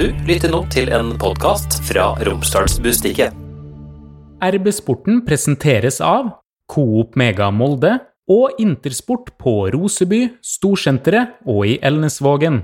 Du 0.00 0.06
lytter 0.24 0.48
nå 0.48 0.62
til 0.72 0.88
en 0.96 1.10
podkast 1.20 1.74
fra 1.84 2.14
Romsdalsbustiket. 2.24 3.34
RB-sporten 4.40 5.18
presenteres 5.26 5.98
av 6.00 6.30
Coop 6.72 7.18
Mega 7.20 7.50
Molde 7.52 7.98
og 8.32 8.62
Intersport 8.64 9.28
på 9.36 9.68
Roseby, 9.74 10.22
Storsenteret 10.40 11.34
og 11.44 11.66
i 11.68 11.74
Elnesvågen. 11.84 12.62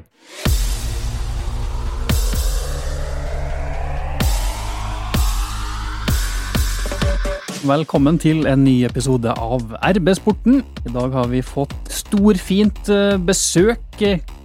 Velkommen 7.68 8.16
til 8.22 8.48
en 8.48 8.64
ny 8.64 8.78
episode 8.88 9.36
av 9.36 9.76
RB-sporten. 9.90 10.62
I 10.88 10.96
dag 10.96 11.20
har 11.20 11.28
vi 11.28 11.44
fått 11.44 11.76
storfint 11.92 12.88
eh, 12.88 13.20
besøk. 13.20 14.00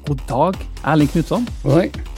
God 0.07 0.21
dag, 0.29 0.57
Erling 0.87 1.09
Knutson. 1.11 1.45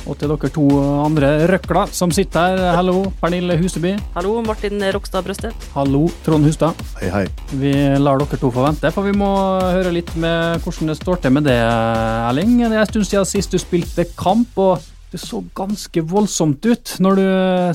Og 0.04 0.18
til 0.20 0.31
dere 0.31 0.49
to 0.52 0.63
andre 1.04 1.31
røkler 1.52 1.91
som 1.95 2.12
sitter 2.16 2.55
her. 2.55 2.77
Hallo, 2.77 3.09
Pernille 3.20 3.58
Huseby. 3.59 3.94
Hallo, 4.16 4.38
Martin 4.45 4.80
Rokstad 4.95 5.25
Brøsted. 5.25 5.67
Hallo, 5.75 6.05
Trond 6.25 6.48
Hustad. 6.48 6.80
Hei, 7.02 7.11
hei. 7.11 7.25
Vi 7.59 7.73
lar 7.99 8.22
dere 8.23 8.39
to 8.39 8.52
få 8.53 8.63
vente, 8.66 8.91
for 8.95 9.08
vi 9.08 9.16
må 9.17 9.30
høre 9.59 9.91
litt 9.95 10.11
med 10.16 10.63
hvordan 10.63 10.94
det 10.94 10.98
står 11.02 11.23
til 11.23 11.35
med 11.35 11.48
det, 11.49 11.59
Erling. 11.59 12.55
Det 12.63 12.72
er 12.72 12.81
en 12.85 12.91
stund 12.94 13.09
siden 13.09 13.30
sist 13.30 13.53
du 13.53 13.61
spilte 13.61 14.08
kamp. 14.17 14.58
og 14.58 14.89
det 15.13 15.20
så 15.22 15.44
ganske 15.53 16.02
voldsomt 16.09 16.66
ut 16.66 16.95
når 17.05 17.20
du 17.20 17.25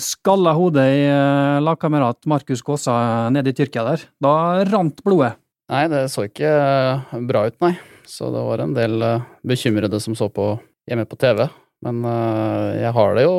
skalla 0.02 0.56
hodet 0.58 0.86
i 0.90 1.04
eh, 1.06 1.60
lagkamerat 1.62 2.26
Markus 2.26 2.64
Kaasa 2.66 3.28
nede 3.30 3.52
i 3.52 3.54
Tyrkia 3.54 3.84
der. 3.86 4.08
Da 4.18 4.32
rant 4.66 5.04
blodet. 5.06 5.36
Nei, 5.70 5.84
det 5.92 6.08
så 6.10 6.26
ikke 6.26 6.50
eh, 6.50 7.22
bra 7.28 7.44
ut, 7.46 7.54
nei. 7.62 7.76
Så 8.08 8.30
det 8.32 8.42
var 8.48 8.64
en 8.64 8.74
del 8.76 9.02
eh, 9.04 9.26
bekymrede 9.46 10.00
som 10.00 10.16
så 10.16 10.30
på 10.32 10.54
hjemme 10.88 11.04
på 11.08 11.18
TV. 11.20 11.44
Men 11.84 12.02
eh, 12.08 12.82
jeg 12.82 12.92
har 12.96 13.16
det 13.18 13.26
jo 13.28 13.38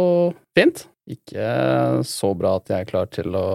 fint. 0.55 0.85
Ikke 1.09 1.45
så 2.05 2.35
bra 2.37 2.59
at 2.59 2.69
jeg 2.69 2.85
er 2.85 2.89
klar 2.89 3.09
til 3.09 3.33
å 3.35 3.47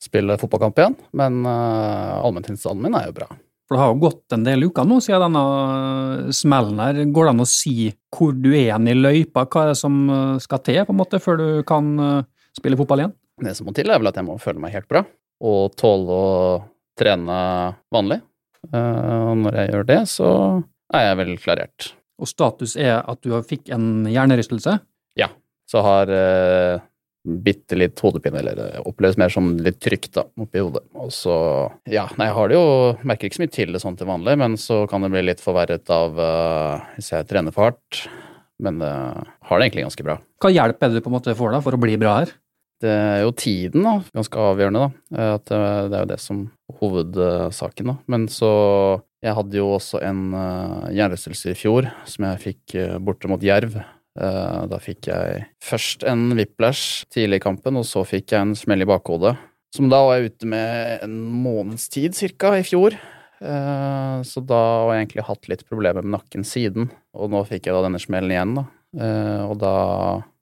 spille 0.00 0.38
fotballkamp 0.40 0.80
igjen, 0.80 0.96
men 1.16 1.44
uh, 1.44 2.20
allmenntilstanden 2.24 2.84
min 2.86 2.96
er 2.96 3.10
jo 3.10 3.16
bra. 3.20 3.28
For 3.68 3.76
det 3.76 3.82
har 3.84 3.92
jo 3.92 4.00
gått 4.02 4.34
en 4.34 4.44
del 4.46 4.66
uker 4.66 4.86
nå 4.88 4.96
siden 5.04 5.22
denne 5.28 6.32
smellen 6.34 6.80
her. 6.82 6.96
Går 7.14 7.28
det 7.28 7.34
an 7.36 7.44
å 7.44 7.46
si 7.46 7.74
hvor 8.16 8.32
du 8.34 8.48
er 8.50 8.64
igjen 8.64 8.88
i 8.90 8.96
løypa? 8.96 9.44
Hva 9.46 9.62
er 9.62 9.72
det 9.72 9.78
som 9.78 10.00
eh, 10.10 10.40
skal 10.42 10.62
til 10.66 10.80
på 10.88 10.94
en 10.94 10.98
måte 10.98 11.20
før 11.22 11.38
du 11.38 11.46
kan 11.68 11.92
eh, 12.02 12.26
spille 12.56 12.78
fotball 12.80 13.04
igjen? 13.04 13.14
Det 13.46 13.54
som 13.56 13.68
må 13.70 13.76
til, 13.76 13.92
er 13.92 14.02
vel 14.02 14.10
at 14.10 14.18
jeg 14.18 14.26
må 14.26 14.40
føle 14.42 14.60
meg 14.60 14.74
helt 14.74 14.88
bra, 14.90 15.04
og 15.46 15.76
tåle 15.78 16.16
å 16.16 16.34
trene 16.98 17.38
vanlig. 17.94 18.18
Eh, 18.68 19.24
Og 19.30 19.40
når 19.44 19.56
jeg 19.60 19.72
gjør 19.72 19.88
det, 19.88 20.02
så 20.10 20.28
er 20.94 21.08
jeg 21.08 21.18
vel 21.22 21.34
klarert. 21.40 21.90
Og 22.20 22.28
status 22.28 22.76
er 22.76 23.00
at 23.00 23.20
du 23.24 23.34
fikk 23.46 23.70
en 23.72 24.06
hjernerystelse. 24.10 24.76
Ja. 25.18 25.30
Så 25.70 25.82
har 25.86 26.10
eh, 26.12 26.82
bitte 27.24 27.76
litt 27.78 28.00
hodepine, 28.00 28.40
eller 28.40 28.58
det 28.58 28.68
oppleves 28.88 29.18
mer 29.20 29.32
som 29.32 29.52
litt 29.60 29.80
trykk 29.82 30.08
da, 30.16 30.24
oppi 30.40 30.62
hodet. 30.62 30.84
Og 30.96 31.12
så, 31.14 31.36
ja, 31.90 32.06
nei, 32.18 32.30
jeg 32.30 32.36
har 32.36 32.50
det 32.50 32.58
jo, 32.58 32.66
merker 33.08 33.28
ikke 33.28 33.38
så 33.38 33.44
mye 33.44 33.54
til 33.54 33.76
det 33.76 33.82
sånn 33.84 33.98
til 34.00 34.10
vanlig, 34.10 34.36
men 34.40 34.56
så 34.60 34.82
kan 34.90 35.04
det 35.04 35.12
bli 35.14 35.24
litt 35.28 35.44
forverret 35.44 35.92
av 35.94 36.20
eh, 36.20 36.90
hvis 36.96 37.12
jeg 37.14 37.28
trener 37.30 37.56
for 37.56 37.70
hardt. 37.70 38.04
Men 38.60 38.82
uh, 38.84 39.16
har 39.48 39.56
det 39.56 39.70
egentlig 39.70 39.86
ganske 39.86 40.04
bra. 40.04 40.18
Hva 40.44 40.50
hjelp 40.52 40.82
er 40.84 40.90
det 40.90 41.00
du 41.00 41.04
på 41.04 41.08
en 41.08 41.14
måte 41.14 41.32
får 41.32 41.54
da 41.54 41.62
for 41.64 41.72
å 41.72 41.80
bli 41.80 41.94
bra 41.96 42.18
her? 42.18 42.34
Det 42.80 42.90
er 42.90 43.22
jo 43.26 43.32
tiden, 43.36 43.84
da, 43.84 43.98
ganske 44.16 44.40
avgjørende, 44.40 44.86
da. 44.86 45.16
Eh, 45.16 45.32
At 45.36 45.46
det, 45.50 45.60
det 45.92 45.98
er 45.98 46.04
jo 46.06 46.10
det 46.14 46.20
som 46.22 46.42
hovedsaken, 46.80 47.92
da. 47.92 47.96
Men 48.08 48.28
så 48.32 48.50
Jeg 49.20 49.36
hadde 49.36 49.58
jo 49.58 49.66
også 49.74 49.98
en 50.00 50.30
uh, 50.32 50.86
hjernerystelse 50.88 51.50
i 51.52 51.56
fjor 51.58 51.90
som 52.08 52.24
jeg 52.24 52.40
fikk 52.40 52.74
eh, 52.80 52.94
borte 53.04 53.28
mot 53.28 53.42
Jerv. 53.44 53.74
Eh, 54.16 54.62
da 54.64 54.78
fikk 54.80 55.10
jeg 55.10 55.42
først 55.60 56.06
en 56.08 56.30
whiplash 56.38 57.04
tidlig 57.12 57.42
i 57.42 57.44
kampen, 57.44 57.76
og 57.76 57.84
så 57.84 58.00
fikk 58.08 58.32
jeg 58.32 58.40
en 58.40 58.56
smell 58.56 58.80
i 58.80 58.88
bakhodet. 58.88 59.34
Som 59.76 59.90
da 59.92 60.00
var 60.02 60.18
jeg 60.18 60.32
ute 60.32 60.48
med 60.50 61.04
en 61.04 61.20
måneds 61.44 61.84
tid 61.92 62.16
cirka 62.16 62.54
i 62.58 62.64
fjor. 62.66 62.96
Eh, 63.40 64.16
så 64.26 64.42
da 64.44 64.58
har 64.58 64.94
jeg 64.94 65.04
egentlig 65.04 65.28
hatt 65.28 65.52
litt 65.52 65.68
problemer 65.68 66.02
med 66.04 66.16
nakken 66.16 66.44
siden. 66.48 66.90
Og 67.12 67.30
nå 67.32 67.44
fikk 67.48 67.68
jeg 67.68 67.76
da 67.76 67.84
denne 67.86 68.00
smellen 68.02 68.34
igjen, 68.34 68.56
da. 68.58 68.66
Eh, 68.98 69.42
og 69.46 69.56
da 69.62 69.74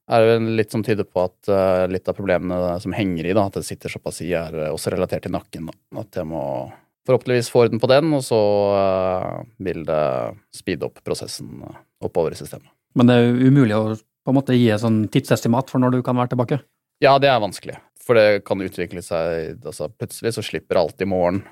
er 0.09 0.25
det 0.25 0.29
vel 0.31 0.51
litt 0.57 0.73
som 0.73 0.83
tyder 0.85 1.05
på 1.05 1.23
at 1.27 1.51
uh, 1.53 1.85
litt 1.91 2.09
av 2.09 2.17
problemene 2.17 2.77
som 2.83 2.95
henger 2.97 3.29
i, 3.29 3.35
da, 3.37 3.47
at 3.49 3.59
det 3.59 3.67
sitter 3.69 3.93
såpass 3.93 4.23
i, 4.25 4.31
er 4.37 4.55
eh, 4.57 4.73
også 4.73 4.93
relatert 4.95 5.27
til 5.27 5.35
nakken. 5.35 5.69
Da. 5.69 6.03
At 6.03 6.17
jeg 6.21 6.29
må 6.31 6.43
forhåpentligvis 7.09 7.51
få 7.53 7.67
orden 7.67 7.83
på 7.83 7.91
den, 7.93 8.13
og 8.17 8.25
så 8.25 8.41
uh, 8.73 9.43
vil 9.65 9.85
det 9.89 10.05
speede 10.57 10.89
opp 10.89 11.03
prosessen 11.05 11.61
oppover 12.05 12.33
i 12.33 12.41
systemet. 12.41 12.71
Men 12.97 13.11
det 13.11 13.19
er 13.19 13.43
umulig 13.49 13.77
å 13.77 13.85
på 13.99 14.33
en 14.33 14.37
måte 14.37 14.57
gi 14.57 14.67
et 14.73 14.83
sånn 14.83 15.07
tidsestimat 15.13 15.71
for 15.73 15.81
når 15.81 15.95
du 15.95 16.03
kan 16.05 16.17
være 16.19 16.35
tilbake. 16.35 16.59
Ja, 17.01 17.15
det 17.23 17.31
er 17.31 17.41
vanskelig, 17.41 17.79
for 18.03 18.19
det 18.19 18.43
kan 18.49 18.61
utvikle 18.61 19.01
seg 19.05 19.63
altså 19.63 19.87
Plutselig 19.95 20.35
så 20.37 20.45
slipper 20.45 20.81
alt 20.81 21.01
i 21.01 21.09
morgen, 21.09 21.45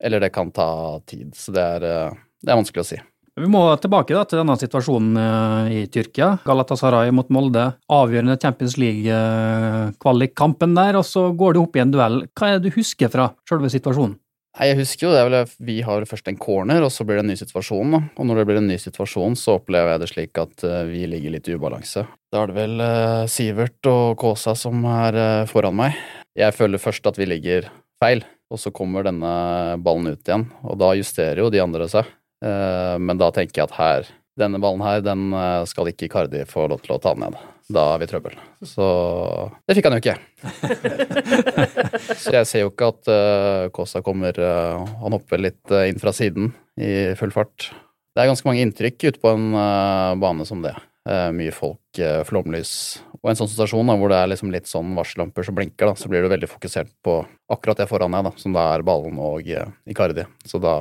eller 0.00 0.22
det 0.22 0.30
kan 0.32 0.52
ta 0.54 1.00
tid. 1.08 1.34
Så 1.36 1.52
det 1.52 1.64
er, 1.76 2.14
det 2.40 2.52
er 2.52 2.60
vanskelig 2.60 2.84
å 2.84 2.88
si. 2.88 3.00
Vi 3.40 3.46
må 3.48 3.62
tilbake 3.80 4.12
da, 4.12 4.26
til 4.28 4.42
denne 4.42 4.58
situasjonen 4.60 5.16
eh, 5.16 5.70
i 5.72 5.82
Tyrkia. 5.88 6.34
Galatasaray 6.44 7.08
mot 7.16 7.30
Molde. 7.32 7.70
Avgjørende 7.88 8.36
Champions 8.42 8.76
League-kvalikkampen 8.76 10.74
der, 10.76 10.98
og 11.00 11.06
så 11.08 11.30
går 11.32 11.56
du 11.56 11.62
opp 11.62 11.78
i 11.78 11.82
en 11.84 11.94
duell. 11.94 12.18
Hva 12.36 12.50
er 12.50 12.60
det 12.60 12.68
du 12.68 12.76
husker 12.76 13.08
fra 13.12 13.30
selve 13.48 13.72
situasjonen? 13.72 14.18
Nei, 14.52 14.66
jeg 14.68 14.82
husker 14.82 15.06
jo 15.06 15.14
det 15.14 15.22
vel 15.24 15.36
Vi 15.64 15.78
har 15.80 16.04
først 16.04 16.28
en 16.28 16.36
corner, 16.36 16.84
og 16.84 16.92
så 16.92 17.06
blir 17.08 17.16
det 17.16 17.24
en 17.24 17.32
ny 17.32 17.38
situasjon. 17.40 17.96
da. 17.96 18.02
Og 18.20 18.28
når 18.28 18.42
det 18.42 18.46
blir 18.50 18.60
en 18.60 18.68
ny 18.68 18.76
situasjon, 18.76 19.32
så 19.40 19.56
opplever 19.56 19.94
jeg 19.94 20.02
det 20.02 20.12
slik 20.12 20.44
at 20.44 20.68
eh, 20.68 20.84
vi 20.92 21.08
ligger 21.08 21.32
litt 21.38 21.48
i 21.48 21.56
ubalanse. 21.56 22.04
Da 22.28 22.42
er 22.42 22.52
det 22.52 22.58
vel 22.60 22.84
eh, 22.84 23.24
Sivert 23.32 23.88
og 23.88 24.18
Kåsa 24.20 24.52
som 24.52 24.84
er 24.84 25.48
foran 25.48 25.80
meg. 25.80 25.96
Jeg 26.36 26.52
føler 26.52 26.80
først 26.80 27.08
at 27.08 27.16
vi 27.16 27.32
ligger 27.32 27.72
feil, 28.02 28.20
og 28.52 28.60
så 28.60 28.68
kommer 28.76 29.08
denne 29.08 29.32
ballen 29.80 30.12
ut 30.12 30.20
igjen. 30.20 30.50
Og 30.68 30.76
da 30.84 30.92
justerer 31.00 31.40
jo 31.40 31.48
de 31.48 31.64
andre 31.64 31.88
seg. 31.88 32.04
Eh, 32.42 32.96
men 32.98 33.20
da 33.20 33.30
tenker 33.34 33.62
jeg 33.62 33.70
at 33.70 33.78
her, 33.78 34.10
denne 34.40 34.60
ballen 34.62 34.82
her, 34.84 35.02
den 35.04 35.30
eh, 35.36 35.62
skal 35.70 35.90
ikke 35.90 36.08
Icardi 36.08 36.44
få 36.48 36.66
lov 36.72 36.82
til 36.84 36.96
å 36.96 37.00
ta 37.02 37.14
ned. 37.18 37.36
Da 37.72 37.92
er 37.92 38.02
vi 38.02 38.08
i 38.08 38.10
trøbbel. 38.10 38.34
Så 38.66 38.86
det 39.68 39.76
fikk 39.78 39.86
han 39.88 39.96
jo 39.96 40.02
ikke. 40.02 40.16
Så 42.22 42.34
jeg 42.34 42.48
ser 42.50 42.64
jo 42.64 42.72
ikke 42.72 42.90
at 42.90 43.10
Kåsa 43.72 44.02
kommer 44.04 44.36
uh, 44.36 44.82
Han 45.00 45.14
hopper 45.14 45.40
litt 45.40 45.72
inn 45.86 46.00
fra 46.02 46.12
siden 46.12 46.50
i 46.76 47.14
full 47.16 47.32
fart. 47.32 47.70
Det 48.12 48.20
er 48.20 48.28
ganske 48.28 48.48
mange 48.48 48.66
inntrykk 48.66 49.06
ute 49.06 49.22
på 49.22 49.32
en 49.32 49.54
bane 50.20 50.44
som 50.44 50.60
det. 50.60 50.74
Mye 51.06 51.54
folk, 51.54 52.02
flomlys. 52.28 52.74
Og 53.22 53.30
en 53.30 53.38
sånn 53.38 53.48
situasjon 53.54 53.88
da, 53.88 53.96
hvor 53.96 54.12
det 54.12 54.18
er 54.20 54.28
liksom 54.34 54.52
litt 54.52 54.68
sånn 54.68 54.92
varsellamper 54.98 55.46
som 55.46 55.56
blinker, 55.56 55.88
da, 55.88 55.96
så 55.96 56.10
blir 56.12 56.26
du 56.26 56.28
veldig 56.34 56.50
fokusert 56.50 56.92
på 57.06 57.22
akkurat 57.54 57.80
det 57.80 57.88
foran 57.88 58.12
deg, 58.18 58.26
da, 58.26 58.34
som 58.42 58.58
det 58.58 58.66
er 58.74 58.84
ballen 58.90 59.22
og 59.22 59.48
Icardi. 59.88 60.26
Så 60.50 60.60
da 60.60 60.74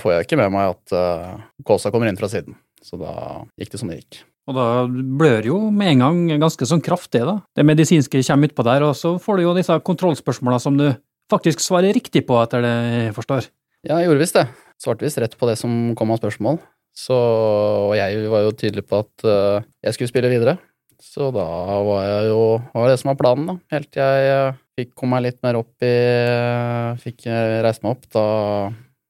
får 0.00 0.14
jeg 0.14 0.26
ikke 0.26 0.40
med 0.40 0.54
meg 0.54 0.72
at 0.72 0.94
uh, 0.96 1.38
Kåsa 1.66 1.92
kommer 1.94 2.10
inn 2.10 2.18
fra 2.18 2.30
siden. 2.30 2.56
Så 2.84 2.98
da 3.00 3.12
gikk 3.58 3.74
det 3.74 3.80
som 3.80 3.90
det 3.90 4.00
gikk. 4.00 4.22
Og 4.48 4.56
da 4.56 4.66
blør 4.88 5.50
jo 5.50 5.58
med 5.74 5.92
en 5.92 6.04
gang 6.04 6.40
ganske 6.40 6.68
sånn 6.68 6.82
kraftig, 6.84 7.20
da. 7.28 7.36
Det 7.56 7.66
medisinske 7.68 8.22
kommer 8.24 8.48
utpå 8.48 8.64
der, 8.64 8.86
og 8.86 8.96
så 8.96 9.16
får 9.20 9.38
du 9.38 9.44
jo 9.44 9.56
disse 9.58 9.76
kontrollspørsmåla 9.84 10.60
som 10.62 10.78
du 10.78 10.86
faktisk 11.28 11.60
svarer 11.60 11.92
riktig 11.92 12.24
på, 12.28 12.38
etter 12.40 12.64
det 12.64 12.72
jeg 12.72 13.16
forstår. 13.18 13.50
Ja, 13.84 13.98
jeg 13.98 14.08
gjorde 14.08 14.22
visst 14.22 14.38
det. 14.38 14.46
Svarte 14.80 15.04
visst 15.04 15.20
rett 15.20 15.36
på 15.36 15.50
det 15.50 15.58
som 15.60 15.92
kom 15.98 16.14
av 16.14 16.22
spørsmål. 16.22 16.62
Så, 16.96 17.14
og 17.14 17.92
jeg 17.98 18.24
var 18.32 18.46
jo 18.46 18.56
tydelig 18.58 18.86
på 18.88 19.02
at 19.04 19.28
uh, 19.28 19.66
jeg 19.84 19.94
skulle 19.94 20.10
spille 20.10 20.32
videre. 20.32 20.56
Så 20.98 21.28
da 21.30 21.44
var 21.86 22.00
jeg 22.08 22.30
jo 22.32 22.40
var 22.72 22.88
det 22.90 22.96
som 22.98 23.12
var 23.12 23.20
planen, 23.20 23.52
da. 23.52 23.54
Helt 23.76 23.90
til 23.94 24.02
jeg 24.02 24.32
uh, 24.48 24.56
fikk 24.78 24.96
komme 24.98 25.18
meg 25.18 25.28
litt 25.28 25.38
mer 25.46 25.60
opp 25.60 25.86
i 25.86 25.94
Fikk 27.02 27.26
eh, 27.30 27.60
reist 27.62 27.84
meg 27.84 27.96
opp. 27.96 28.08
Da 28.14 28.24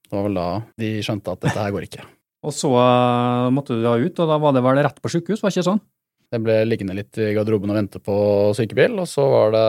det 0.08 0.18
var 0.18 0.26
vel 0.26 0.40
da 0.40 0.48
de 0.80 0.94
skjønte 1.04 1.34
at 1.34 1.44
dette 1.44 1.60
her 1.60 1.74
går 1.74 1.86
ikke. 1.88 2.06
Og 2.46 2.54
så 2.54 2.70
eh, 2.78 3.50
måtte 3.54 3.76
du 3.76 3.82
da 3.82 3.96
ut, 3.98 4.20
og 4.22 4.30
da 4.30 4.36
var 4.38 4.54
det 4.54 4.62
vel 4.62 4.82
rett 4.86 5.00
på 5.02 5.10
sykehus, 5.10 5.42
var 5.42 5.50
det 5.50 5.58
ikke 5.58 5.70
sånn? 5.72 5.80
Jeg 6.28 6.44
ble 6.44 6.58
liggende 6.68 6.94
litt 6.94 7.18
i 7.18 7.32
garderoben 7.34 7.72
og 7.72 7.78
vente 7.78 8.00
på 8.04 8.14
sykebil, 8.56 8.98
og 9.00 9.08
så 9.08 9.24
var 9.32 9.54
det 9.54 9.68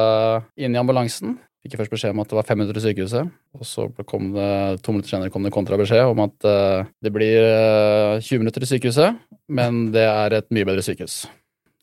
inn 0.65 0.75
i 0.75 0.79
ambulansen. 0.81 1.37
Fikk 1.63 1.73
jeg 1.73 1.81
først 1.81 1.93
beskjed 1.93 2.13
om 2.13 2.21
at 2.23 2.29
det 2.31 2.37
var 2.37 2.47
fem 2.47 2.59
minutter 2.59 2.77
til 2.77 2.85
sykehuset, 2.85 3.31
og 3.55 3.65
så 3.67 3.87
kom 4.07 4.29
det, 4.35 4.51
to 4.83 4.93
minutter 4.93 5.11
senere 5.11 5.31
kom 5.33 5.47
det 5.47 5.51
kontrabeskjed 5.55 6.11
om 6.11 6.21
at 6.23 6.47
eh, 6.47 6.91
det 7.03 7.11
blir 7.15 7.47
eh, 7.47 8.19
20 8.21 8.43
minutter 8.43 8.63
til 8.63 8.71
sykehuset, 8.75 9.19
men 9.51 9.89
det 9.95 10.05
er 10.07 10.37
et 10.37 10.47
mye 10.55 10.67
bedre 10.67 10.83
sykehus. 10.85 11.23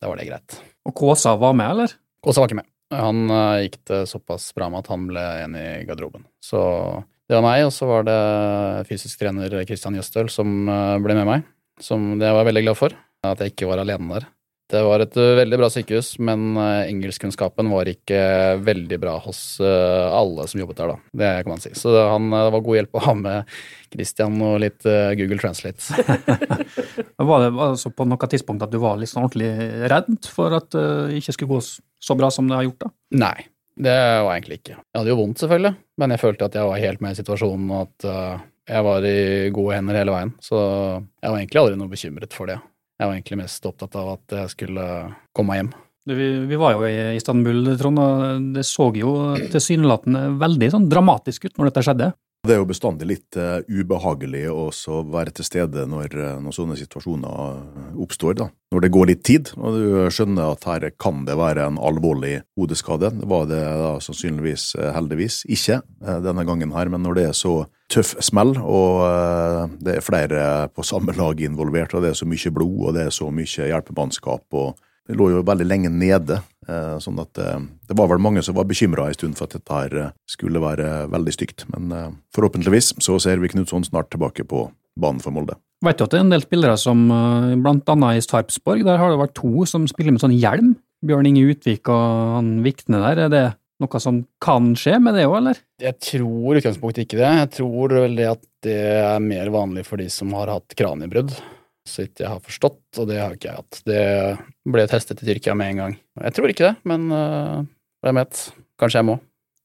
Da 0.01 0.09
var 0.13 0.21
det 0.21 0.29
greit. 0.31 0.57
Og 0.89 0.97
Kåsa 0.97 1.35
var 1.41 1.57
med, 1.57 1.73
eller? 1.75 1.97
Kåsa 2.25 2.45
var 2.45 2.53
ikke 2.53 2.61
med. 2.63 2.71
Han 2.97 3.33
eh, 3.33 3.67
gikk 3.67 3.81
det 3.91 4.01
såpass 4.13 4.49
bra 4.57 4.71
med 4.73 4.85
at 4.85 4.93
han 4.93 5.05
ble 5.11 5.27
igjen 5.41 5.59
i 5.61 5.67
garderoben. 5.89 6.25
Så 6.41 6.61
det 7.27 7.35
var 7.35 7.43
meg, 7.43 7.65
og 7.67 7.75
så 7.75 7.89
var 7.89 8.07
det 8.07 8.21
fysisk 8.87 9.19
trener 9.19 9.51
Christian 9.67 9.99
Jøstøl 9.99 10.31
som 10.31 10.71
eh, 10.71 10.95
ble 11.03 11.19
med 11.19 11.27
meg. 11.27 11.45
Som 11.83 12.15
det 12.21 12.31
var 12.31 12.45
jeg 12.45 12.53
veldig 12.53 12.65
glad 12.69 12.79
for, 12.79 12.95
at 13.27 13.43
jeg 13.43 13.53
ikke 13.53 13.69
var 13.69 13.83
alene 13.83 14.15
der. 14.15 14.29
Det 14.67 14.81
var 14.83 14.99
et 14.99 15.15
uh, 15.15 15.37
veldig 15.39 15.59
bra 15.61 15.69
sykehus, 15.71 16.17
men 16.27 16.57
uh, 16.59 16.89
engelskkunnskapen 16.89 17.69
var 17.71 17.87
ikke 17.87 18.19
veldig 18.67 18.99
bra 18.99 19.13
hos 19.23 19.61
alle 19.63 20.47
som 20.51 20.63
jobbet 20.63 20.81
der, 20.81 20.91
da. 20.91 21.13
Det 21.23 21.33
kan 21.45 21.53
man 21.53 21.63
si. 21.63 21.71
Så 21.79 21.93
han, 21.95 22.31
det 22.35 22.55
var 22.55 22.65
god 22.67 22.79
hjelp 22.81 22.99
å 22.99 23.05
ha 23.05 23.15
med 23.21 23.53
Christian 23.93 24.39
og 24.43 24.57
litt 24.63 24.87
Google 25.19 25.39
Translate. 25.43 25.83
var 27.31 27.45
det 27.45 27.53
altså 27.69 27.95
på 27.95 28.07
noe 28.11 28.31
tidspunkt 28.31 28.67
at 28.67 28.75
du 28.75 28.81
var 28.83 28.99
litt 28.99 29.13
sånn 29.13 29.27
ordentlig 29.27 29.53
redd 29.93 30.31
for 30.31 30.59
at 30.59 30.71
det 30.75 31.21
ikke 31.21 31.37
skulle 31.37 31.59
gå 31.59 31.61
så 32.07 32.19
bra 32.19 32.33
som 32.35 32.51
det 32.51 32.59
har 32.59 32.67
gjort, 32.67 32.89
da? 32.89 32.95
Nei, 33.23 33.37
det 33.77 33.95
var 33.95 34.31
jeg 34.31 34.41
egentlig 34.41 34.59
ikke. 34.61 34.77
Jeg 34.79 34.99
hadde 35.01 35.13
jo 35.13 35.19
vondt, 35.21 35.41
selvfølgelig, 35.43 35.75
men 36.01 36.15
jeg 36.15 36.23
følte 36.23 36.49
at 36.49 36.55
jeg 36.57 36.69
var 36.71 36.85
helt 36.85 37.03
med 37.05 37.13
i 37.13 37.19
situasjonen, 37.21 37.73
og 37.77 37.89
at 37.89 38.07
jeg 38.67 38.87
var 38.87 39.07
i 39.07 39.51
gode 39.55 39.77
hender 39.77 39.99
hele 40.01 40.15
veien. 40.15 40.33
Så 40.43 40.59
jeg 40.59 41.31
var 41.31 41.37
egentlig 41.39 41.61
aldri 41.63 41.79
noe 41.79 41.93
bekymret 41.93 42.37
for 42.37 42.51
det. 42.51 42.57
Jeg 42.97 43.11
var 43.11 43.19
egentlig 43.19 43.41
mest 43.43 43.69
opptatt 43.69 43.99
av 44.01 44.15
at 44.15 44.37
jeg 44.41 44.55
skulle 44.55 44.87
komme 45.37 45.53
meg 45.53 45.61
hjem. 45.61 45.75
Vi, 46.07 46.27
vi 46.47 46.59
var 46.59 46.77
jo 46.77 46.87
i 46.87 47.17
Istanbul, 47.19 47.73
Trond, 47.81 47.99
og 47.99 48.51
det 48.55 48.63
så 48.67 48.89
jo 48.95 49.13
tilsynelatende 49.51 50.37
veldig 50.41 50.69
sånn 50.73 50.87
dramatisk 50.91 51.49
ut 51.49 51.57
når 51.59 51.71
dette 51.71 51.83
skjedde. 51.89 52.11
Det 52.47 52.55
er 52.55 52.61
jo 52.61 52.69
bestandig 52.69 53.09
litt 53.11 53.37
uh, 53.41 53.59
ubehagelig 53.67 54.45
å 54.53 54.69
være 55.11 55.33
til 55.35 55.47
stede 55.49 55.87
når, 55.91 56.13
uh, 56.15 56.37
når, 56.43 56.55
sånne 56.55 56.77
situasjoner 56.79 57.97
oppstår. 58.03 58.37
da. 58.39 58.49
Når 58.75 58.85
det 58.85 58.91
går 58.95 59.09
litt 59.11 59.25
tid, 59.27 59.51
og 59.59 59.75
du 59.75 59.87
skjønner 60.15 60.55
at 60.55 60.67
her 60.69 60.87
kan 61.01 61.25
det 61.27 61.35
være 61.39 61.67
en 61.67 61.81
alvorlig 61.83 62.39
hodeskade. 62.59 63.11
Det 63.19 63.31
var 63.31 63.49
det 63.51 63.63
da 63.63 63.97
sannsynligvis 64.05 64.69
uh, 64.79 64.93
heldigvis 64.95 65.43
ikke 65.51 65.81
denne 66.23 66.47
gangen 66.47 66.75
her, 66.77 66.91
men 66.93 67.03
når 67.03 67.19
det 67.19 67.27
er 67.31 67.37
så 67.37 67.57
tøff 67.91 68.17
smell, 68.23 68.57
og 68.67 69.77
det 69.83 69.93
er 69.95 70.03
flere 70.03 70.41
på 70.75 70.83
samme 70.87 71.15
lag 71.15 71.39
involvert, 71.47 71.95
og 71.95 72.03
det 72.03 72.11
er 72.13 72.19
så 72.19 72.27
mye 72.27 72.51
blod, 72.51 72.81
og 72.89 72.97
det 72.97 73.05
er 73.07 73.15
så 73.15 73.29
mye 73.31 73.69
hjelpemannskap 73.71 74.59
og 74.59 74.75
det 75.07 75.17
lå 75.19 75.29
jo 75.31 75.43
veldig 75.47 75.67
lenge 75.67 75.91
nede, 75.93 76.41
eh, 76.69 76.97
sånn 77.03 77.21
at 77.23 77.39
eh, 77.39 77.61
det 77.87 77.97
var 77.99 78.11
vel 78.11 78.23
mange 78.23 78.43
som 78.43 78.57
var 78.59 78.67
bekymra 78.69 79.09
en 79.09 79.19
stund 79.19 79.39
for 79.39 79.47
at 79.47 79.59
dette 79.59 79.77
her 79.77 80.01
eh, 80.01 80.15
skulle 80.31 80.63
være 80.63 81.07
veldig 81.13 81.35
stygt. 81.35 81.67
Men 81.75 82.17
forhåpentligvis 82.35 82.97
så 83.03 83.21
ser 83.23 83.43
vi 83.43 83.53
Knutson 83.53 83.87
snart 83.87 84.11
tilbake 84.15 84.47
på 84.49 84.67
banen 84.99 85.23
for 85.23 85.35
Molde. 85.35 85.59
Vet 85.85 86.01
du 86.01 86.07
at 86.07 86.15
det 86.15 86.19
er 86.19 86.25
en 86.25 86.33
del 86.33 86.43
spillere 86.43 86.79
som, 86.81 87.05
blant 87.61 87.89
annet 87.93 88.19
i 88.19 88.25
Sarpsborg, 88.25 88.83
der 88.87 88.99
har 88.99 89.13
det 89.13 89.21
vært 89.21 89.37
to 89.37 89.67
som 89.69 89.85
spiller 89.91 90.15
med 90.17 90.25
sånn 90.25 90.35
hjelm? 90.35 90.75
Bjørn 91.07 91.29
Inge 91.29 91.45
Utvik 91.53 91.91
og 91.93 92.37
han 92.39 92.49
Vikne 92.65 93.03
der. 93.03 93.21
Er 93.27 93.33
det 93.35 93.45
noe 93.85 94.01
som 94.01 94.23
kan 94.43 94.71
skje 94.81 94.97
med 95.05 95.19
det 95.19 95.27
òg, 95.29 95.37
eller? 95.43 95.61
Jeg 95.85 96.01
tror 96.01 96.57
i 96.57 96.63
utgangspunktet 96.63 97.05
ikke 97.05 97.21
det. 97.21 97.33
Jeg 97.43 97.51
tror 97.59 97.93
vel 98.07 98.17
det 98.17 98.31
at 98.33 98.43
det 98.65 98.79
er 99.05 99.21
mer 99.23 99.53
vanlig 99.53 99.85
for 99.87 100.01
de 100.01 100.09
som 100.11 100.33
har 100.35 100.51
hatt 100.57 100.75
kraniebrudd 100.81 101.37
så 101.87 102.05
vidt 102.05 102.23
jeg 102.23 102.29
har 102.31 102.43
forstått, 102.43 102.83
og 103.01 103.09
det 103.11 103.21
har 103.21 103.37
ikke 103.37 103.49
jeg 103.49 103.61
hatt. 103.61 103.81
Det 103.87 104.03
ble 104.75 104.85
testet 104.91 105.23
i 105.23 105.29
Tyrkia 105.29 105.55
med 105.59 105.73
en 105.73 105.81
gang. 105.83 105.97
Jeg 106.27 106.37
tror 106.37 106.53
ikke 106.53 106.69
det, 106.69 106.75
men 106.89 107.09
uh, 107.15 107.63
hvem 108.05 108.21
vet. 108.21 108.43
Kanskje 108.81 109.01
jeg 109.01 109.09
må. 109.09 109.17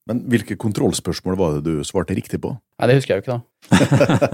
Men 0.10 0.22
hvilke 0.32 0.58
kontrollspørsmål 0.60 1.38
var 1.38 1.58
det 1.58 1.66
du 1.68 1.86
svarte 1.86 2.16
riktig 2.18 2.40
på? 2.42 2.54
Nei, 2.80 2.88
det 2.90 2.98
husker 2.98 3.14
jeg 3.14 3.22
jo 3.22 3.26
ikke, 3.26 3.38
da. 3.38 3.42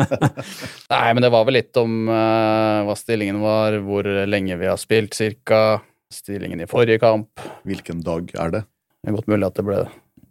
Nei, 0.93 1.07
men 1.15 1.25
det 1.25 1.31
var 1.33 1.47
vel 1.47 1.57
litt 1.59 1.79
om 1.81 2.07
uh, 2.07 2.85
hva 2.87 2.95
stillingen 2.99 3.41
var, 3.43 3.79
hvor 3.83 4.07
lenge 4.29 4.59
vi 4.59 4.69
har 4.69 4.79
spilt, 4.81 5.17
cirka. 5.17 5.79
Stillingen 6.13 6.61
i 6.63 6.69
forrige 6.71 7.01
kamp. 7.03 7.43
Hvilken 7.67 7.99
dag 8.05 8.29
er 8.39 8.53
det? 8.53 8.63
Det 9.01 9.11
er 9.11 9.17
godt 9.17 9.27
mulig 9.31 9.49
at 9.49 9.57
det 9.59 9.65
ble, 9.67 9.81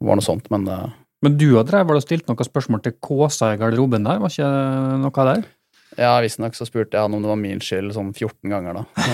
var 0.09 0.19
noe 0.19 0.25
sånt, 0.25 0.49
men 0.53 0.65
uh, 0.69 0.89
Men 1.25 1.37
du 1.41 1.51
har 1.57 1.69
drevet 1.69 2.01
og 2.01 2.05
stilt 2.05 2.29
noen 2.29 2.49
spørsmål 2.49 2.85
til 2.85 2.97
Kåsa 3.01 3.55
i 3.55 3.61
garderoben 3.61 4.09
der, 4.09 4.23
var 4.23 4.33
ikke 4.33 4.51
noe 5.03 5.29
der? 5.33 5.47
Ja, 5.95 6.17
visstnok 6.21 6.57
så 6.59 6.67
spurte 6.69 6.99
jeg 6.99 7.07
han 7.07 7.15
om 7.15 7.23
det 7.23 7.31
var 7.31 7.39
min 7.41 7.63
skyld 7.63 7.95
sånn 7.95 8.11
14 8.13 8.51
ganger, 8.53 8.81
da. 8.81 9.07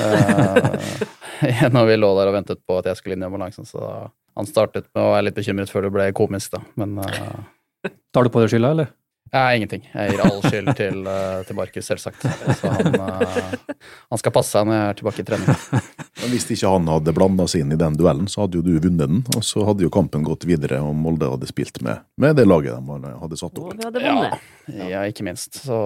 eh, 1.46 1.62
når 1.74 1.90
vi 1.90 1.98
lå 2.00 2.10
der 2.18 2.30
og 2.32 2.36
ventet 2.38 2.62
på 2.66 2.80
at 2.80 2.88
jeg 2.90 2.98
skulle 2.98 3.18
inn 3.18 3.24
i 3.24 3.28
ambulansen, 3.28 3.68
så 3.68 4.08
han 4.38 4.48
startet 4.48 4.88
med 4.94 5.04
å 5.04 5.12
være 5.12 5.28
litt 5.28 5.38
bekymret 5.38 5.70
før 5.70 5.86
det 5.86 5.92
ble 5.94 6.08
komisk, 6.16 6.56
da, 6.56 6.62
men 6.80 6.96
eh, 7.04 7.92
Tar 8.14 8.26
du 8.26 8.30
på 8.30 8.42
deg 8.42 8.50
skylda, 8.52 8.68
eller? 8.76 8.90
Ja, 9.32 9.46
ingenting. 9.56 9.86
Jeg 9.88 10.12
gir 10.12 10.20
all 10.26 10.42
skyld 10.44 10.66
til, 10.80 10.98
uh, 11.08 11.40
til 11.48 11.56
Markus, 11.56 11.86
selvsagt. 11.88 12.20
Så 12.58 12.68
han, 12.68 12.98
uh, 13.00 13.78
han, 14.12 14.20
skal 14.20 14.32
passe 14.34 14.52
seg 14.52 14.66
når 14.68 14.76
jeg 14.76 14.88
er 14.90 14.98
tilbake 14.98 15.22
i 15.22 15.28
trening. 15.30 15.78
Men 16.20 16.32
Hvis 16.34 16.44
ikke 16.52 16.72
han 16.74 16.90
hadde 16.92 17.14
blanda 17.16 17.46
seg 17.48 17.62
inn 17.64 17.72
i 17.72 17.78
den 17.80 17.96
duellen, 17.96 18.26
så 18.28 18.42
hadde 18.42 18.58
jo 18.60 18.64
du 18.66 18.74
vunnet 18.76 19.00
den. 19.08 19.22
Og 19.32 19.46
så 19.48 19.64
hadde 19.64 19.86
jo 19.86 19.92
kampen 19.94 20.26
gått 20.26 20.44
videre 20.48 20.82
og 20.84 20.92
Molde 21.00 21.30
hadde 21.32 21.48
spilt 21.48 21.80
med, 21.80 22.02
med 22.20 22.36
det 22.36 22.44
laget 22.44 22.76
de 22.76 23.12
hadde 23.22 23.38
satt 23.40 23.56
opp. 23.62 23.86
Ja, 24.04 24.34
ja, 24.68 25.00
ikke 25.08 25.24
minst. 25.24 25.62
Så 25.64 25.78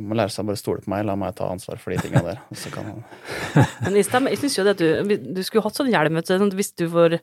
må 0.00 0.16
lære 0.16 0.32
seg 0.32 0.46
å 0.46 0.48
bare 0.48 0.60
stole 0.60 0.80
på 0.80 0.92
meg. 0.94 1.04
La 1.04 1.16
meg 1.20 1.36
ta 1.36 1.50
ansvar 1.52 1.82
for 1.82 1.92
de 1.92 2.00
tinga 2.06 2.22
der. 2.24 2.40
Så 2.56 2.72
kan 2.72 2.88
han 2.88 3.02
Men 3.84 3.98
Istam, 4.00 4.30
jeg 4.32 4.40
syns 4.40 4.56
jo 4.56 4.64
det 4.64 4.78
at 4.78 4.80
du, 4.80 5.12
du 5.36 5.42
skulle 5.44 5.66
hatt 5.66 5.76
sånn 5.76 5.92
hjelm. 5.92 6.16
Sånn 6.24 6.56
hvis 6.56 6.72
du 6.72 6.86
får 6.88 7.18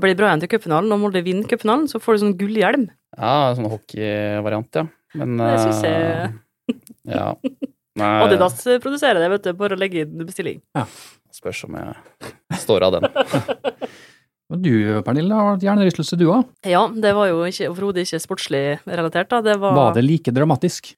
blir 0.00 0.16
bra 0.16 0.32
igjen 0.32 0.46
til 0.46 0.52
cupfinalen, 0.56 0.96
og 0.96 1.04
Molde 1.04 1.20
vinner 1.28 1.44
cupfinalen, 1.50 1.84
så 1.92 2.00
får 2.00 2.16
du 2.16 2.24
sånn 2.24 2.34
gullhjelm. 2.40 2.88
Ja, 3.20 3.52
sånn 3.58 3.68
hockeyvariant, 3.68 4.80
ja. 4.80 4.86
Men 5.18 5.40
Det 5.40 5.54
syns 5.64 5.84
jeg 5.86 6.30
uh, 6.30 6.76
Ja. 7.10 7.26
Nei. 8.00 8.12
Adidas 8.24 8.62
produserer 8.80 9.18
det, 9.18 9.28
vet 9.32 9.48
du. 9.48 9.50
Bare 9.58 9.74
å 9.76 9.80
legge 9.80 10.04
inn 10.04 10.22
bestilling. 10.22 10.60
Ja. 10.76 10.86
Spørs 11.34 11.64
om 11.66 11.74
jeg 11.78 12.60
står 12.62 12.86
av 12.86 12.96
den. 12.96 13.08
Og 14.50 14.58
du, 14.58 14.72
Pernille, 15.06 15.34
har 15.34 15.52
hatt 15.52 15.62
hjernerystelse 15.62 16.16
du 16.18 16.24
òg? 16.32 16.48
Ja, 16.66 16.82
det 16.90 17.12
var 17.14 17.28
jo 17.30 17.44
overhodet 17.46 18.02
ikke 18.06 18.18
sportslig 18.22 18.62
relatert. 18.82 19.30
da. 19.30 19.38
Det 19.46 19.54
var... 19.62 19.76
var 19.76 19.94
det 19.94 20.02
like 20.02 20.34
dramatisk? 20.34 20.90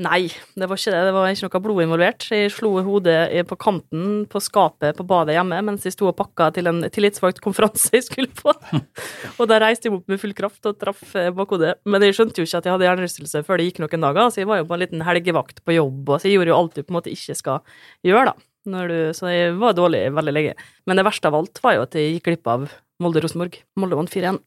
Nei, 0.00 0.30
det 0.56 0.68
var 0.68 0.78
ikke 0.80 0.92
det. 0.94 1.00
Det 1.04 1.12
var 1.12 1.28
ikke 1.28 1.48
noe 1.48 1.62
blod 1.66 1.82
involvert. 1.84 2.26
Jeg 2.32 2.52
slo 2.54 2.70
hodet 2.84 3.42
på 3.48 3.58
kanten 3.60 4.22
på 4.30 4.40
skapet 4.40 4.96
på 4.96 5.04
badet 5.08 5.36
hjemme 5.36 5.58
mens 5.66 5.84
jeg 5.84 5.96
sto 5.96 6.08
og 6.08 6.16
pakka 6.16 6.48
til 6.56 6.70
en 6.70 6.80
tillitsvalgt 6.92 7.42
konferanse 7.44 7.92
jeg 7.92 8.06
skulle 8.06 8.32
på. 8.32 8.54
og 9.38 9.50
da 9.50 9.60
reiste 9.60 9.88
jeg 9.88 9.98
opp 9.98 10.08
med 10.08 10.22
full 10.22 10.32
kraft 10.38 10.70
og 10.70 10.78
traff 10.80 11.02
eh, 11.18 11.32
bakhodet. 11.36 11.74
Men 11.84 12.06
jeg 12.06 12.16
skjønte 12.16 12.40
jo 12.40 12.48
ikke 12.48 12.62
at 12.62 12.68
jeg 12.68 12.76
hadde 12.76 12.88
hjernerystelse 12.88 13.44
før 13.48 13.60
det 13.60 13.68
gikk 13.68 13.82
noen 13.84 14.08
dager, 14.08 14.32
så 14.32 14.42
jeg 14.42 14.50
var 14.50 14.62
jo 14.62 14.70
på 14.70 14.78
en 14.78 14.84
liten 14.86 15.04
helgevakt 15.04 15.60
på 15.66 15.76
jobb, 15.76 16.00
og 16.08 16.16
så 16.16 16.30
jeg 16.30 16.38
gjorde 16.38 16.54
jo 16.54 16.58
alt 16.62 16.78
du 16.78 16.82
på 16.82 16.88
en 16.88 17.00
måte 17.00 17.12
ikke 17.12 17.36
skal 17.36 17.78
gjøre, 18.06 18.32
da. 18.32 18.48
Du, 18.62 18.98
så 19.18 19.26
jeg 19.32 19.56
var 19.58 19.74
dårlig 19.74 20.04
veldig 20.14 20.34
lenge. 20.36 20.52
Men 20.86 20.98
det 20.98 21.04
verste 21.04 21.28
av 21.28 21.34
alt 21.34 21.58
var 21.64 21.76
jo 21.76 21.86
at 21.88 21.96
jeg 21.98 22.16
gikk 22.16 22.28
glipp 22.30 22.50
av 22.50 22.68
Molde-Rosenborg. 23.02 23.58
Molde 23.82 23.98
vant 23.98 24.12
4-1. 24.12 24.38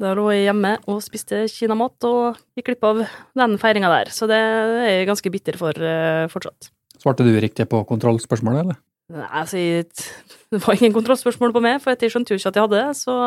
Da 0.00 0.14
lå 0.16 0.28
jeg 0.32 0.46
hjemme 0.46 0.76
og 0.88 1.02
spiste 1.04 1.42
kinamat 1.52 2.06
og 2.08 2.38
gikk 2.56 2.70
glipp 2.70 2.86
av 2.88 3.02
den 3.38 3.58
feiringa 3.60 3.90
der. 3.92 4.12
Så 4.14 4.28
det 4.30 4.38
er 4.38 4.88
jeg 4.88 5.10
ganske 5.10 5.32
bitter 5.34 5.58
for 5.60 5.76
uh, 5.76 6.30
fortsatt. 6.32 6.70
Svarte 7.02 7.26
du 7.26 7.34
riktig 7.42 7.66
på 7.68 7.82
kontrollspørsmålet, 7.88 8.64
eller? 8.64 8.80
Nei, 9.12 9.26
altså, 9.42 9.60
det 10.54 10.62
var 10.64 10.78
ingen 10.78 10.96
kontrollspørsmål 10.96 11.52
på 11.52 11.64
meg, 11.64 11.82
for 11.84 11.92
jeg 11.92 12.14
skjønte 12.14 12.32
jo 12.32 12.40
ikke 12.40 12.54
at 12.54 12.58
jeg 12.58 12.66
hadde 12.68 12.80
det. 12.80 12.96
Så 13.02 13.18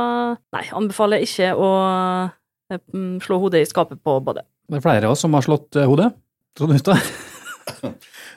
nei, 0.57 0.65
anbefaler 0.81 1.21
jeg 1.21 1.29
ikke 1.29 1.53
å 1.61 1.69
uh, 1.85 2.81
slå 3.27 3.39
hodet 3.45 3.61
i 3.61 3.69
skapet 3.69 4.01
på 4.01 4.17
badet. 4.25 4.47
Det 4.65 4.79
er 4.79 4.85
flere 4.87 5.05
av 5.05 5.13
oss 5.13 5.21
som 5.21 5.37
har 5.37 5.45
slått 5.45 5.69
hodet, 5.77 5.89
hodet. 5.91 6.11
Trond 6.55 6.71
Hustad? 6.71 7.33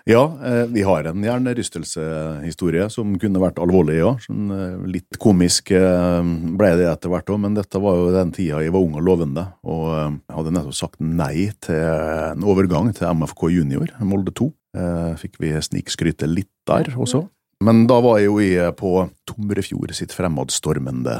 Ja, 0.08 0.38
eh, 0.44 0.64
vi 0.72 0.82
har 0.82 1.04
en 1.04 1.24
hjernerystelseshistorie 1.24 2.88
som 2.92 3.16
kunne 3.20 3.42
vært 3.42 3.60
alvorlig, 3.62 3.98
ja. 4.00 4.14
Sånn, 4.24 4.48
eh, 4.54 4.76
litt 4.88 5.18
komisk 5.20 5.72
eh, 5.76 6.20
ble 6.58 6.70
det 6.80 6.88
etter 6.88 7.12
hvert 7.12 7.32
òg, 7.32 7.40
men 7.44 7.56
dette 7.58 7.80
var 7.82 7.98
jo 7.98 8.12
den 8.14 8.32
tida 8.36 8.62
jeg 8.64 8.74
var 8.74 8.84
ung 8.84 8.96
og 8.98 9.04
lovende, 9.04 9.44
og 9.68 10.20
hadde 10.32 10.54
nettopp 10.54 10.76
sagt 10.76 11.02
nei 11.02 11.50
til 11.64 11.82
en 11.82 12.46
overgang 12.46 12.92
til 12.96 13.10
MFK 13.18 13.50
junior, 13.58 13.92
Molde 14.04 14.34
2. 14.36 14.52
Fikk 15.18 15.38
vi 15.42 15.50
snikskryte 15.64 16.28
litt 16.28 16.52
der 16.68 16.92
også. 16.94 17.24
Men 17.64 17.88
da 17.90 17.96
var 18.04 18.20
jeg 18.20 18.28
jo 18.28 18.72
på 18.78 18.90
Tomrefjord 19.26 19.90
sitt 19.96 20.12
fremadstormende 20.14 21.16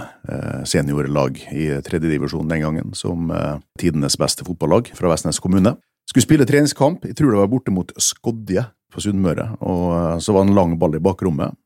seniorlag 0.69 1.41
i 1.51 1.73
tredjedivisjon 1.83 2.53
den 2.53 2.63
gangen, 2.63 2.93
som 2.95 3.33
tidenes 3.81 4.19
beste 4.21 4.47
fotballag 4.47 4.93
fra 4.95 5.11
Vestnes 5.11 5.41
kommune. 5.43 5.75
Skulle 6.09 6.25
spille 6.25 6.49
treningskamp, 6.49 7.05
jeg 7.05 7.17
tror 7.19 7.35
det 7.35 7.41
var 7.43 7.51
borte 7.53 7.73
mot 7.75 7.91
Skodje 8.01 8.65
på 8.89 9.03
Sunnmøre, 9.05 9.51
og 9.61 9.89
eh, 9.93 10.21
så 10.25 10.33
var 10.33 10.45
det 10.47 10.53
en 10.53 10.61
lang 10.61 10.79
ball 10.81 10.97
i 10.97 11.03
bakrommet 11.05 11.57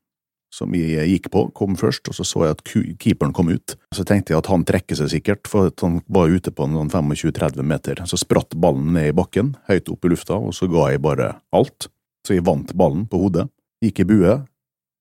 som 0.53 0.73
jeg 0.77 1.07
gikk 1.09 1.31
på, 1.33 1.47
kom 1.57 1.73
først, 1.79 2.11
og 2.11 2.17
så 2.17 2.25
så 2.27 2.43
jeg 2.45 2.53
at 2.53 2.61
keeperen 3.01 3.33
kom 3.33 3.49
ut. 3.49 3.73
Så 3.95 4.05
tenkte 4.05 4.33
jeg 4.33 4.41
at 4.43 4.49
han 4.51 4.65
trekker 4.67 4.99
seg 4.99 5.09
sikkert, 5.09 5.49
for 5.49 5.71
han 5.81 6.01
var 6.13 6.29
ute 6.29 6.53
på 6.53 6.67
noen 6.69 6.91
25-30 6.93 7.65
meter. 7.65 8.03
Så 8.09 8.19
spratt 8.21 8.53
ballen 8.61 8.91
ned 8.93 9.09
i 9.09 9.15
bakken, 9.17 9.55
høyt 9.69 9.89
opp 9.89 10.05
i 10.05 10.13
lufta, 10.13 10.37
og 10.37 10.53
så 10.53 10.69
ga 10.69 10.91
jeg 10.93 11.01
bare 11.01 11.31
alt. 11.57 11.89
Så 12.23 12.37
jeg 12.37 12.45
vant 12.45 12.69
ballen 12.77 13.07
på 13.09 13.23
hodet, 13.23 13.47
gikk 13.83 14.03
i 14.03 14.07
bue, 14.13 14.35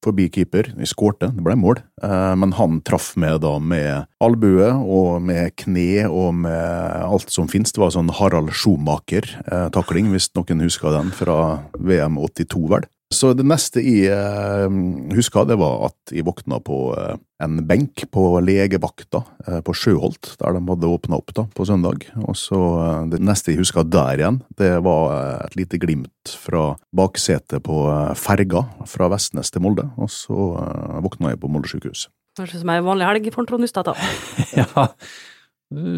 forbi 0.03 0.29
keeper. 0.33 0.73
Vi 0.79 0.89
skårte, 0.89 1.31
det 1.35 1.45
ble 1.45 1.57
mål, 1.59 1.83
eh, 2.03 2.33
men 2.39 2.55
han 2.59 2.81
traff 2.87 3.13
meg 3.21 3.41
da 3.45 3.57
med 3.59 4.09
albue 4.23 4.71
og 4.83 5.23
med 5.23 5.55
kne 5.61 6.07
og 6.09 6.35
med 6.45 7.07
alt 7.07 7.31
som 7.33 7.51
finnes. 7.51 7.73
Det 7.73 7.83
var 7.83 7.95
sånn 7.95 8.13
Harald 8.19 8.53
Schumacher-takling, 8.55 10.11
hvis 10.13 10.31
noen 10.37 10.65
husker 10.67 10.97
den, 10.97 11.13
fra 11.15 11.39
VM 11.79 12.19
82, 12.21 12.67
vel. 12.73 12.89
Så 13.15 13.33
det 13.37 13.45
neste 13.47 13.83
jeg 13.85 14.11
husker, 14.13 15.17
huska, 15.17 15.45
det 15.49 15.57
var 15.61 15.89
at 15.91 16.13
jeg 16.15 16.25
våkna 16.27 16.59
på 16.65 16.79
eh, 16.99 17.17
en 17.43 17.61
benk 17.67 18.05
på 18.15 18.25
legevakta 18.43 19.23
eh, 19.47 19.61
på 19.65 19.75
Sjøholt, 19.77 20.35
der 20.41 20.57
de 20.57 20.63
hadde 20.67 20.91
åpna 20.91 21.19
opp 21.21 21.35
da, 21.37 21.45
på 21.55 21.67
søndag. 21.69 22.07
Og 22.25 22.37
så 22.39 22.59
eh, 22.83 23.05
Det 23.13 23.21
neste 23.23 23.53
jeg 23.53 23.63
huska 23.63 23.85
der 23.85 24.21
igjen, 24.23 24.41
det 24.59 24.73
var 24.85 25.13
eh, 25.15 25.47
et 25.47 25.57
lite 25.61 25.81
glimt 25.83 26.35
fra 26.43 26.73
baksetet 26.97 27.63
på 27.67 27.85
eh, 27.93 28.15
ferga 28.19 28.65
fra 28.89 29.11
Vestnes 29.13 29.53
til 29.53 29.65
Molde. 29.65 29.89
Og 29.97 30.11
så 30.13 30.49
eh, 30.63 30.99
våkna 31.05 31.35
jeg 31.35 31.43
på 31.43 31.53
Molde 31.53 31.71
sykehus. 31.71 32.09
Høres 32.41 32.57
ut 32.57 32.63
som 32.65 32.73
ei 32.73 32.81
vanlig 32.83 33.09
helg 33.09 33.33
for 33.35 33.49
Trond 33.49 33.67
Hustad, 33.67 33.93
da. 33.93 33.97
Ja. 34.63 34.89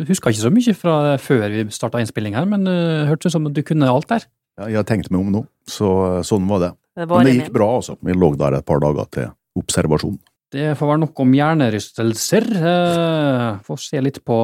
Huska 0.06 0.30
ikke 0.30 0.44
så 0.44 0.54
mye 0.54 0.72
fra 0.78 1.16
før 1.18 1.48
vi 1.50 1.64
starta 1.74 1.98
innspilling 1.98 2.36
her, 2.38 2.46
men 2.46 2.68
hørtes 3.08 3.32
ut 3.32 3.34
som 3.34 3.48
du 3.50 3.62
kunne 3.66 3.88
alt 3.90 4.06
der. 4.06 4.28
Ja, 4.54 4.68
jeg 4.70 4.78
har 4.78 4.86
tenkt 4.86 5.10
meg 5.10 5.18
om 5.18 5.32
nå, 5.34 5.42
så 5.66 5.90
eh, 6.06 6.20
sånn 6.26 6.46
var 6.50 6.62
det. 6.62 6.72
Det 6.94 7.08
Men 7.10 7.26
det 7.26 7.34
gikk 7.40 7.52
bra, 7.56 7.72
altså. 7.80 7.96
Vi 8.00 8.14
lå 8.14 8.30
der 8.38 8.60
et 8.60 8.66
par 8.66 8.80
dager 8.82 9.08
til 9.10 9.32
observasjon. 9.58 10.18
Det 10.54 10.76
får 10.78 10.86
være 10.86 11.00
noe 11.02 11.22
om 11.24 11.32
hjernerystelser. 11.34 12.44
Eh, 12.54 13.46
Får 13.66 13.80
se 13.82 14.02
litt 14.04 14.20
på 14.22 14.36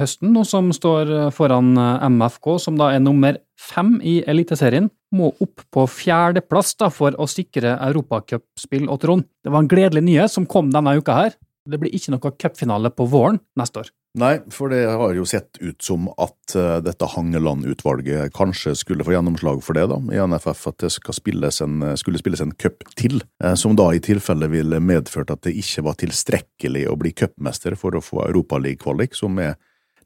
høsten, 0.00 0.30
nå 0.32 0.44
som 0.48 0.70
står 0.72 1.30
foran 1.36 1.74
MFK, 2.14 2.54
som 2.64 2.78
da 2.80 2.94
er 2.94 3.02
nummer 3.04 3.36
fem 3.60 3.98
i 4.00 4.22
Eliteserien. 4.24 4.88
Må 5.12 5.34
opp 5.44 5.66
på 5.72 5.84
fjerdeplass 5.88 6.72
for 6.96 7.12
å 7.20 7.28
sikre 7.28 7.76
europacupspill 7.76 8.88
og 8.88 9.02
Trond. 9.04 9.28
Det 9.44 9.52
var 9.52 9.64
en 9.64 9.68
gledelig 9.68 10.04
nyhet 10.08 10.32
som 10.32 10.48
kom 10.48 10.72
denne 10.72 10.96
uka 10.96 11.20
her. 11.20 11.36
Det 11.68 11.80
blir 11.80 11.94
ikke 11.94 12.14
noe 12.14 12.34
cupfinale 12.40 12.90
på 12.94 13.06
våren 13.10 13.40
neste 13.58 13.84
år. 13.84 13.90
Nei, 14.18 14.38
for 14.50 14.72
det 14.72 14.80
har 14.88 15.12
jo 15.14 15.26
sett 15.28 15.60
ut 15.60 15.84
som 15.84 16.08
at 16.18 16.54
eh, 16.56 16.78
dette 16.82 17.06
Hangeland-utvalget 17.12 18.32
kanskje 18.34 18.72
skulle 18.80 19.04
få 19.06 19.12
gjennomslag 19.12 19.60
for 19.62 19.76
det 19.76 19.84
da, 19.92 19.98
i 20.10 20.22
NFF, 20.32 20.64
at 20.72 20.80
det 20.82 20.90
spilles 21.14 21.60
en, 21.62 21.84
skulle 22.00 22.18
spilles 22.18 22.42
en 22.42 22.54
cup 22.56 22.86
til, 22.98 23.20
eh, 23.44 23.54
som 23.60 23.76
da 23.78 23.90
i 23.92 24.02
tilfelle 24.02 24.48
ville 24.50 24.80
medført 24.80 25.30
at 25.34 25.44
det 25.46 25.54
ikke 25.60 25.84
var 25.86 26.00
tilstrekkelig 26.00 26.86
å 26.88 26.96
bli 26.98 27.12
cupmester 27.14 27.76
for 27.78 27.94
å 27.94 28.02
få 28.02 28.24
Europaliga-kvalik, 28.26 29.14
som 29.18 29.38
er 29.44 29.54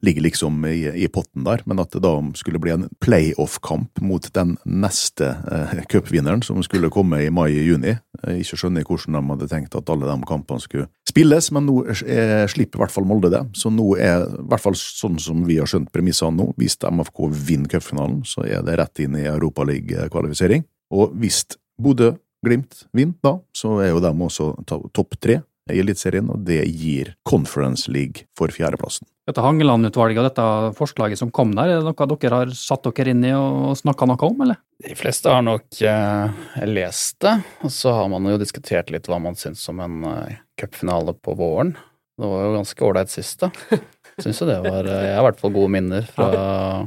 ligger 0.03 0.25
liksom 0.25 0.65
i, 0.65 1.03
i 1.03 1.07
potten 1.07 1.45
der, 1.47 1.61
men 1.65 1.79
at 1.79 1.93
det 1.95 2.01
da 2.03 2.11
skulle 2.35 2.59
bli 2.59 2.73
en 2.73 2.87
playoff-kamp 3.03 4.01
mot 4.03 4.25
den 4.35 4.57
neste 4.67 5.29
eh, 5.51 5.77
cupvinneren 5.89 6.43
som 6.43 6.59
skulle 6.65 6.91
komme 6.93 7.21
i 7.23 7.31
mai-juni. 7.33 7.95
Eh, 8.23 8.41
ikke 8.43 8.59
skjønner 8.59 8.83
hvordan 8.87 9.15
de 9.15 9.31
hadde 9.31 9.49
tenkt 9.51 9.77
at 9.79 9.91
alle 9.93 10.09
de 10.09 10.27
kampene 10.27 10.63
skulle 10.63 10.89
spilles, 11.07 11.49
men 11.55 11.67
nå 11.69 11.77
er, 11.87 12.49
slipper 12.51 12.81
i 12.81 12.83
hvert 12.83 12.95
fall 12.95 13.07
Molde 13.07 13.31
det. 13.31 13.43
Så 13.59 13.71
nå 13.71 13.93
er, 13.95 14.27
i 14.27 14.47
hvert 14.51 14.65
fall 14.65 14.77
sånn 14.79 15.15
som 15.23 15.45
vi 15.47 15.59
har 15.61 15.69
skjønt 15.69 15.93
premissene 15.95 16.35
nå, 16.35 16.51
hvis 16.59 16.75
MFK 16.83 17.23
vinner 17.31 17.71
cupfinalen, 17.71 18.21
så 18.27 18.43
er 18.47 18.65
det 18.67 18.77
rett 18.81 19.03
inn 19.05 19.15
i 19.19 19.27
Europaliga-kvalifisering. 19.31 20.67
Og 20.93 21.15
hvis 21.21 21.45
Bodø-Glimt 21.81 22.85
vinner 22.91 23.17
da, 23.23 23.37
så 23.55 23.79
er 23.81 23.93
jo 23.93 24.03
de 24.03 24.13
også 24.27 24.51
topp 24.67 25.17
tre 25.23 25.39
i 25.71 25.79
Eliteserien, 25.79 26.27
og 26.31 26.43
det 26.47 26.61
gir 26.67 27.13
Conference 27.27 27.91
League 27.91 28.25
for 28.37 28.51
fjerdeplassen. 28.51 29.07
Dette 29.27 29.43
Hangeland-utvalget 29.45 30.19
og 30.19 30.27
dette 30.27 30.47
forslaget 30.75 31.21
som 31.21 31.31
kom 31.31 31.53
der, 31.55 31.71
er 31.71 31.79
det 31.79 31.87
noe 31.87 32.07
dere 32.19 32.41
har 32.41 32.51
satt 32.57 32.89
dere 32.89 33.13
inn 33.13 33.23
i 33.23 33.31
og 33.37 33.77
snakka 33.79 34.07
noe 34.09 34.27
om, 34.27 34.43
eller? 34.43 34.59
De 34.83 34.97
fleste 34.99 35.31
har 35.31 35.45
nok 35.45 35.79
eh, 35.87 36.43
lest 36.67 37.21
det, 37.23 37.37
og 37.63 37.71
så 37.71 37.95
har 37.95 38.11
man 38.11 38.27
jo 38.27 38.41
diskutert 38.41 38.91
litt 38.91 39.07
hva 39.07 39.21
man 39.23 39.39
syns 39.39 39.63
om 39.71 39.79
en 39.83 40.03
eh, 40.09 40.39
cupfinale 40.59 41.15
på 41.15 41.37
våren. 41.39 41.77
Det 42.19 42.29
var 42.29 42.43
jo 42.45 42.55
ganske 42.57 42.89
ålreit 42.89 43.13
sist, 43.13 43.45
da. 43.45 43.79
Syns 44.21 44.41
jo 44.43 44.47
det 44.47 44.59
var 44.61 44.85
eh, 44.85 45.05
Jeg 45.07 45.15
har 45.15 45.23
i 45.23 45.25
hvert 45.27 45.39
fall 45.41 45.53
gode 45.55 45.71
minner 45.73 46.05
fra 46.05 46.27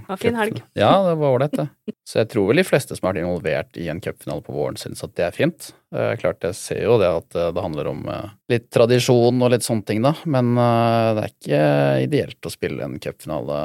var 0.06 0.20
fin 0.20 0.36
helg. 0.38 0.60
Ja, 0.78 0.92
det 1.08 1.16
var 1.18 1.34
ålreit, 1.34 1.56
det. 1.58 1.94
Så 2.06 2.20
jeg 2.20 2.30
tror 2.30 2.50
vel 2.50 2.60
de 2.60 2.66
fleste 2.66 2.94
som 2.94 3.08
har 3.08 3.16
vært 3.16 3.24
involvert 3.24 3.80
i 3.82 3.88
en 3.90 4.02
cupfinale 4.02 4.44
på 4.46 4.54
våren, 4.54 4.78
syns 4.78 5.02
at 5.02 5.16
det 5.18 5.26
er 5.26 5.34
fint. 5.34 5.72
Eh, 5.94 6.12
klart, 6.20 6.44
jeg 6.46 6.58
ser 6.58 6.84
jo 6.84 7.00
det 7.02 7.10
at 7.10 7.38
eh, 7.38 7.50
det 7.56 7.64
handler 7.64 7.90
om 7.90 8.06
litt 8.52 8.68
tradisjon 8.74 9.42
og 9.42 9.52
litt 9.54 9.66
sånne 9.66 9.86
ting, 9.88 10.04
da, 10.06 10.14
men 10.30 10.54
det 10.54 11.24
er 11.24 11.32
ikke 11.32 11.62
ideelt 12.06 12.46
å 12.46 12.52
spille 12.52 12.86
en 12.86 12.98
cupfinale 13.02 13.58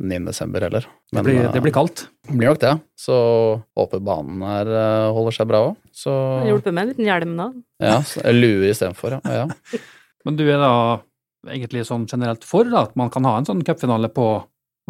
9. 0.00 0.24
desember 0.30 0.64
heller. 0.64 0.88
Det 1.12 1.24
blir, 1.26 1.44
det 1.52 1.60
blir 1.60 1.74
kaldt. 1.74 2.06
blir 2.30 2.48
nok 2.48 2.62
det. 2.62 2.72
Så 2.98 3.14
håper 3.76 4.00
banen 4.00 4.40
her 4.46 4.70
holder 5.12 5.36
seg 5.36 5.50
bra 5.52 5.66
òg. 5.68 5.80
Så 5.92 6.12
Hjulpet 6.48 6.72
med 6.72 6.86
en 6.86 6.94
liten 6.94 7.10
hjelm, 7.10 7.36
da. 7.36 7.50
ja, 7.84 7.98
lue 8.32 8.72
istedenfor, 8.72 9.18
ja. 9.18 9.42
ja. 9.44 9.80
Men 10.24 10.38
du 10.38 10.46
er 10.46 10.60
da 10.62 10.72
egentlig 11.50 11.86
sånn 11.88 12.06
generelt 12.10 12.44
for 12.46 12.68
da, 12.68 12.86
at 12.86 12.96
man 12.98 13.10
kan 13.12 13.26
ha 13.28 13.36
en 13.38 13.48
sånn 13.48 13.62
cupfinale 13.66 14.10
på 14.12 14.26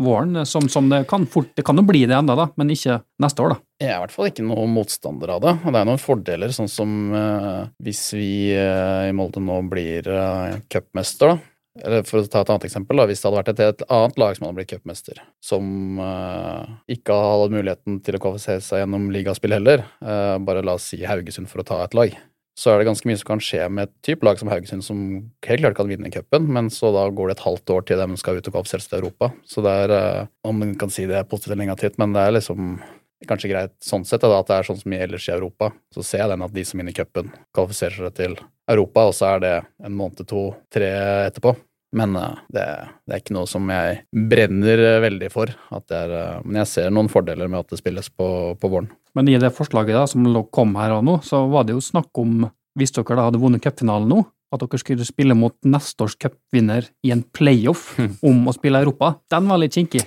våren, 0.01 0.47
som, 0.49 0.69
som 0.73 0.89
det 0.89 1.03
kan 1.05 1.27
fort 1.29 1.51
Det 1.57 1.65
kan 1.67 1.77
jo 1.77 1.85
bli 1.85 2.07
det 2.09 2.17
enda, 2.17 2.37
da, 2.39 2.49
men 2.57 2.73
ikke 2.73 3.03
neste 3.23 3.45
år, 3.45 3.55
da. 3.55 3.61
Jeg 3.83 3.91
er 3.91 3.99
i 3.99 4.03
hvert 4.05 4.15
fall 4.15 4.29
ikke 4.31 4.47
noen 4.47 4.73
motstander 4.73 5.35
av 5.35 5.43
det. 5.45 5.55
Og 5.61 5.75
det 5.75 5.81
er 5.81 5.89
noen 5.89 6.01
fordeler, 6.01 6.55
sånn 6.55 6.71
som 6.71 7.15
eh, 7.19 7.63
hvis 7.85 8.03
vi 8.17 8.33
eh, 8.57 9.09
i 9.11 9.17
Molde 9.17 9.43
nå 9.45 9.59
blir 9.71 10.09
eh, 10.09 10.61
cupmester, 10.73 11.35
da. 11.35 11.49
Eller 11.81 12.03
for 12.05 12.21
å 12.21 12.29
ta 12.29 12.43
et 12.43 12.51
annet 12.53 12.67
eksempel, 12.69 12.99
da, 13.01 13.07
hvis 13.09 13.23
det 13.23 13.29
hadde 13.29 13.39
vært 13.39 13.51
et, 13.55 13.63
helt 13.65 13.85
annet 13.87 14.19
lag 14.21 14.37
som 14.37 14.45
hadde 14.45 14.59
blitt 14.59 14.73
cupmester, 14.75 15.23
som 15.41 16.01
eh, 16.05 16.75
ikke 16.99 17.17
hadde 17.17 17.55
muligheten 17.55 18.03
til 18.05 18.19
å 18.19 18.21
kvalifisere 18.21 18.65
seg 18.65 18.83
gjennom 18.83 19.09
ligaspill 19.15 19.57
heller, 19.57 19.87
eh, 20.05 20.35
bare 20.45 20.65
la 20.67 20.77
oss 20.77 20.91
si 20.93 21.01
Haugesund 21.09 21.49
for 21.49 21.63
å 21.63 21.69
ta 21.69 21.81
et 21.85 21.97
lag, 21.97 22.19
så 22.59 22.73
er 22.73 22.81
det 22.81 22.89
ganske 22.91 23.09
mye 23.09 23.19
som 23.21 23.31
kan 23.31 23.43
skje 23.43 23.67
med 23.73 23.89
et 23.89 23.95
type 24.05 24.27
lag 24.27 24.41
som 24.41 24.51
Haugesund, 24.53 24.85
som 24.85 24.99
helt 25.49 25.63
klart 25.65 25.77
kan 25.79 25.89
vinne 25.89 26.11
cupen, 26.13 26.51
men 26.53 26.69
så 26.73 26.91
da 26.93 27.07
går 27.09 27.31
det 27.31 27.39
et 27.39 27.47
halvt 27.47 27.73
år 27.73 27.87
til 27.89 28.03
de 28.03 28.19
skal 28.21 28.41
ut 28.41 28.51
og 28.51 28.57
kvalifisere 28.57 28.85
seg 28.85 28.93
til 28.93 29.01
Europa. 29.01 29.31
Så 29.49 29.65
det 29.65 29.73
er, 29.85 29.95
eh, 29.97 30.27
om 30.45 30.59
man 30.61 30.75
kan 30.77 30.93
si 30.93 31.07
det 31.09 31.17
er 31.17 31.29
positivt 31.29 31.55
eller 31.55 31.65
negativt, 31.65 31.97
men 31.99 32.13
det 32.13 32.27
er 32.27 32.37
liksom 32.37 32.77
kanskje 33.29 33.53
greit 33.53 33.75
sånn 33.83 34.05
sett, 34.05 34.21
da, 34.21 34.41
at 34.41 34.49
det 34.51 34.57
er 34.59 34.69
sånn 34.69 34.81
som 34.83 34.93
i 34.93 35.01
ellers 35.01 35.29
i 35.29 35.35
Europa. 35.35 35.71
Så 35.95 36.05
ser 36.05 36.25
jeg 36.25 36.33
den 36.35 36.45
at 36.45 36.53
de 36.53 36.65
som 36.67 36.83
vinner 36.83 36.97
cupen, 36.97 37.33
kvalifiserer 37.55 38.09
seg 38.09 38.17
til 38.19 38.37
Europa, 38.69 39.07
og 39.09 39.15
så 39.17 39.37
er 39.37 39.45
det 39.45 39.55
en 39.87 39.97
måned, 39.97 40.25
to, 40.29 40.49
tre 40.73 40.91
etterpå. 41.29 41.55
Men 41.97 42.17
eh, 42.17 42.41
det, 42.53 42.65
det 43.07 43.15
er 43.15 43.23
ikke 43.23 43.37
noe 43.37 43.49
som 43.51 43.69
jeg 43.73 44.03
brenner 44.33 44.81
eh, 44.81 44.99
veldig 45.05 45.31
for. 45.33 45.53
At 45.75 45.87
det 45.93 45.99
er, 45.99 46.15
eh, 46.19 46.43
men 46.47 46.63
jeg 46.63 46.71
ser 46.73 46.93
noen 46.95 47.11
fordeler 47.13 47.51
med 47.53 47.63
at 47.63 47.73
det 47.73 47.81
spilles 47.83 48.09
på, 48.13 48.29
på 48.59 48.73
våren. 48.73 48.91
Men 49.17 49.29
i 49.29 49.39
det 49.41 49.53
forslaget 49.55 49.99
da, 49.99 50.07
som 50.09 50.27
kom 50.55 50.77
her 50.81 50.97
og 50.97 51.05
nå, 51.07 51.19
så 51.27 51.45
var 51.53 51.69
det 51.69 51.77
jo 51.77 51.85
snakk 51.85 52.23
om, 52.23 52.47
hvis 52.79 52.95
dere 52.97 53.19
da 53.19 53.29
hadde 53.29 53.43
vunnet 53.43 53.65
cupfinalen 53.65 54.09
nå, 54.09 54.23
at 54.53 54.61
dere 54.65 54.81
skulle 54.81 55.09
spille 55.09 55.37
mot 55.37 55.55
neste 55.69 56.05
års 56.05 56.17
cupvinner 56.21 56.89
i 57.05 57.13
en 57.13 57.25
playoff 57.37 57.95
om 58.29 58.49
å 58.49 58.57
spille 58.57 58.81
Europa. 58.85 59.15
Den 59.33 59.49
var 59.53 59.61
litt 59.61 59.77
kinkig. 59.77 60.05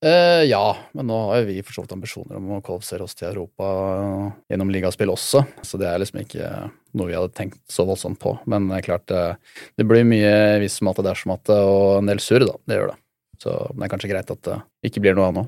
Eh, 0.00 0.44
ja, 0.44 0.76
men 0.92 1.08
nå 1.08 1.18
har 1.30 1.40
jo 1.40 1.48
vi 1.48 1.62
for 1.64 1.72
så 1.72 1.84
vidt 1.84 1.94
ambisjoner 1.96 2.36
om 2.36 2.56
å 2.58 2.62
kvalifisere 2.64 3.06
oss 3.06 3.16
til 3.16 3.30
Europa 3.30 3.68
eh, 3.94 4.26
gjennom 4.52 4.72
ligaspill 4.72 5.12
også, 5.12 5.40
så 5.64 5.80
det 5.80 5.88
er 5.88 6.02
liksom 6.02 6.20
ikke 6.20 6.50
noe 6.96 7.08
vi 7.08 7.16
hadde 7.16 7.32
tenkt 7.36 7.62
så 7.72 7.86
voldsomt 7.88 8.20
på. 8.20 8.34
Men 8.50 8.68
det 8.68 8.80
er 8.80 8.88
klart, 8.90 9.14
eh, 9.14 9.62
det 9.80 9.86
blir 9.88 10.04
mye 10.08 10.32
hvis 10.60 10.82
matte, 10.84 11.04
dersom 11.06 11.32
matte 11.32 11.56
og 11.56 12.02
en 12.02 12.10
del 12.12 12.20
surr, 12.20 12.44
da. 12.44 12.58
Det 12.68 12.80
gjør 12.80 12.92
det. 12.92 12.98
Så 13.40 13.54
det 13.72 13.86
er 13.86 13.92
kanskje 13.92 14.12
greit 14.12 14.32
at 14.32 14.44
det 14.48 14.90
ikke 14.90 15.04
blir 15.04 15.16
noe 15.16 15.30
av 15.30 15.38
nå. 15.38 15.46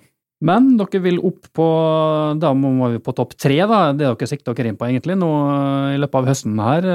Men 0.48 0.70
dere 0.78 1.00
vil 1.02 1.16
opp 1.26 1.48
på 1.56 1.64
Da 2.38 2.52
må 2.54 2.70
vi 2.92 3.00
på 3.02 3.10
topp 3.16 3.32
tre, 3.34 3.56
da. 3.66 3.80
Det 3.90 4.06
dere 4.06 4.28
sikter 4.30 4.54
dere 4.54 4.70
inn 4.70 4.78
på, 4.78 4.86
egentlig, 4.86 5.18
nå 5.18 5.30
i 5.96 6.00
løpet 6.00 6.20
av 6.20 6.28
høsten 6.30 6.60
her. 6.62 6.88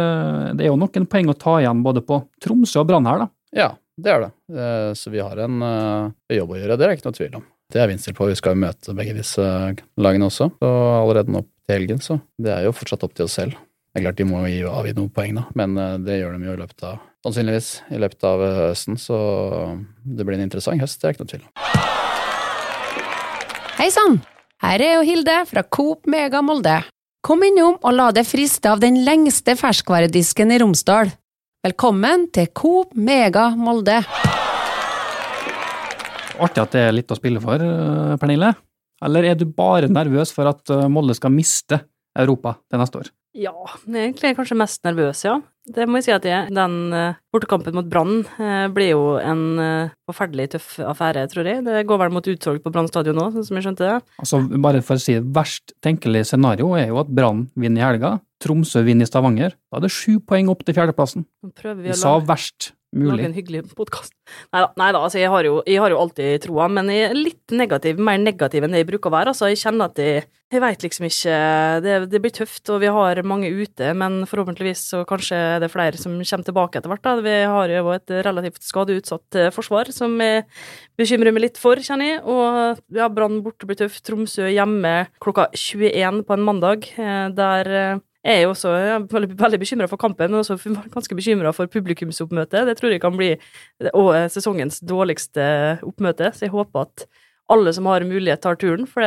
Det 0.55 0.63
er 0.63 0.71
jo 0.71 0.79
noen 0.79 1.09
poeng 1.11 1.33
å 1.33 1.37
ta 1.37 1.57
igjen 1.59 1.83
både 1.85 2.05
på 2.07 2.23
Tromsø 2.41 2.81
og 2.81 2.89
Brann 2.89 3.09
her, 3.09 3.25
da. 3.25 3.31
Ja, 3.53 3.71
det 3.97 4.11
er 4.13 4.23
det. 4.25 4.31
Eh, 4.57 4.91
Så 4.97 5.11
vi 5.13 5.19
har 5.23 5.37
en 5.43 5.61
eh, 5.61 6.37
jobb 6.37 6.53
å 6.55 6.59
gjøre, 6.59 6.77
det 6.77 6.85
er 6.85 6.93
det 6.93 6.97
ikke 6.99 7.09
noe 7.11 7.19
tvil 7.19 7.35
om. 7.41 7.45
Det 7.73 7.81
er 7.81 7.87
vi 7.89 7.93
innstilt 7.95 8.17
på. 8.17 8.27
Vi 8.29 8.35
skal 8.37 8.53
jo 8.53 8.61
møte 8.61 8.93
begge 8.93 9.13
disse 9.17 9.43
lagene 9.97 10.27
også, 10.29 10.49
og 10.61 10.81
allerede 10.99 11.33
nå 11.33 11.41
til 11.65 11.73
helgen, 11.77 12.01
så 12.03 12.19
det 12.37 12.51
er 12.53 12.67
jo 12.67 12.73
fortsatt 12.75 13.05
opp 13.07 13.13
til 13.17 13.25
oss 13.25 13.37
selv. 13.39 13.55
Det 13.93 14.01
er 14.01 14.05
klart 14.07 14.17
de 14.19 14.25
må 14.25 14.41
jo 14.49 14.69
avgi 14.73 14.93
noen 14.97 15.09
poeng, 15.13 15.35
da, 15.37 15.45
men 15.57 15.77
eh, 15.77 15.97
det 16.05 16.19
gjør 16.19 16.37
de 16.37 16.49
jo 16.49 16.57
i 16.57 16.61
løpet 16.65 16.85
av 16.91 17.01
Sannsynligvis 17.23 17.67
i 17.95 17.99
løpet 18.03 18.25
av 18.27 18.41
eh, 18.43 18.57
høsten, 18.73 18.97
så 18.99 19.15
det 20.03 20.25
blir 20.27 20.35
en 20.35 20.43
interessant 20.43 20.81
høst, 20.83 20.99
det 20.99 21.07
er 21.07 21.13
ikke 21.15 21.23
noe 21.23 21.31
tvil 21.31 21.45
om. 21.45 21.51
Hei 23.79 23.87
sann! 23.93 24.19
Her 24.63 24.79
er 24.83 24.93
jo 24.97 25.05
Hilde 25.07 25.37
fra 25.49 25.63
Coop 25.63 26.07
Mega 26.07 26.39
Molde. 26.43 26.77
Kom 27.23 27.41
innom 27.47 27.77
og 27.79 27.95
la 27.95 28.09
deg 28.15 28.27
friste 28.27 28.69
av 28.71 28.79
den 28.83 29.01
lengste 29.07 29.55
ferskvaredisken 29.59 30.51
i 30.55 30.59
Romsdal. 30.61 31.11
Velkommen 31.63 32.25
til 32.35 32.49
Coop 32.51 32.89
Mega 32.99 33.45
Molde. 33.55 34.01
Artig 36.43 36.59
at 36.59 36.73
det 36.75 36.81
er 36.81 36.91
litt 36.91 37.13
å 37.13 37.15
spille 37.15 37.39
for, 37.39 37.55
eh, 37.55 38.17
Pernille. 38.19 38.49
Eller 38.99 39.29
er 39.29 39.37
du 39.39 39.45
bare 39.45 39.87
nervøs 39.87 40.33
for 40.35 40.49
at 40.51 40.67
eh, 40.75 40.89
Molde 40.91 41.15
skal 41.15 41.31
miste 41.31 41.79
Europa 42.19 42.57
til 42.67 42.83
neste 42.83 42.99
år? 42.99 43.07
Ja, 43.33 43.53
jeg 43.89 44.13
er 44.13 44.27
jeg 44.29 44.37
kanskje 44.37 44.57
mest 44.59 44.83
nervøs, 44.85 45.23
ja. 45.25 45.39
Det 45.63 45.85
må 45.87 45.97
jeg 45.97 46.05
si 46.09 46.11
at 46.11 46.25
jeg 46.27 46.51
Den 46.51 46.73
uh, 46.91 47.15
bortekampen 47.31 47.75
mot 47.77 47.87
Brann 47.87 48.25
eh, 48.35 48.65
blir 48.73 48.89
jo 48.91 49.03
en 49.15 49.43
eh, 49.63 49.93
forferdelig 50.09 50.49
tøff 50.57 50.73
affære, 50.83 51.23
tror 51.31 51.47
jeg. 51.47 51.63
Det 51.63 51.85
går 51.87 52.01
vel 52.01 52.11
mot 52.13 52.27
utsolg 52.33 52.59
på 52.61 52.73
Brann 52.73 52.89
stadion 52.91 53.15
nå, 53.17 53.29
sånn 53.31 53.47
som 53.47 53.57
jeg 53.57 53.65
skjønte 53.69 53.87
det. 53.87 53.95
Altså, 54.19 54.41
bare 54.67 54.83
for 54.83 54.99
å 54.99 55.03
si 55.03 55.15
det, 55.15 55.23
Verst 55.33 55.73
tenkelig 55.83 56.25
scenario 56.29 56.73
er 56.77 56.91
jo 56.91 56.99
at 57.01 57.09
Brann 57.15 57.45
vinner 57.55 57.79
i 57.79 57.87
helga, 57.87 58.17
Tromsø 58.43 58.83
vinner 58.83 59.07
i 59.07 59.09
Stavanger. 59.09 59.55
Da 59.71 59.79
er 59.79 59.87
det 59.87 59.93
sju 59.95 60.19
poeng 60.19 60.51
opp 60.51 60.67
til 60.67 60.75
fjerdeplassen. 60.75 61.25
Vi 61.47 61.77
Vi 61.87 61.95
sa 61.97 62.17
verst 62.19 62.73
Mulig. 62.93 63.23
lage 63.23 63.33
hyggelig 63.33 63.63
podkast. 63.73 64.13
Nei 64.53 64.89
da, 64.93 64.99
altså 65.01 65.17
jeg 65.17 65.31
har, 65.33 65.47
jo, 65.47 65.57
jeg 65.65 65.81
har 65.81 65.93
jo 65.93 65.97
alltid 65.97 66.43
troa, 66.45 66.67
men 66.69 66.91
jeg 66.93 67.07
er 67.07 67.17
litt 67.17 67.53
negativ, 67.55 67.97
mer 67.97 68.19
negativ 68.21 68.65
enn 68.65 68.75
det 68.75 68.83
jeg 68.83 68.89
bruker 68.91 69.09
å 69.09 69.15
være. 69.15 69.33
Altså, 69.33 69.49
jeg 69.49 69.61
kjenner 69.63 69.89
at 69.89 70.01
jeg, 70.01 70.27
jeg 70.53 70.61
veit 70.61 70.85
liksom 70.85 71.07
ikke 71.09 71.39
det, 71.85 71.95
det 72.11 72.21
blir 72.21 72.35
tøft, 72.37 72.69
og 72.69 72.83
vi 72.83 72.91
har 72.93 73.23
mange 73.25 73.49
ute, 73.49 73.89
men 73.97 74.21
forhåpentligvis 74.29 74.85
så 74.93 75.01
kanskje 75.09 75.41
det 75.63 75.69
er 75.69 75.73
flere 75.73 75.99
som 75.99 76.19
kommer 76.19 76.49
tilbake 76.49 76.79
etter 76.79 76.93
hvert. 76.93 77.05
Da. 77.07 77.15
Vi 77.25 77.35
har 77.55 77.73
jo 77.73 77.83
et 77.95 78.15
relativt 78.29 78.61
skadeutsatt 78.69 79.41
eh, 79.41 79.51
forsvar 79.55 79.89
som 79.95 80.13
jeg 80.21 80.45
bekymrer 80.99 81.33
meg 81.33 81.47
litt 81.47 81.61
for, 81.61 81.81
kjenner 81.81 82.13
jeg. 82.13 82.23
Og 82.29 82.97
ja, 82.99 83.09
Brann 83.09 83.41
borte 83.45 83.69
blir 83.69 83.81
tøft, 83.81 84.03
Tromsø 84.05 84.53
hjemme 84.53 84.95
klokka 85.23 85.49
21 85.57 86.25
på 86.27 86.37
en 86.37 86.49
mandag, 86.51 86.91
eh, 87.01 87.29
der 87.33 87.73
eh, 87.73 88.01
jeg 88.23 88.39
er 88.39 88.45
jo 88.45 88.53
også 88.53 88.71
veldig, 89.11 89.35
veldig 89.35 89.59
bekymra 89.59 89.87
for 89.91 89.99
kampen, 89.99 90.31
men 90.31 90.39
også 90.39 90.55
ganske 90.93 91.15
bekymra 91.17 91.51
for 91.55 91.67
publikumsoppmøtet. 91.71 92.69
Det 92.69 92.77
tror 92.79 92.93
jeg 92.93 93.01
kan 93.03 93.17
bli 93.19 93.33
eh, 93.35 94.27
sesongens 94.31 94.79
dårligste 94.87 95.43
oppmøte, 95.83 96.31
så 96.31 96.45
jeg 96.45 96.53
håper 96.53 96.85
at 96.87 97.05
alle 97.51 97.73
som 97.75 97.89
har 97.91 98.05
mulighet, 98.07 98.39
tar 98.39 98.55
turen. 98.55 98.87
For 98.87 99.03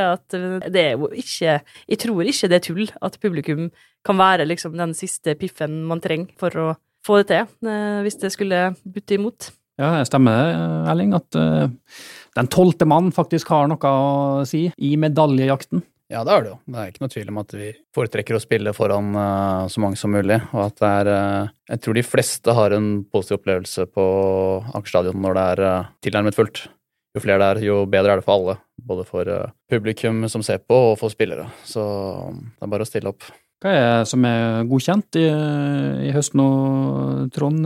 det 0.68 0.82
er 0.82 0.98
jo 0.98 1.08
ikke 1.16 1.62
Jeg 1.88 1.98
tror 2.02 2.28
ikke 2.28 2.50
det 2.52 2.58
er 2.58 2.66
tull 2.68 2.84
at 3.08 3.16
publikum 3.22 3.70
kan 4.04 4.20
være 4.20 4.44
liksom 4.44 4.76
den 4.76 4.92
siste 4.94 5.34
piffen 5.34 5.80
man 5.88 6.04
trenger 6.04 6.36
for 6.38 6.52
å 6.60 6.68
få 7.06 7.22
det 7.22 7.30
til, 7.32 7.48
eh, 7.70 8.02
hvis 8.04 8.20
det 8.20 8.34
skulle 8.36 8.74
butte 8.84 9.16
imot. 9.16 9.50
Ja, 9.80 9.96
det 9.96 10.08
stemmer 10.08 10.88
Erling, 10.88 11.12
at 11.16 11.28
den 11.32 12.48
tolvte 12.48 12.86
mann 12.88 13.10
faktisk 13.12 13.48
har 13.52 13.68
noe 13.68 13.76
å 13.80 14.44
si 14.48 14.70
i 14.76 14.96
medaljejakten. 14.96 15.82
Ja, 16.12 16.22
det 16.22 16.34
er 16.34 16.44
det 16.44 16.50
jo. 16.52 16.56
Det 16.70 16.78
er 16.78 16.90
ikke 16.92 17.02
noe 17.02 17.10
tvil 17.10 17.30
om 17.32 17.38
at 17.40 17.52
vi 17.56 17.68
foretrekker 17.96 18.36
å 18.36 18.42
spille 18.42 18.72
foran 18.76 19.08
uh, 19.18 19.66
så 19.70 19.82
mange 19.82 19.98
som 19.98 20.12
mulig, 20.14 20.38
og 20.54 20.60
at 20.68 20.76
det 20.78 20.90
er 21.00 21.10
uh, 21.10 21.48
Jeg 21.72 21.82
tror 21.82 21.98
de 21.98 22.04
fleste 22.06 22.54
har 22.54 22.74
en 22.76 22.90
positiv 23.10 23.40
opplevelse 23.40 23.88
på 23.90 24.04
Aker 24.70 24.92
stadion 24.92 25.18
når 25.24 25.38
det 25.38 25.46
er 25.54 25.64
uh, 25.66 25.88
tilnærmet 26.06 26.38
fullt. 26.38 26.62
Jo 27.16 27.24
flere 27.24 27.40
det 27.42 27.48
er, 27.48 27.62
jo 27.72 27.80
bedre 27.90 28.14
er 28.14 28.20
det 28.20 28.26
for 28.26 28.36
alle. 28.36 28.56
Både 28.86 29.06
for 29.08 29.32
publikum 29.72 30.26
som 30.30 30.44
ser 30.46 30.60
på, 30.62 30.78
og 30.92 30.98
for 31.00 31.10
spillere. 31.10 31.48
Så 31.64 31.82
det 32.36 32.66
er 32.66 32.70
bare 32.74 32.86
å 32.86 32.88
stille 32.88 33.10
opp. 33.10 33.26
Hva 33.64 33.72
er 33.72 33.86
det 33.86 34.10
som 34.10 34.26
er 34.28 34.66
godkjent 34.68 35.16
i, 35.16 35.24
i 36.06 36.12
høst 36.12 36.36
nå, 36.36 36.46
Trond? 37.32 37.64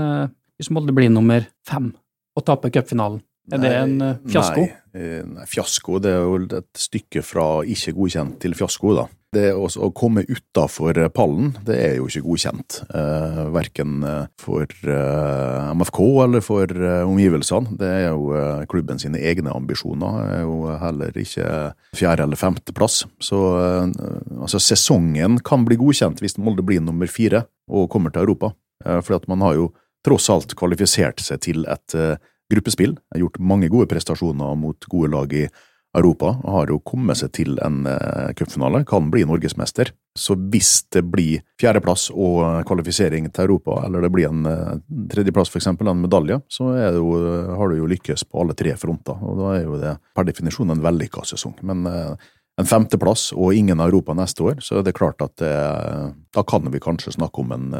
Hvis 0.54 0.70
Molde 0.70 0.94
blir 0.94 1.11
nummer 1.11 1.42
fem 1.66 1.90
og 2.38 2.47
taper 2.47 2.70
cupfinalen? 2.78 3.18
Er 3.50 3.59
det 3.59 3.75
en 3.75 3.97
fiasko? 4.30 4.62
Nei, 4.62 4.79
nei, 4.94 5.47
fiasko 5.49 6.00
det 6.02 6.12
er 6.16 6.25
jo 6.25 6.42
et 6.61 6.70
stykke 6.78 7.23
fra 7.26 7.49
ikke 7.62 7.94
godkjent 7.97 8.40
til 8.42 8.56
fiasko, 8.59 8.94
da. 8.99 9.09
Det 9.30 9.52
å 9.54 9.90
komme 9.94 10.25
utafor 10.26 10.97
pallen, 11.14 11.52
det 11.62 11.76
er 11.78 11.92
jo 12.00 12.09
ikke 12.11 12.25
godkjent. 12.25 12.80
Eh, 12.90 13.37
verken 13.54 14.00
for 14.42 14.66
eh, 14.66 15.68
MFK 15.78 16.00
eller 16.25 16.42
for 16.42 16.66
eh, 16.66 17.04
omgivelsene. 17.06 17.76
Det 17.78 17.90
er 18.00 18.09
jo 18.09 18.32
eh, 18.35 18.64
klubben 18.70 18.99
sine 18.99 19.20
egne 19.23 19.54
ambisjoner. 19.54 20.18
Er 20.35 20.42
jo 20.42 20.75
heller 20.82 21.14
ikke 21.23 21.47
fjerde- 21.94 22.26
eller 22.26 22.40
femteplass. 22.40 23.04
Så 23.23 23.38
altså, 23.54 24.59
sesongen 24.59 25.38
kan 25.47 25.62
bli 25.68 25.78
godkjent 25.78 26.18
hvis 26.25 26.35
Molde 26.42 26.66
blir 26.66 26.82
nummer 26.82 27.06
fire 27.06 27.44
og 27.70 27.87
kommer 27.92 28.11
til 28.11 28.26
Europa. 28.26 28.50
for 29.04 29.12
at 29.12 29.28
man 29.28 29.42
har 29.44 29.54
jo 29.54 29.73
tross 30.02 30.30
alt 30.32 30.54
kvalifisert 30.56 31.20
seg 31.20 31.40
til 31.44 31.66
et 31.68 31.94
gruppespill. 32.50 32.97
Har 33.14 33.25
gjort 33.25 33.40
mange 33.42 33.71
gode 33.73 33.88
prestasjoner 33.90 34.57
mot 34.59 34.88
gode 34.90 35.12
lag 35.14 35.35
i 35.35 35.47
Europa, 35.97 36.37
og 36.45 36.52
har 36.54 36.71
jo 36.71 36.78
kommet 36.87 37.19
seg 37.19 37.33
til 37.35 37.57
en 37.64 37.83
uh, 37.88 38.30
cupfinale. 38.38 38.85
Kan 38.87 39.09
bli 39.11 39.25
norgesmester. 39.26 39.90
Så 40.19 40.37
hvis 40.52 40.85
det 40.95 41.02
blir 41.11 41.42
fjerdeplass 41.61 42.09
og 42.14 42.62
kvalifisering 42.69 43.26
til 43.30 43.49
Europa, 43.49 43.80
eller 43.87 44.07
det 44.07 44.12
blir 44.14 44.28
en 44.30 44.47
uh, 44.47 44.76
tredjeplass, 45.11 45.50
for 45.50 45.59
eksempel, 45.59 45.90
en 45.90 46.02
medalje, 46.04 46.38
så 46.50 46.71
jo, 46.95 47.09
har 47.59 47.73
du 47.73 47.80
jo 47.80 47.90
lykkes 47.90 48.26
på 48.28 48.45
alle 48.45 48.54
tre 48.59 48.76
fronter. 48.78 49.19
Og 49.19 49.42
da 49.42 49.52
er 49.57 49.66
jo 49.66 49.80
det 49.83 49.97
per 50.14 50.30
definisjon 50.30 50.71
en 50.76 50.85
vellykka 50.85 51.26
sesong. 51.33 51.59
Men 51.66 51.83
en 51.90 52.69
femteplass 52.69 53.30
og 53.35 53.57
ingen 53.57 53.83
Europa 53.83 54.14
neste 54.14 54.47
år, 54.47 54.62
så 54.62 54.78
er 54.78 54.87
det 54.87 54.99
klart 54.99 55.23
at 55.25 55.40
da 55.40 56.42
kan 56.47 56.71
vi 56.71 56.83
kanskje 56.83 57.16
snakke 57.16 57.42
om 57.42 57.54
en 57.57 57.71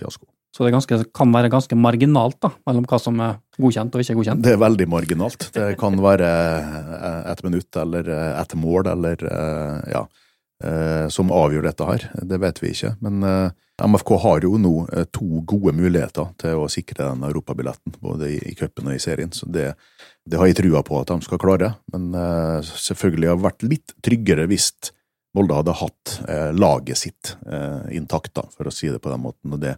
fiasko. 0.00 0.24
Så 0.52 0.66
det 0.66 0.74
ganske, 0.74 0.98
kan 1.16 1.30
være 1.32 1.48
ganske 1.52 1.76
marginalt 1.80 2.36
da, 2.44 2.50
mellom 2.68 2.84
hva 2.88 2.98
som 3.00 3.16
er 3.24 3.38
godkjent 3.56 3.94
og 3.96 4.02
ikke 4.04 4.16
godkjent? 4.18 4.42
Det 4.44 4.52
er 4.52 4.60
veldig 4.60 4.86
marginalt. 4.92 5.46
Det 5.54 5.70
kan 5.80 5.96
være 6.04 6.28
eh, 6.28 7.22
et 7.32 7.40
minutt 7.46 7.78
eller 7.80 8.10
eh, 8.12 8.32
et 8.36 8.52
mål 8.60 8.90
eller 8.92 9.24
eh, 9.30 9.94
ja, 9.96 10.04
som 11.10 11.32
avgjør 11.34 11.64
dette 11.66 11.86
her. 11.88 12.04
Det 12.22 12.36
vet 12.38 12.60
vi 12.62 12.68
ikke. 12.70 12.92
Men 13.02 13.24
MFK 13.82 14.12
har 14.22 14.44
jo 14.46 14.60
nå 14.62 14.84
to 15.10 15.40
gode 15.50 15.72
muligheter 15.74 16.28
til 16.38 16.60
å 16.62 16.68
sikre 16.70 17.08
den 17.08 17.24
europabilletten, 17.26 17.96
både 17.98 18.28
i 18.36 18.52
cupen 18.54 18.92
og 18.92 18.94
i 18.94 19.00
serien. 19.02 19.32
Så 19.34 19.48
det, 19.50 19.72
det, 20.22 20.38
har 20.38 20.46
jeg 20.46 20.60
trua 20.60 20.84
på 20.86 21.00
at 21.00 21.10
de 21.10 21.26
skal 21.26 21.40
klare. 21.42 21.72
Men 21.90 22.14
selvfølgelig 22.62 23.32
har 23.32 23.40
det 23.40 23.46
vært 23.48 23.66
litt 23.72 23.96
tryggere 24.06 24.46
hvis 24.52 24.68
Molde 25.34 25.58
hadde 25.58 25.74
hatt 25.80 26.14
laget 26.54 27.00
sitt 27.00 27.34
intakt, 27.90 28.30
da, 28.38 28.46
for 28.54 28.70
å 28.70 28.76
si 28.76 28.86
det 28.92 29.02
på 29.02 29.10
den 29.10 29.24
måten. 29.26 29.56
og 29.56 29.64
det 29.66 29.74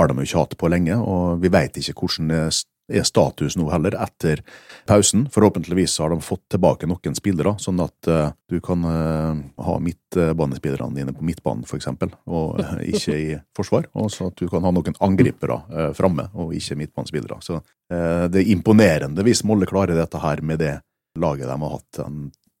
har 0.00 0.10
de 0.10 0.18
jo 0.18 0.26
ikke 0.26 0.42
hatt 0.42 0.58
på 0.60 0.72
lenge, 0.72 0.96
og 0.98 1.40
vi 1.42 1.52
veit 1.52 1.76
ikke 1.76 1.98
hvordan 2.00 2.30
det 2.32 2.42
er 2.90 3.04
status 3.06 3.54
nå 3.54 3.68
heller, 3.70 3.94
etter 4.02 4.40
pausen. 4.88 5.28
Forhåpentligvis 5.30 5.94
har 6.02 6.10
de 6.10 6.18
fått 6.24 6.42
tilbake 6.50 6.88
noen 6.90 7.14
spillere, 7.14 7.52
sånn 7.62 7.78
at 7.84 8.10
uh, 8.10 8.32
du 8.50 8.58
kan 8.64 8.82
uh, 8.82 9.38
ha 9.62 9.76
midtbanespillerne 9.78 10.98
dine 10.98 11.14
på 11.14 11.22
midtbanen, 11.26 11.62
for 11.68 11.78
eksempel, 11.78 12.10
og 12.26 12.58
uh, 12.58 12.80
ikke 12.82 13.14
i 13.14 13.28
forsvar. 13.56 13.86
Og 13.94 14.10
så 14.10 14.30
at 14.32 14.42
du 14.42 14.48
kan 14.50 14.66
ha 14.66 14.74
noen 14.74 14.98
angripere 15.06 15.60
uh, 15.70 15.90
framme, 15.94 16.26
og 16.34 16.50
ikke 16.56 16.80
midtbanespillere. 16.82 17.38
Så 17.46 17.60
det 17.90 18.38
er 18.38 18.50
imponerende 18.52 19.24
hvis 19.26 19.40
Molle 19.42 19.66
klarer 19.66 19.98
dette 19.98 20.18
her 20.22 20.44
med 20.46 20.60
det 20.62 20.76
laget 21.18 21.48
de 21.50 21.56
har 21.58 21.72
hatt 21.72 21.98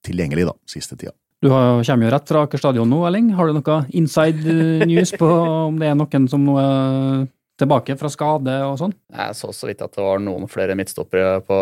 tilgjengelig 0.02 0.48
da, 0.48 0.54
siste 0.66 0.96
tida. 0.98 1.12
Du 1.40 1.48
kommer 1.48 2.04
jo 2.04 2.10
rett 2.12 2.28
fra 2.28 2.42
Aker 2.44 2.60
stadion 2.60 2.90
nå, 2.90 2.98
Elling. 3.08 3.30
Har 3.32 3.48
du 3.48 3.56
noe 3.56 3.76
inside 3.96 4.44
eh, 4.44 4.82
news 4.88 5.14
på 5.16 5.28
om 5.30 5.78
det 5.80 5.88
er 5.88 5.96
noen 5.96 6.26
som 6.28 6.42
nå 6.44 6.56
er 6.60 7.22
tilbake 7.60 7.96
fra 8.00 8.10
skade 8.12 8.54
og 8.66 8.78
sånn? 8.80 8.94
Jeg 9.14 9.36
så 9.38 9.52
så 9.54 9.68
vidt 9.68 9.84
at 9.84 9.94
det 9.94 10.02
var 10.04 10.22
noen 10.24 10.48
flere 10.50 10.76
midtstoppere 10.78 11.40
på, 11.46 11.58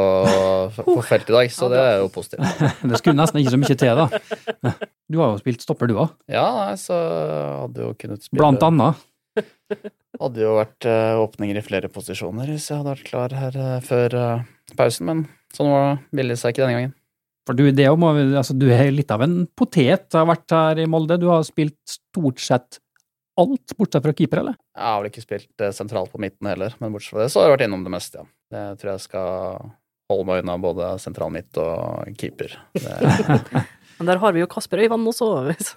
på 0.78 0.96
feltet 1.06 1.32
i 1.32 1.36
dag, 1.36 1.52
så 1.54 1.68
det 1.72 1.82
er 1.82 1.98
jo 2.02 2.08
positivt. 2.14 2.62
det 2.90 3.00
skulle 3.00 3.18
nesten 3.18 3.42
ikke 3.42 3.54
så 3.54 3.60
mye 3.60 3.78
til, 3.82 4.02
da. 4.02 4.74
Du 5.08 5.20
har 5.20 5.32
jo 5.34 5.42
spilt 5.42 5.64
stopper, 5.64 5.90
du 5.90 5.98
òg. 6.00 6.14
Ja, 6.30 6.48
så 6.80 6.96
hadde 7.64 7.86
jo 7.86 7.94
kunnet 8.00 8.24
spille 8.24 8.42
Blant 8.42 8.64
annet. 8.66 9.04
Hadde 10.18 10.42
jo 10.42 10.54
vært 10.56 10.86
uh, 10.88 11.20
åpninger 11.22 11.60
i 11.60 11.62
flere 11.62 11.90
posisjoner 11.92 12.48
hvis 12.50 12.70
jeg 12.70 12.80
hadde 12.80 12.94
vært 12.94 13.06
klar 13.06 13.34
her 13.36 13.58
uh, 13.60 13.74
før 13.84 14.16
uh, 14.18 14.46
pausen, 14.78 15.06
men 15.06 15.26
sånn 15.54 15.70
var 15.70 15.84
det. 15.84 15.98
Ville 16.18 16.38
seg 16.40 16.54
ikke 16.54 16.64
denne 16.64 16.78
gangen. 16.78 16.94
For 17.48 17.56
du, 17.56 17.64
det 17.72 17.86
altså, 17.88 18.52
du 18.52 18.66
er 18.74 18.90
litt 18.92 19.12
av 19.14 19.22
en 19.24 19.38
potet, 19.56 20.10
har 20.12 20.26
vært 20.28 20.52
her 20.52 20.82
i 20.82 20.88
Molde. 20.90 21.16
Du 21.20 21.30
har 21.30 21.46
spilt 21.48 21.78
stort 21.88 22.42
sett 22.44 22.80
alt, 23.42 23.74
bortsett 23.78 24.04
fra 24.04 24.14
keeper, 24.16 24.42
eller? 24.42 24.58
Jeg 24.76 24.86
har 24.86 25.02
vel 25.02 25.10
ikke 25.12 25.24
spilt 25.24 25.64
eh, 25.64 25.74
sentralt 25.76 26.12
på 26.12 26.22
midten 26.22 26.50
heller, 26.50 26.76
men 26.82 26.94
bortsett 26.94 27.16
fra 27.16 27.24
det 27.24 27.32
så 27.34 27.42
har 27.42 27.48
jeg 27.48 27.56
vært 27.58 27.66
innom 27.68 27.84
det 27.86 27.94
meste, 27.94 28.22
ja. 28.22 28.30
Det 28.48 28.64
tror 28.80 28.94
jeg 28.94 29.04
skal 29.04 29.66
holde 30.08 30.28
meg 30.28 30.42
unna 30.42 30.54
både 30.60 30.92
sentral 31.02 31.32
midt 31.34 31.58
og 31.60 32.14
keeper. 32.16 32.54
Det, 32.72 32.94
Men 33.98 34.06
der 34.12 34.20
har 34.22 34.34
vi 34.34 34.44
jo 34.44 34.48
Kasper 34.50 34.78
Øyvand 34.84 35.10
også. 35.10 35.28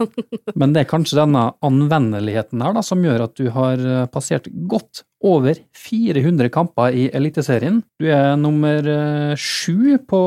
Men 0.59 0.75
det 0.75 0.83
er 0.83 0.89
kanskje 0.89 1.17
denne 1.17 1.47
anvendeligheten 1.65 2.61
her 2.61 2.75
da, 2.77 2.83
som 2.85 3.01
gjør 3.01 3.25
at 3.25 3.33
du 3.39 3.49
har 3.53 3.81
eh, 3.81 4.09
passert 4.13 4.45
godt 4.69 5.03
over 5.25 5.57
400 5.77 6.51
kamper 6.53 6.93
i 6.97 7.07
Eliteserien. 7.17 7.81
Du 8.01 8.07
er 8.13 8.37
nummer 8.39 8.85
eh, 8.93 9.33
sju 9.41 9.97
på 10.09 10.21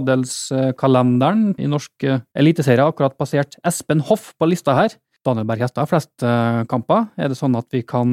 adelskalenderen 0.00 1.52
i 1.58 1.70
norsk 1.70 2.08
eliteserie, 2.34 2.90
akkurat 2.90 3.18
passert 3.18 3.56
Espen 3.66 4.02
Hoff 4.10 4.32
på 4.38 4.50
lista 4.50 4.74
her. 4.78 4.98
Daniel 5.26 5.46
Berg 5.48 5.66
Hestad 5.66 5.90
flest 5.90 6.24
kamper. 6.70 7.10
Er 7.20 7.28
det 7.28 7.36
sånn 7.38 7.58
at 7.58 7.68
vi 7.74 7.82
kan 7.84 8.08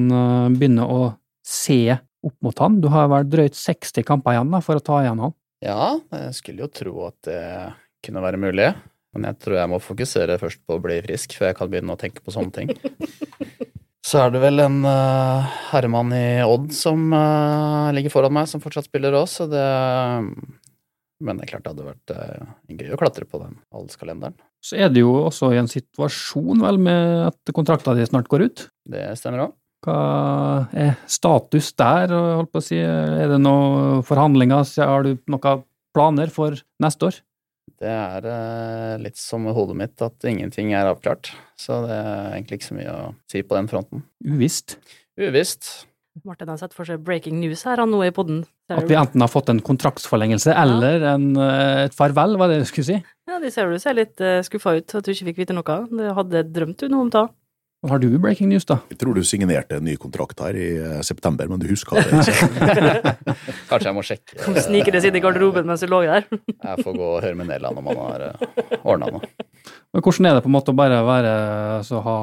begynne 0.54 0.84
å 0.84 1.00
se 1.48 1.96
opp 1.96 2.36
mot 2.43 2.60
han? 2.60 2.82
Du 2.84 2.89
har 2.91 3.08
vel 3.13 3.30
drøyt 3.30 3.56
60 3.56 4.04
kamper 4.08 4.36
igjen 4.36 4.52
da, 4.52 4.60
for 4.65 4.80
å 4.80 4.84
ta 4.84 5.00
igjen 5.06 5.24
han? 5.24 5.36
Ja, 5.63 5.96
jeg 6.12 6.36
skulle 6.38 6.65
jo 6.65 6.72
tro 6.74 7.08
at 7.08 7.17
det 7.30 7.41
kunne 8.06 8.24
være 8.26 8.41
mulig. 8.41 8.70
Men 9.15 9.32
jeg 9.32 9.39
tror 9.41 9.58
jeg 9.58 9.72
må 9.72 9.80
fokusere 9.82 10.38
først 10.41 10.62
på 10.67 10.78
å 10.78 10.84
bli 10.84 11.00
frisk, 11.06 11.34
før 11.39 11.50
jeg 11.50 11.58
kan 11.58 11.72
begynne 11.72 11.96
å 11.96 12.00
tenke 12.00 12.22
på 12.22 12.34
sånne 12.36 12.54
ting. 12.54 12.74
Så 14.08 14.22
er 14.22 14.32
det 14.32 14.39
vel 14.39 14.62
en 14.63 14.78
uh, 14.88 15.48
herremann 15.74 16.13
i 16.15 16.39
Odd 16.46 16.70
som 16.72 17.10
uh, 17.12 17.89
ligger 17.91 18.13
foran 18.13 18.32
meg, 18.38 18.48
som 18.48 18.62
fortsatt 18.63 18.88
spiller 18.88 19.17
òg, 19.20 19.26
så 19.28 19.50
det 19.52 19.63
Men 21.20 21.39
det 21.39 21.43
er 21.43 21.50
klart 21.50 21.65
det 21.65 21.74
hadde 21.74 21.88
vært 21.89 22.13
uh, 22.15 22.54
gøy 22.72 22.93
å 22.96 23.00
klatre 23.02 23.28
på 23.28 23.41
den 23.41 23.58
adelskalenderen. 23.74 24.38
Så 24.63 24.80
er 24.82 24.89
det 24.91 25.04
jo 25.04 25.13
også 25.28 25.52
i 25.54 25.60
en 25.62 25.70
situasjon, 25.70 26.60
vel, 26.63 26.80
med 26.82 27.30
at 27.30 27.56
kontrakta 27.56 27.93
di 27.96 28.06
snart 28.08 28.30
går 28.32 28.48
ut? 28.48 28.67
Det 28.89 29.06
stemmer 29.20 29.48
òg. 29.48 29.56
Hva 29.86 30.00
er 30.74 30.96
status 31.08 31.70
der, 31.78 32.12
holdt 32.12 32.52
på 32.52 32.62
å 32.63 32.65
si? 32.65 32.80
Er 32.82 33.30
det 33.30 33.38
noen 33.43 34.02
forhandlinger? 34.08 34.65
Har 34.82 35.06
du 35.06 35.13
noen 35.30 35.63
planer 35.96 36.34
for 36.34 36.58
neste 36.84 37.12
år? 37.12 37.20
Det 37.78 37.89
er 37.91 38.26
eh, 38.26 38.96
litt 39.04 39.20
som 39.20 39.46
hodet 39.54 39.76
mitt, 39.78 40.02
at 40.02 40.26
ingenting 40.26 40.72
er 40.74 40.89
avklart. 40.89 41.30
Så 41.60 41.84
det 41.86 41.93
er 41.93 42.32
egentlig 42.32 42.60
ikke 42.60 42.70
så 42.72 42.78
mye 42.80 42.96
å 42.96 43.04
si 43.30 43.43
på 43.46 43.58
den 43.58 43.70
fronten. 43.70 44.02
Uvisst. 44.26 44.80
Uvisst. 45.20 45.70
Martin 46.25 46.49
har 46.49 46.58
sett 46.60 46.75
for 46.75 46.88
seg 46.88 47.01
breaking 47.06 47.39
news 47.41 47.63
her 47.67 47.82
han 47.82 47.91
nå 47.93 47.99
i 48.06 48.13
podden. 48.15 48.43
At 48.73 48.88
vi 48.89 48.97
enten 48.97 49.23
har 49.23 49.32
fått 49.32 49.51
en 49.51 49.62
kontraktsforlengelse 49.63 50.53
eller 50.56 51.06
en, 51.13 51.27
eh, 51.38 51.86
et 51.86 51.97
farvel, 51.97 52.38
var 52.39 52.51
det 52.51 52.62
du 52.63 52.69
skulle 52.69 52.88
si? 52.88 52.99
Ja, 53.27 53.41
de 53.43 53.51
ser 53.51 53.69
du 53.69 53.80
ser 53.80 53.97
litt 53.97 54.21
uh, 54.23 54.39
skuffa 54.45 54.77
ut 54.77 54.95
at 54.95 55.06
du 55.06 55.12
ikke 55.12 55.30
fikk 55.32 55.43
vite 55.43 55.58
noe. 55.58 55.82
Det 55.91 56.15
hadde 56.17 56.45
drømt 56.53 56.80
du 56.80 56.88
noe 56.89 57.08
om 57.08 57.12
det. 57.13 57.27
Har 57.88 57.99
du 58.01 58.08
breaking 58.17 58.49
news, 58.49 58.65
da? 58.65 58.80
Jeg 58.89 58.97
tror 59.03 59.13
du 59.13 59.21
signerte 59.27 59.77
en 59.77 59.86
ny 59.86 59.93
kontrakt 60.01 60.39
her 60.41 60.58
i 60.58 60.69
eh, 60.82 61.01
september, 61.06 61.45
men 61.47 61.62
du 61.62 61.67
husker 61.69 61.99
det 62.01 62.23
ikke? 62.23 63.13
Kanskje 63.69 63.86
jeg 63.86 63.95
må 63.95 64.03
sjekke. 64.08 64.39
Kan 64.41 64.58
snike 64.65 64.93
det 64.95 65.03
inn 65.06 65.19
i 65.19 65.21
garderoben 65.21 65.69
mens 65.69 65.86
du 65.86 65.91
lå 65.91 66.01
der. 66.08 66.25
Jeg 66.25 66.82
får 66.82 66.97
gå 66.97 67.12
og 67.12 67.21
høre 67.21 67.38
med 67.38 67.51
Nederland 67.51 67.77
om 67.77 67.91
han 67.91 68.01
har 68.01 68.25
ordna 68.82 69.12
noe. 69.19 69.30
Men 69.95 70.04
hvordan 70.04 70.28
er 70.28 70.36
det 70.36 70.43
på 70.43 70.50
en 70.52 70.56
måte 70.58 70.73
å 70.73 70.78
bare 70.78 70.97
være 71.08 71.32
så 71.88 72.02
ha 72.06 72.17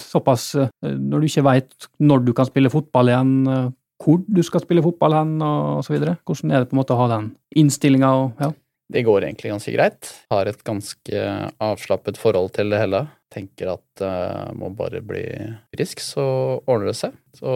såpass 0.00 0.46
eh, 0.58 0.70
Når 0.82 1.20
du 1.20 1.28
ikke 1.28 1.44
veit 1.46 1.90
når 2.00 2.24
du 2.24 2.32
kan 2.36 2.48
spille 2.48 2.72
fotball 2.72 3.12
igjen, 3.12 3.36
eh, 3.52 3.68
hvor 4.00 4.22
du 4.24 4.40
skal 4.46 4.64
spille 4.64 4.84
fotball 4.84 5.18
hen, 5.18 5.36
og 5.44 5.84
så 5.84 5.92
videre? 5.92 6.16
Hvordan 6.24 6.54
er 6.54 6.62
det 6.62 6.70
på 6.70 6.76
en 6.76 6.80
måte 6.80 6.96
å 6.96 7.02
ha 7.02 7.08
den 7.12 7.30
innstillinga 7.60 8.12
og 8.16 8.40
ja? 8.40 8.52
Det 8.90 9.04
går 9.06 9.22
egentlig 9.22 9.52
ganske 9.52 9.72
greit. 9.76 10.08
Har 10.32 10.48
et 10.50 10.62
ganske 10.66 11.24
avslappet 11.62 12.16
forhold 12.18 12.48
til 12.56 12.72
det 12.72 12.80
hele. 12.80 13.04
Tenker 13.30 13.76
at 13.76 14.02
jeg 14.02 14.56
må 14.58 14.72
bare 14.74 14.98
bli 15.06 15.22
frisk, 15.70 16.02
så 16.02 16.24
ordner 16.64 16.90
det 16.90 16.96
seg. 16.98 17.14
Så 17.38 17.52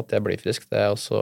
at 0.00 0.16
jeg 0.16 0.24
blir 0.26 0.40
frisk, 0.42 0.66
det 0.72 0.80
er 0.80 0.88
jeg 0.88 0.96
også 0.96 1.20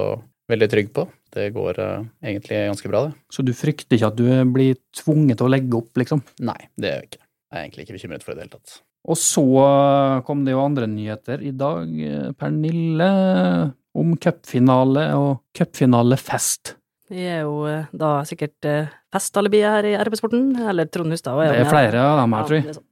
veldig 0.53 0.71
trygg 0.73 0.95
på. 0.97 1.05
Det 1.33 1.51
går 1.55 1.81
uh, 1.81 2.07
egentlig 2.25 2.63
ganske 2.71 2.93
bra, 2.93 3.07
det. 3.09 3.15
Så 3.33 3.45
du 3.45 3.53
frykter 3.57 3.97
ikke 3.97 4.11
at 4.13 4.19
du 4.19 4.27
blir 4.53 4.81
tvunget 4.97 5.41
til 5.41 5.49
å 5.49 5.53
legge 5.53 5.79
opp, 5.79 5.93
liksom? 6.01 6.25
Nei, 6.45 6.59
det 6.77 6.91
gjør 6.91 6.99
jeg 7.03 7.11
ikke. 7.11 7.22
Jeg 7.53 7.59
er 7.59 7.67
egentlig 7.67 7.87
ikke 7.87 7.99
bekymret 7.99 8.25
for 8.25 8.33
det 8.33 8.39
i 8.39 8.41
det 8.41 8.49
hele 8.49 8.59
tatt. 8.59 8.79
Og 9.13 9.19
så 9.19 9.45
eh, 9.61 10.21
kom 10.27 10.45
det 10.47 10.55
jo 10.55 10.63
andre 10.63 10.87
nyheter 10.89 11.43
i 11.45 11.53
dag, 11.59 11.91
eh, 12.07 12.31
Pernille, 12.39 13.09
om 13.99 14.15
cupfinale 14.17 15.11
og 15.19 15.43
cupfinalefest. 15.59 16.77
Vi 17.13 17.27
er 17.29 17.43
jo 17.45 17.67
eh, 17.69 17.91
da 17.93 18.15
sikkert 18.25 18.65
uh, 18.65 18.93
festalibiet 19.13 19.69
her 19.69 19.91
i 19.91 19.97
RB-sporten. 20.01 20.55
Eller 20.71 20.89
Trond 20.89 21.13
Hustad. 21.13 21.37
Det 21.45 21.61
er 21.61 21.69
flere 21.69 22.01
av 22.01 22.23
dem 22.23 22.37
her, 22.39 22.49
tror 22.49 22.59
jeg. 22.59 22.73
er. 22.73 22.89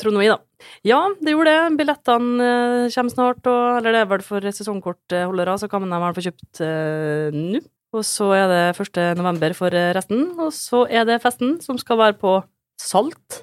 Trond 0.00 0.18
og 0.18 0.24
I, 0.24 0.32
da. 0.32 0.66
Ja, 0.86 0.98
det 1.20 1.34
gjorde 1.34 1.52
det. 1.52 1.76
Billettene 1.80 2.48
eh, 2.48 2.90
kommer 2.94 3.14
snart, 3.14 3.46
og, 3.48 3.78
eller 3.78 3.94
det 3.94 4.02
er 4.02 4.10
vel 4.10 4.24
for 4.26 4.48
sesongkortholdere, 4.58 5.56
så 5.60 5.70
kan 5.72 5.84
man 5.84 5.94
dem 5.96 6.18
få 6.18 6.26
kjøpt 6.26 6.62
uh, 6.64 7.38
nå. 7.38 7.62
Og 7.92 8.04
så 8.08 8.30
er 8.32 8.46
det 8.48 8.60
1. 8.80 9.00
november 9.18 9.52
for 9.56 9.74
eh, 9.76 9.90
resten, 9.96 10.30
og 10.40 10.52
så 10.56 10.86
er 10.88 11.04
det 11.08 11.20
festen, 11.24 11.58
som 11.64 11.80
skal 11.80 12.00
være 12.00 12.16
på 12.20 12.38
Salt. 12.80 13.42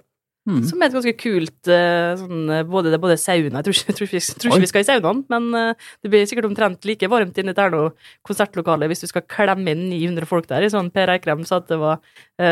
Mm. 0.50 0.62
Som 0.66 0.82
er 0.82 0.90
et 0.90 0.96
ganske 0.96 1.14
kult 1.20 1.70
eh, 1.70 2.12
sånn, 2.18 2.46
eh, 2.50 2.64
både, 2.66 2.90
Det 2.90 2.98
er 2.98 3.04
både 3.04 3.18
sauna 3.22 3.60
Jeg 3.60 3.68
tror 3.68 3.76
ikke, 3.76 3.96
tror 3.98 4.08
ikke, 4.08 4.38
tror 4.42 4.54
ikke 4.54 4.64
vi 4.64 4.70
skal 4.72 4.84
i 4.84 4.88
saunaen, 4.88 5.20
men 5.30 5.50
eh, 5.60 5.90
det 6.02 6.12
blir 6.14 6.30
sikkert 6.30 6.48
omtrent 6.50 6.88
like 6.90 7.10
varmt 7.12 7.38
inne 7.38 7.54
i 7.54 7.58
Terno 7.58 7.84
konsertlokale 8.26 8.90
hvis 8.90 9.04
du 9.04 9.10
skal 9.12 9.28
klemme 9.30 9.76
inn 9.76 9.86
900 9.92 10.30
folk 10.30 10.48
der. 10.50 10.66
i 10.66 10.72
sånn 10.74 10.90
Per 10.96 11.12
Eikrem 11.14 11.46
sa 11.46 11.60
at 11.60 11.70
det 11.70 11.78
var 11.82 12.02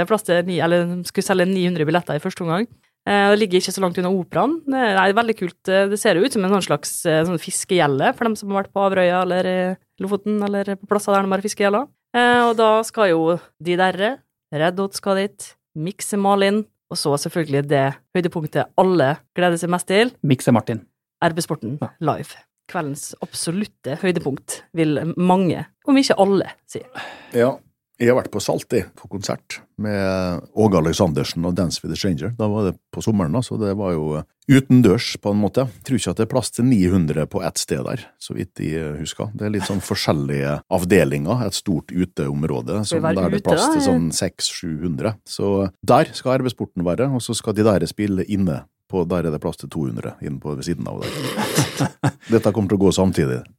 plass 0.10 0.26
til 0.28 0.44
ni, 0.46 0.60
eller 0.62 1.00
skulle 1.08 1.26
selge 1.26 1.48
900 1.50 1.88
billetter 1.88 2.20
i 2.20 2.22
første 2.22 2.44
omgang. 2.44 2.68
Det 3.08 3.38
ligger 3.40 3.62
ikke 3.62 3.72
så 3.72 3.82
langt 3.82 3.98
unna 4.02 4.12
operaen. 4.12 4.58
Det 4.68 4.82
er 5.00 5.14
veldig 5.16 5.36
kult. 5.40 5.60
Det 5.64 6.00
ser 6.00 6.20
jo 6.20 6.28
ut 6.28 6.34
som 6.36 6.44
en 6.44 6.64
slags 6.66 6.96
sånn 7.08 7.40
fiskegjelle 7.40 8.12
for 8.18 8.28
dem 8.28 8.36
som 8.36 8.52
har 8.52 8.66
vært 8.66 8.74
på 8.76 8.84
Averøya 8.84 9.22
eller 9.24 9.48
i 9.48 9.60
Lofoten 10.04 10.42
eller 10.44 10.74
på 10.76 10.90
plasser 10.92 11.16
der 11.16 11.24
de 11.24 11.32
har 11.32 11.46
fiskegjeller. 11.46 11.88
Og 12.50 12.54
da 12.60 12.72
skal 12.88 13.14
jo 13.14 13.22
de 13.64 13.80
derre, 13.80 14.18
Red 14.52 14.84
Hot 14.84 15.00
skal 15.00 15.22
dit, 15.24 15.54
Mikse 15.78 16.20
Malin, 16.20 16.66
og 16.90 16.98
så 17.00 17.16
selvfølgelig 17.20 17.66
det 17.70 17.86
høydepunktet 18.16 18.70
alle 18.80 19.16
gleder 19.36 19.60
seg 19.60 19.72
mest 19.74 19.88
til, 19.90 20.14
Mikse 20.24 20.52
Martin. 20.56 20.84
RB-sporten 21.24 21.80
Ja. 21.82 21.90
live. 22.00 22.38
Kveldens 22.68 23.14
absolutte 23.24 23.96
høydepunkt, 24.02 24.62
vil 24.76 25.14
mange, 25.18 25.66
om 25.88 25.98
ikke 25.98 26.18
alle, 26.20 26.50
si. 26.68 26.82
Ja, 27.34 27.54
jeg 27.98 28.12
har 28.12 28.18
vært 28.20 28.34
på 28.34 28.42
Salti 28.44 28.84
på 28.98 29.08
konsert 29.10 29.60
med 29.82 30.44
Åge 30.58 30.78
Aleksandersen 30.80 31.46
og 31.50 31.56
Dance 31.58 31.82
with 31.82 31.96
a 31.96 31.98
Stranger. 31.98 32.34
Da 32.38 32.48
var 32.50 32.70
det 32.70 32.76
på 32.94 33.02
sommeren, 33.02 33.34
da, 33.34 33.42
så 33.46 33.58
det 33.62 33.74
var 33.78 33.96
jo 33.96 34.22
utendørs 34.48 35.16
på 35.22 35.34
en 35.34 35.42
måte. 35.42 35.66
Jeg 35.80 35.88
tror 35.88 36.00
ikke 36.00 36.14
at 36.14 36.20
det 36.22 36.26
er 36.28 36.32
plass 36.32 36.54
til 36.54 36.68
900 36.70 37.28
på 37.34 37.42
ett 37.46 37.62
sted 37.62 37.82
der, 37.88 38.06
så 38.22 38.38
vidt 38.38 38.62
jeg 38.64 38.94
husker. 39.02 39.34
Det 39.34 39.48
er 39.48 39.54
litt 39.58 39.68
sånn 39.68 39.84
forskjellige 39.84 40.60
avdelinger, 40.78 41.44
et 41.48 41.58
stort 41.58 41.92
uteområde, 41.92 42.84
som 42.88 43.02
der 43.02 43.18
det 43.18 43.26
er 43.26 43.38
det 43.38 43.44
plass 43.50 43.68
til 43.74 43.86
sånn 43.90 44.10
600-700. 44.14 45.18
Så 45.28 45.52
der 45.82 46.14
skal 46.18 46.42
RB-sporten 46.44 46.86
være, 46.88 47.10
og 47.10 47.26
så 47.26 47.36
skal 47.38 47.58
de 47.58 47.66
der 47.66 47.90
spille 47.90 48.26
inne. 48.30 48.62
På 48.88 49.04
der 49.04 49.28
er 49.28 49.34
det 49.34 49.42
plass 49.44 49.60
til 49.60 49.70
200 49.74 50.14
inne 50.24 50.40
på 50.40 50.54
ved 50.56 50.64
siden 50.64 50.88
av 50.88 51.02
der. 51.04 51.12
Dette 52.32 52.54
kommer 52.56 52.72
til 52.72 52.80
å 52.80 52.86
gå 52.88 52.94
samtidig. 52.96 53.42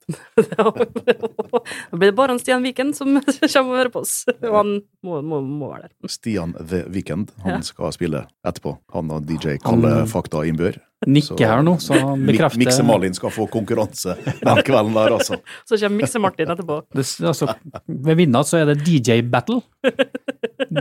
Da 1.88 1.96
blir 1.96 2.10
det 2.10 2.16
bare 2.16 2.32
han 2.32 2.40
Stian 2.40 2.64
Viken 2.64 2.94
som 2.96 3.18
kommer 3.52 3.72
og 3.72 3.76
hører 3.76 3.92
på 3.92 4.02
oss. 4.04 4.14
Og 4.40 4.54
han 4.54 4.74
må, 5.04 5.20
må, 5.24 5.40
må 5.44 5.70
være 5.72 5.88
der. 5.88 6.10
Stian 6.12 6.54
The 6.58 6.84
Weekend, 6.92 7.32
han 7.44 7.64
skal 7.66 7.92
spille 7.96 8.24
etterpå. 8.46 8.76
Han 8.94 9.12
og 9.14 9.26
DJ 9.28 9.58
Kalle 9.62 10.02
Fakta 10.10 10.44
Innbør. 10.48 10.78
Nikke 11.06 11.46
her 11.46 11.60
nå, 11.62 11.76
så 11.78 11.94
han 11.94 12.24
bekrefter 12.26 12.58
Mikse 12.58 12.82
Malin 12.82 13.14
skal 13.14 13.30
få 13.30 13.44
konkurranse 13.52 14.16
den 14.18 14.62
kvelden 14.66 14.96
der, 14.96 15.14
altså. 15.14 15.38
Så 15.68 15.78
kommer 15.78 16.00
Mikse-Martin 16.00 16.50
etterpå. 16.50 16.80
Det, 16.90 17.04
altså, 17.22 17.52
ved 17.86 18.18
vinneren 18.18 18.48
så 18.48 18.58
er 18.58 18.72
det 18.72 18.80
DJ 18.82 19.20
Battle. 19.22 19.60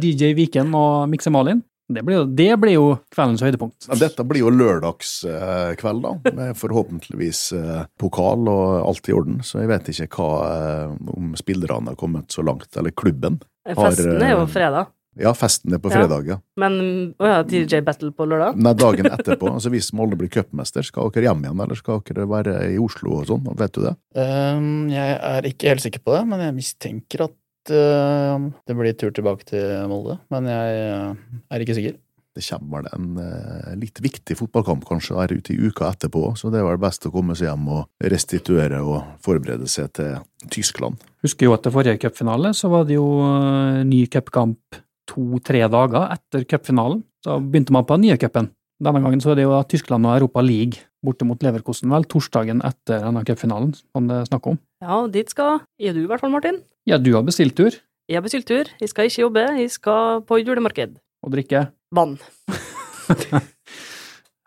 DJ 0.02 0.32
Viken 0.40 0.74
og 0.78 1.06
Mikse 1.12 1.30
Malin. 1.34 1.62
Det 1.88 2.02
blir, 2.04 2.18
jo, 2.18 2.24
det 2.36 2.50
blir 2.60 2.74
jo 2.76 2.88
kveldens 3.16 3.42
høydepunkt. 3.46 3.86
Ja, 3.88 3.96
Dette 4.02 4.26
blir 4.28 4.44
jo 4.44 4.50
lørdagskveld, 4.52 6.04
da, 6.04 6.34
med 6.36 6.58
forhåpentligvis 6.60 7.42
eh, 7.56 7.86
pokal 8.02 8.50
og 8.52 8.74
alt 8.90 9.08
i 9.08 9.16
orden. 9.16 9.40
Så 9.48 9.62
jeg 9.62 9.72
vet 9.72 9.88
ikke 9.94 10.10
hva 10.18 10.28
eh, 10.50 10.98
om 11.16 11.32
spillerne 11.40 11.94
har 11.94 12.00
kommet 12.00 12.36
så 12.36 12.44
langt, 12.44 12.68
eller 12.76 12.92
klubben. 12.92 13.40
Har, 13.68 13.94
Festen 13.94 14.20
er 14.20 14.36
jo 14.36 14.44
eh, 14.44 14.52
fredag, 14.52 14.92
Ja, 15.18 15.32
festen 15.34 15.74
er 15.74 15.80
på 15.82 15.90
fredag, 15.90 16.28
ja. 16.30 16.38
men 16.60 16.76
å 17.18 17.32
ja, 17.32 17.40
DJ 17.48 17.80
Battle 17.88 18.12
på 18.14 18.28
lørdag? 18.28 18.60
Nei, 18.60 18.76
dagen 18.78 19.08
etterpå. 19.10 19.48
altså 19.56 19.72
Hvis 19.74 19.90
Molde 19.96 20.20
blir 20.20 20.30
cupmester, 20.30 20.84
skal 20.86 21.10
dere 21.16 21.32
hjem 21.32 21.48
igjen, 21.48 21.64
eller 21.64 21.80
skal 21.80 22.04
dere 22.12 22.28
være 22.30 22.60
i 22.76 22.78
Oslo 22.84 23.22
og 23.22 23.32
sånn? 23.32 23.48
Vet 23.58 23.80
du 23.80 23.86
det? 23.88 23.96
Um, 24.20 24.90
jeg 24.92 25.18
er 25.32 25.48
ikke 25.50 25.72
helt 25.72 25.88
sikker 25.88 26.04
på 26.04 26.20
det, 26.20 26.26
men 26.30 26.44
jeg 26.50 26.60
mistenker 26.60 27.30
at 27.32 27.38
det 27.72 28.76
blir 28.78 28.98
tur 28.98 29.14
tilbake 29.16 29.48
til 29.50 29.88
Molde. 29.92 30.18
Men 30.34 30.50
jeg 30.52 30.84
eh, 30.84 31.40
er 31.54 31.64
ikke 31.64 31.78
sikker. 31.78 31.98
Det 32.38 32.44
kommer 32.46 32.84
vel 32.84 32.90
en 32.94 33.22
eh, 33.22 33.70
litt 33.82 33.98
viktig 34.04 34.36
fotballkamp 34.38 34.84
kanskje 34.86 35.18
her 35.18 35.34
ute 35.34 35.56
i 35.56 35.58
uka 35.58 35.90
etterpå, 35.90 36.36
så 36.38 36.52
det 36.54 36.60
er 36.62 36.68
vel 36.68 36.82
best 36.82 37.08
å 37.10 37.14
komme 37.14 37.34
seg 37.38 37.50
hjem 37.50 37.70
og 37.74 38.10
restituere 38.14 38.84
og 38.86 39.16
forberede 39.26 39.70
seg 39.72 39.90
til 39.98 40.20
Tyskland. 40.54 41.02
Husker 41.26 41.50
jo 41.50 41.56
at 41.56 41.66
til 41.66 41.74
forrige 41.74 41.98
cupfinale 42.04 42.54
så 42.58 42.70
var 42.70 42.86
det 42.86 43.00
jo 43.00 43.08
eh, 43.26 43.82
ny 43.90 44.04
cupkamp 44.14 44.84
to-tre 45.08 45.64
dager 45.72 46.12
etter 46.14 46.46
cupfinalen. 46.46 47.02
Da 47.26 47.40
begynte 47.42 47.74
man 47.74 47.88
på 47.88 47.98
den 47.98 48.10
nye 48.10 48.20
cupen. 48.22 48.52
Denne 48.78 49.02
gangen 49.02 49.24
så 49.24 49.34
er 49.34 49.40
det 49.40 49.48
jo 49.48 49.58
Tyskland 49.66 50.06
og 50.06 50.20
Europa 50.20 50.44
League 50.46 50.86
borte 51.06 51.28
mot 51.28 51.42
Leverkosten, 51.44 51.92
vel, 51.94 52.08
torsdagen 52.10 52.64
etter 52.66 53.04
denne 53.06 53.24
cupfinalen, 53.28 53.74
som 53.78 54.08
det 54.10 54.22
er 54.22 54.30
snakk 54.30 54.48
om. 54.54 54.58
Ja, 54.84 55.04
dit 55.12 55.30
skal 55.34 55.62
jeg 55.82 55.96
du 55.98 56.04
i 56.04 56.08
hvert 56.10 56.24
fall, 56.24 56.34
Martin. 56.34 56.62
Ja, 56.88 56.98
du 56.98 57.12
har 57.16 57.26
bestilt 57.28 57.58
tur 57.58 57.74
Jeg 58.08 58.16
har 58.16 58.24
bestilt 58.24 58.48
tur. 58.48 58.70
Jeg 58.80 58.90
skal 58.90 59.10
ikke 59.10 59.26
jobbe, 59.26 59.44
jeg 59.60 59.72
skal 59.74 60.22
på 60.24 60.40
julemarked. 60.40 60.98
og 61.26 61.34
drikke. 61.34 61.68
Vann. 61.92 62.18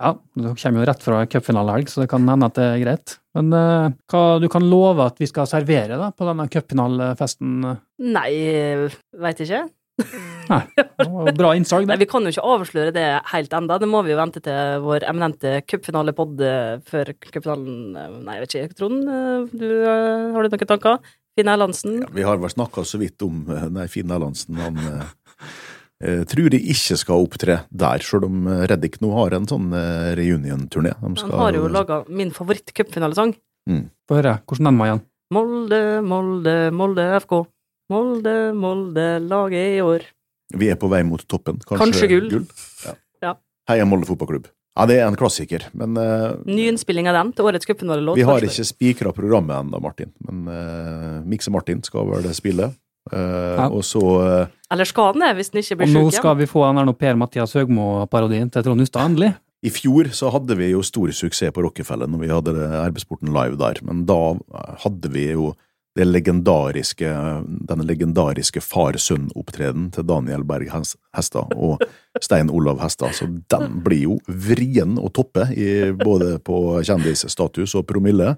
Ja, 0.01 0.15
du 0.33 0.47
kommer 0.57 0.81
jo 0.81 0.87
rett 0.89 1.03
fra 1.05 1.19
cupfinalehelg, 1.29 1.91
så 1.93 2.01
det 2.01 2.07
kan 2.09 2.25
hende 2.25 2.49
at 2.49 2.57
det 2.57 2.65
er 2.65 2.79
greit. 2.81 3.19
Men 3.37 3.51
uh, 3.53 3.91
hva 4.09 4.23
du 4.41 4.47
kan 4.49 4.65
love 4.65 5.05
at 5.05 5.21
vi 5.21 5.29
skal 5.29 5.49
servere 5.51 5.99
da, 6.01 6.09
på 6.17 6.25
denne 6.25 6.47
cupfinalefesten? 6.49 7.67
Nei, 8.09 8.31
veit 9.21 9.43
ikke. 9.45 9.67
Nei, 10.51 10.65
det 10.75 11.07
var 11.07 11.31
bra 11.37 11.53
innsalg, 11.55 11.87
Nei, 11.87 11.97
vi 12.01 12.09
kan 12.11 12.27
jo 12.27 12.33
ikke 12.33 12.47
avsløre 12.55 12.95
det 12.95 13.07
helt 13.31 13.53
enda. 13.55 13.79
Det 13.79 13.89
må 13.91 14.03
vi 14.07 14.13
jo 14.15 14.19
vente 14.19 14.43
til 14.43 14.83
vår 14.85 15.07
eminente 15.07 15.61
cupfinalepod 15.71 16.43
eh, 16.47 16.77
før 16.91 17.13
cupfinalen 17.23 17.99
eh, 17.99 18.15
Nei, 18.27 18.39
jeg 18.39 18.45
vet 18.45 18.57
ikke. 18.59 18.79
Trond, 18.81 19.03
eh, 19.07 19.45
du, 19.53 19.67
har 19.87 20.47
du 20.47 20.51
noen 20.51 20.71
tanker? 20.73 21.13
Finn 21.39 21.51
Erlandsen? 21.53 22.01
Ja, 22.03 22.09
vi 22.17 22.25
har 22.27 22.41
vel 22.43 22.51
snakka 22.51 22.85
så 22.89 22.99
vidt 23.01 23.23
om 23.23 23.45
Nei, 23.47 23.87
Finn 23.93 24.11
Erlandsen. 24.11 24.59
Han 24.59 24.81
eh, 24.91 26.25
tror 26.31 26.51
de 26.53 26.63
ikke 26.75 26.99
skal 26.99 27.29
opptre 27.29 27.61
der, 27.71 28.03
sjøl 28.03 28.27
om 28.27 28.51
Reddik 28.71 28.99
nå 29.05 29.13
har 29.21 29.39
en 29.39 29.47
sånn 29.51 29.71
eh, 29.77 30.11
reunion-turné. 30.19 30.97
Han 31.05 31.21
har 31.45 31.61
jo 31.61 31.71
laga 31.71 32.03
min 32.11 32.35
favoritt-cupfinalesang. 32.35 33.37
Få 34.11 34.19
høre, 34.19 34.41
hvordan 34.51 34.73
den 34.73 34.83
var 34.83 34.91
igjen? 34.91 35.07
Molde, 35.31 35.81
Molde, 36.03 36.59
Molde 36.75 37.07
FK. 37.23 37.45
Molde, 37.91 38.35
Molde, 38.57 39.07
laget 39.27 39.77
i 39.77 39.83
år. 39.85 40.07
Vi 40.57 40.71
er 40.71 40.79
på 40.81 40.91
vei 40.91 41.03
mot 41.07 41.23
toppen. 41.31 41.59
Kanskje, 41.63 41.83
Kanskje 41.85 42.09
gull. 42.11 42.47
Ja. 42.87 42.95
Ja. 43.23 43.35
Heia 43.71 43.87
Molde 43.89 44.09
fotballklubb. 44.09 44.49
Ja, 44.79 44.87
det 44.87 45.01
er 45.01 45.09
en 45.11 45.19
klassiker, 45.19 45.65
men 45.77 45.99
uh, 45.99 46.39
Nyinnspilling 46.47 47.09
av 47.11 47.17
den 47.19 47.33
til 47.35 47.49
årets 47.51 47.67
cupfinalelåt. 47.67 48.17
vi 48.17 48.25
har 48.25 48.45
ikke 48.47 48.65
spikra 48.65 49.11
programmet 49.13 49.59
ennå, 49.59 49.81
Martin. 49.83 50.13
Men 50.25 50.47
uh, 50.47 51.19
Mikse 51.27 51.51
Martin 51.53 51.83
skal 51.85 52.07
vel 52.13 52.31
spille. 52.39 52.71
Uh, 53.11 53.19
Ja. 53.59 53.67
Og 53.73 53.83
så 53.83 53.99
uh, 53.99 54.47
Eller 54.71 54.85
skal 54.87 55.11
han 55.15 55.23
det, 55.25 55.31
hvis 55.39 55.51
den 55.51 55.63
ikke 55.63 55.81
blir 55.81 55.89
nå 55.89 56.03
Og 56.05 56.11
nå 56.11 56.15
skal 56.15 56.37
vi 56.37 56.47
få 56.47 56.67
nå 56.77 56.93
Per-Mathias 57.01 57.57
Høgmo-parodien 57.57 58.53
til 58.53 58.63
Trond 58.63 58.85
Hustad, 58.85 59.09
endelig. 59.09 59.33
I 59.65 59.73
fjor 59.73 60.09
så 60.17 60.31
hadde 60.33 60.57
vi 60.57 60.71
jo 60.71 60.83
stor 60.87 61.11
suksess 61.13 61.53
på 61.53 61.65
Rockefeller 61.65 62.09
når 62.09 62.23
vi 62.23 62.31
hadde 62.31 62.69
RB-sporten 62.93 63.33
live 63.35 63.59
der, 63.61 63.81
men 63.85 64.05
da 64.09 64.37
hadde 64.85 65.11
vi 65.13 65.27
jo 65.33 65.51
det 65.99 66.07
legendariske, 66.07 67.09
denne 67.67 67.85
legendariske 67.87 68.63
far-sønn-opptreden 68.63 69.89
til 69.95 70.07
Daniel 70.07 70.45
Berg 70.47 70.71
Hestad 71.17 71.55
og 71.57 71.83
Stein 72.23 72.51
Olav 72.51 72.79
Hestad. 72.83 73.17
Så 73.19 73.27
den 73.51 73.81
blir 73.85 74.05
jo 74.07 74.19
vrien 74.29 74.95
å 75.01 75.11
toppe, 75.11 75.49
i, 75.51 75.91
både 75.99 76.37
på 76.47 76.79
kjendisstatus 76.87 77.75
og 77.81 77.89
promille. 77.91 78.37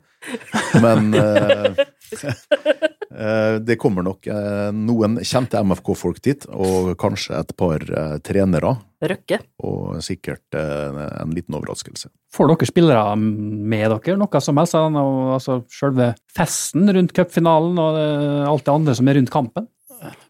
Men 0.81 1.13
eh, 1.19 1.85
det 3.67 3.77
kommer 3.81 4.05
nok 4.07 4.27
eh, 4.31 4.71
noen 4.75 5.19
kjente 5.27 5.61
MFK-folk 5.63 6.21
dit, 6.25 6.47
og 6.49 6.95
kanskje 7.01 7.37
et 7.39 7.53
par 7.59 7.83
eh, 7.83 8.17
trenere. 8.25 8.75
Røkke. 9.03 9.41
Og 9.67 9.99
sikkert 10.05 10.57
eh, 10.57 11.03
en 11.23 11.35
liten 11.35 11.57
overraskelse. 11.59 12.11
Får 12.33 12.53
dere 12.53 12.69
spillere 12.69 13.17
med 13.19 13.89
dere, 13.91 14.17
noe 14.21 14.43
som 14.45 14.61
helst? 14.61 14.79
Altså 14.79 15.61
selve 15.73 16.13
festen 16.33 16.89
rundt 16.95 17.15
cupfinalen 17.17 17.81
og 17.83 18.01
eh, 18.01 18.49
alt 18.49 18.67
det 18.69 18.77
andre 18.77 18.97
som 18.99 19.11
er 19.11 19.21
rundt 19.21 19.35
kampen? 19.35 19.69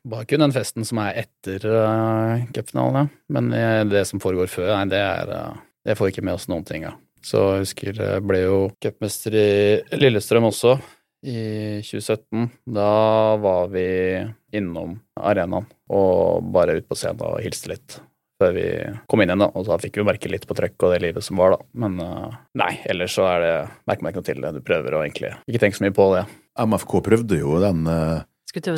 Bare 0.09 0.27
kun 0.29 0.43
den 0.43 0.53
festen 0.53 0.85
som 0.85 0.99
er 1.01 1.23
etter 1.23 1.63
uh, 1.65 2.43
cupfinalen, 2.53 3.07
ja. 3.07 3.21
Men 3.33 3.47
det 3.89 4.03
som 4.05 4.21
foregår 4.21 4.51
før, 4.53 4.75
nei, 4.75 4.91
det 4.93 4.99
er 5.01 5.31
uh, 5.33 5.63
Det 5.87 5.95
får 5.97 6.11
vi 6.11 6.13
ikke 6.13 6.25
med 6.27 6.37
oss 6.37 6.45
noen 6.53 6.67
ting 6.69 6.85
av. 6.85 6.99
Ja. 6.99 6.99
Så 7.23 7.43
jeg 7.55 7.63
husker 7.63 8.01
jeg 8.03 8.25
ble 8.27 8.41
jo 8.43 8.57
cupmester 8.83 9.37
i 9.39 10.01
Lillestrøm 10.01 10.49
også, 10.51 10.75
i 11.23 11.81
2017. 11.83 12.49
Da 12.75 12.93
var 13.43 13.69
vi 13.73 13.87
innom 14.53 14.97
arenaen 15.21 15.69
og 15.93 16.49
bare 16.55 16.79
ut 16.79 16.89
på 16.89 16.99
scenen 16.99 17.23
og 17.29 17.43
hilste 17.45 17.73
litt 17.73 18.01
før 18.43 18.57
vi 18.57 18.67
kom 19.07 19.23
inn 19.23 19.31
igjen, 19.31 19.45
da. 19.45 19.51
Og 19.55 19.69
da 19.69 19.79
fikk 19.79 20.01
vi 20.01 20.07
merke 20.09 20.31
litt 20.31 20.49
på 20.49 20.57
trøkk 20.59 20.87
og 20.87 20.95
det 20.95 21.01
livet 21.05 21.25
som 21.25 21.39
var, 21.39 21.55
da. 21.55 21.69
Men 21.85 22.01
uh, 22.03 22.35
nei, 22.59 22.73
ellers 22.91 23.15
så 23.19 23.29
er 23.31 23.45
det 23.45 23.55
Merker 23.87 24.03
man 24.03 24.13
ikke 24.13 24.23
noe 24.23 24.29
til 24.29 24.43
det. 24.43 24.53
Du 24.57 24.67
prøver 24.67 24.97
å 24.97 25.05
egentlig 25.05 25.33
ikke 25.47 25.63
tenke 25.63 25.79
så 25.79 25.87
mye 25.87 25.97
på 25.97 26.09
det. 26.17 26.27
MFK 26.67 26.99
prøvde 27.07 27.39
jo 27.39 27.57
den 27.63 27.87
uh, 27.87 28.25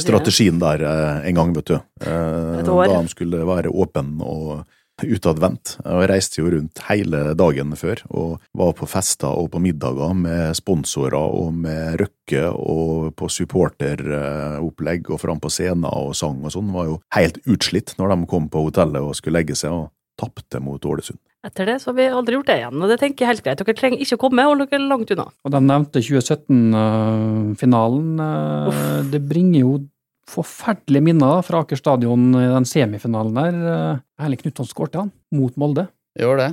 strategien 0.04 0.60
der 0.62 0.84
uh, 0.84 1.24
en 1.24 1.40
gang, 1.40 1.54
vet 1.56 1.72
du. 1.72 1.76
Et 2.04 2.72
år. 2.76 2.86
Da 2.92 3.00
de 3.00 3.12
skulle 3.14 3.44
være 3.48 3.72
åpen 3.72 4.18
og 4.20 4.66
utadvendt. 5.02 5.78
Jeg 5.82 6.08
reiste 6.10 6.40
jo 6.40 6.50
rundt 6.52 6.78
hele 6.88 7.34
dagen 7.38 7.74
før 7.78 8.02
og 8.14 8.40
var 8.54 8.72
på 8.78 8.86
fester 8.86 9.34
og 9.34 9.50
på 9.54 9.58
middager 9.64 10.14
med 10.14 10.54
sponsorer 10.58 11.18
og 11.18 11.52
med 11.64 11.98
Røkke 12.02 12.44
og 12.52 13.14
på 13.18 13.28
supporteropplegg 13.32 15.10
og 15.10 15.20
fram 15.22 15.40
på 15.42 15.50
scenen 15.52 15.84
og 15.90 16.14
sang 16.18 16.44
og 16.44 16.52
sånn. 16.54 16.74
Var 16.74 16.84
jo 16.92 17.00
helt 17.16 17.38
utslitt 17.44 17.90
når 17.98 18.06
de 18.14 18.18
kom 18.30 18.44
på 18.52 18.64
hotellet 18.68 19.02
og 19.02 19.16
skulle 19.18 19.38
legge 19.40 19.56
seg 19.58 19.70
og 19.74 19.84
tapte 20.20 20.58
mot 20.62 20.84
Ålesund. 20.86 21.18
Etter 21.44 21.68
det 21.68 21.76
så 21.82 21.90
har 21.90 21.98
vi 21.98 22.04
aldri 22.08 22.34
gjort 22.38 22.48
det 22.48 22.58
igjen, 22.62 22.80
og 22.80 22.88
det 22.88 22.96
tenker 23.02 23.20
jeg 23.20 23.30
helt 23.34 23.44
greit. 23.44 23.60
Dere 23.60 23.76
trenger 23.76 24.00
ikke 24.00 24.16
å 24.16 24.22
komme, 24.22 24.48
hold 24.48 24.64
dere 24.64 24.88
langt 24.88 25.12
unna. 25.12 25.28
Og 25.44 25.48
de 25.52 25.60
nevnte 25.60 26.00
2017-finalen, 26.00 28.08
uh, 28.22 29.04
det 29.12 29.20
bringer 29.28 29.60
jo 29.60 29.84
forferdelige 30.30 31.04
minner 31.04 31.42
fra 31.46 31.62
Aker 31.64 31.78
stadion 31.78 32.30
i 32.38 32.46
den 32.48 32.66
semifinalen 32.68 33.40
der. 33.40 34.02
Erling 34.20 34.40
Knutson 34.40 34.68
skårte 34.68 35.02
han, 35.04 35.12
mot 35.34 35.56
Molde. 35.60 35.88
Gjør 36.18 36.38
det. 36.40 36.50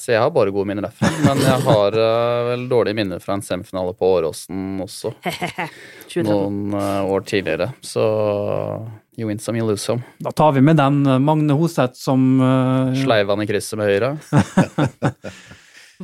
Så 0.00 0.14
jeg 0.14 0.20
har 0.20 0.30
bare 0.32 0.52
gode 0.52 0.68
minner 0.68 0.86
derfra. 0.86 1.10
Men 1.24 1.40
jeg 1.44 1.64
har 1.66 1.96
vel 2.50 2.62
dårlige 2.70 2.96
minner 2.96 3.20
fra 3.20 3.36
en 3.36 3.44
semifinale 3.44 3.92
på 3.96 4.08
Åråsen 4.18 4.78
også. 4.84 5.12
Noen 6.28 6.72
år 6.76 7.26
tidligere. 7.28 7.70
Så 7.84 8.04
you 9.16 9.28
win 9.28 9.38
some, 9.38 9.58
you 9.58 9.66
lose 9.66 9.84
some. 9.84 10.04
Da 10.20 10.32
tar 10.32 10.52
vi 10.52 10.60
med 10.60 10.76
den 10.76 11.02
Magne 11.24 11.56
Hoseth 11.56 11.96
som 12.00 12.40
uh, 12.40 12.96
Sleiv 12.96 13.32
han 13.32 13.44
i 13.44 13.48
krysset 13.48 13.80
med 13.80 13.92
høyre. 13.92 14.16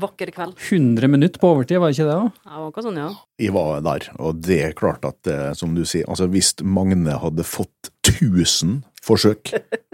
Vakker 0.01 0.33
kveld. 0.33 0.55
100 0.71 1.11
minutter 1.13 1.43
på 1.43 1.51
overtid, 1.53 1.81
var 1.83 1.93
ikke 1.93 2.07
det? 2.09 2.19
Ja, 2.47 2.55
det 2.63 2.77
var 2.77 2.87
sånn, 2.87 3.01
ja. 3.03 3.11
Jeg 3.43 3.55
var 3.57 3.83
der, 3.85 4.09
og 4.23 4.41
det 4.47 4.61
er 4.69 4.79
klart 4.79 5.05
at, 5.09 5.33
som 5.59 5.75
du 5.77 5.83
sier, 5.89 6.07
altså 6.09 6.29
hvis 6.33 6.55
Magne 6.65 7.19
hadde 7.21 7.45
fått 7.47 7.93
1000 8.09 8.81
forsøk 9.03 9.53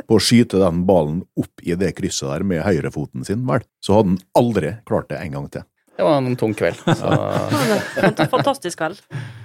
på 0.09 0.19
å 0.19 0.23
skyte 0.23 0.61
den 0.61 0.85
ballen 0.89 1.23
opp 1.39 1.65
i 1.65 1.77
det 1.79 1.95
krysset 1.99 2.29
der 2.31 2.47
med 2.47 2.65
høyrefoten 2.67 3.27
sin, 3.27 3.45
vel, 3.49 3.65
så 3.85 3.99
hadde 3.99 4.15
han 4.15 4.23
aldri 4.39 4.77
klart 4.89 5.11
det 5.13 5.21
en 5.23 5.37
gang 5.37 5.51
til. 5.53 5.67
Det 5.99 6.07
var 6.07 6.21
en 6.21 6.37
tung 6.39 6.53
kveld. 6.55 6.79
Så. 6.95 7.13
Fantastisk 8.37 8.79
kveld. 8.79 9.01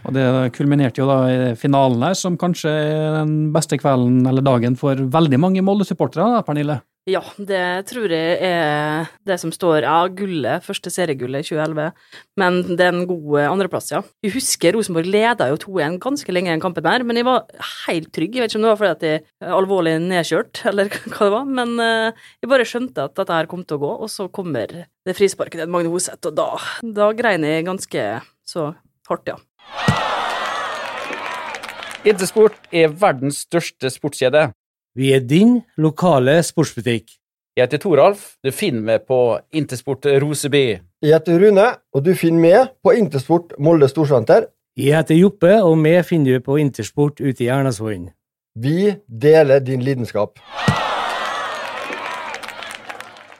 Og 0.05 0.13
det 0.13 0.25
kulminerte 0.53 1.01
jo 1.01 1.07
da 1.09 1.15
i 1.25 1.37
finalen 1.57 2.03
her, 2.05 2.13
som 2.17 2.37
kanskje 2.37 2.69
er 2.69 3.15
den 3.15 3.33
beste 3.55 3.79
kvelden 3.81 4.21
eller 4.29 4.45
dagen 4.45 4.77
for 4.77 5.01
veldig 5.15 5.39
mange 5.41 5.63
Molde-supportere, 5.65 6.43
Pernille? 6.45 6.77
Ja, 7.03 7.19
det 7.35 7.83
tror 7.89 8.13
jeg 8.15 8.37
er 8.47 9.09
det 9.27 9.35
som 9.41 9.51
står 9.51 9.83
Ja, 9.83 9.95
gullet, 10.07 10.63
første 10.63 10.87
seriegullet 10.93 11.43
i 11.43 11.49
2011, 11.49 11.89
men 12.39 12.59
det 12.69 12.85
er 12.85 12.93
en 12.93 13.03
god 13.09 13.41
andreplass, 13.49 13.89
ja. 13.91 13.99
Jeg 14.23 14.31
husker 14.37 14.77
Rosenborg 14.77 15.09
leda 15.11 15.49
jo 15.51 15.57
2-1 15.65 15.97
ganske 16.05 16.31
lenge 16.31 16.47
i 16.47 16.53
den 16.53 16.63
kampen 16.63 16.85
der, 16.87 17.03
men 17.03 17.19
jeg 17.19 17.27
var 17.27 17.43
helt 17.89 18.07
trygg. 18.15 18.37
Jeg 18.39 18.45
vet 18.45 18.53
ikke 18.53 18.61
om 18.61 18.67
det 18.69 18.71
var 18.71 18.79
fordi 18.79 18.93
at 18.95 19.05
jeg 19.09 19.19
er 19.43 19.57
alvorlig 19.59 19.97
nedkjørt, 20.05 20.63
eller 20.71 20.95
hva 21.11 21.27
det 21.27 21.33
var, 21.35 21.51
men 21.59 21.75
jeg 21.83 22.53
bare 22.55 22.69
skjønte 22.71 23.09
at 23.09 23.19
dette 23.19 23.41
her 23.41 23.51
kom 23.51 23.67
til 23.67 23.81
å 23.81 23.83
gå, 23.83 23.93
og 24.07 24.13
så 24.15 24.31
kommer 24.31 24.71
det 24.79 25.19
frisparket 25.19 25.59
til 25.65 25.75
Magne 25.75 25.91
Hoseth, 25.91 26.23
og 26.31 26.39
da, 26.39 26.49
da 27.03 27.11
grein 27.19 27.43
jeg 27.43 27.67
ganske 27.67 28.09
så 28.47 28.69
hardt, 29.11 29.27
ja. 29.27 29.41
Intersport 32.07 32.55
er 32.71 32.95
verdens 32.95 33.43
største 33.43 33.91
sportskjede. 33.91 34.53
Vi 34.95 35.09
er 35.13 35.23
din 35.25 35.61
lokale 35.81 36.35
sportsbutikk. 36.45 37.15
Jeg 37.57 37.65
heter 37.65 37.79
Toralf. 37.81 38.35
Du 38.45 38.51
finner 38.53 38.81
meg 38.81 39.07
på 39.09 39.39
Intersport 39.53 40.05
Roseby. 40.05 40.77
Jeg 41.01 41.15
heter 41.15 41.41
Rune, 41.41 41.65
og 41.93 42.05
du 42.05 42.11
finner 42.17 42.41
meg 42.41 42.75
på 42.85 42.93
Intersport 42.97 43.55
Molde 43.57 43.89
Storsenter. 43.89 44.45
Jeg 44.77 44.93
heter 44.93 45.17
Joppe, 45.17 45.55
og 45.65 45.81
vi 45.81 45.95
finner 46.05 46.37
du 46.37 46.45
på 46.45 46.59
Intersport 46.61 47.21
ute 47.21 47.45
i 47.45 47.49
Ernasvollen. 47.49 48.11
Vi 48.53 48.93
deler 49.09 49.65
din 49.65 49.81
lidenskap. 49.81 50.37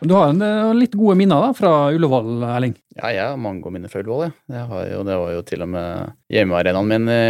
Du 0.04 0.13
har 0.18 0.34
en 0.34 0.76
litt 0.76 0.96
gode 1.00 1.16
minner 1.16 1.39
da, 1.39 1.54
fra 1.56 1.70
Ullevål, 1.96 2.44
Erling? 2.44 2.74
Ja, 2.98 3.10
jeg 3.13 3.24
har 3.24 3.39
mange 3.39 3.63
gode 3.63 3.78
minner 3.78 3.92
fra 3.92 4.02
Ullevål. 4.04 4.26
Jeg. 4.26 4.34
Jeg 4.52 4.68
har 4.70 4.84
jo, 4.89 5.00
det 5.08 5.16
var 5.22 5.32
jo 5.32 5.44
til 5.48 5.63
og 5.63 5.72
med 5.72 6.12
hjemmearenaen 6.34 6.92
min 6.92 7.08
i 7.13 7.22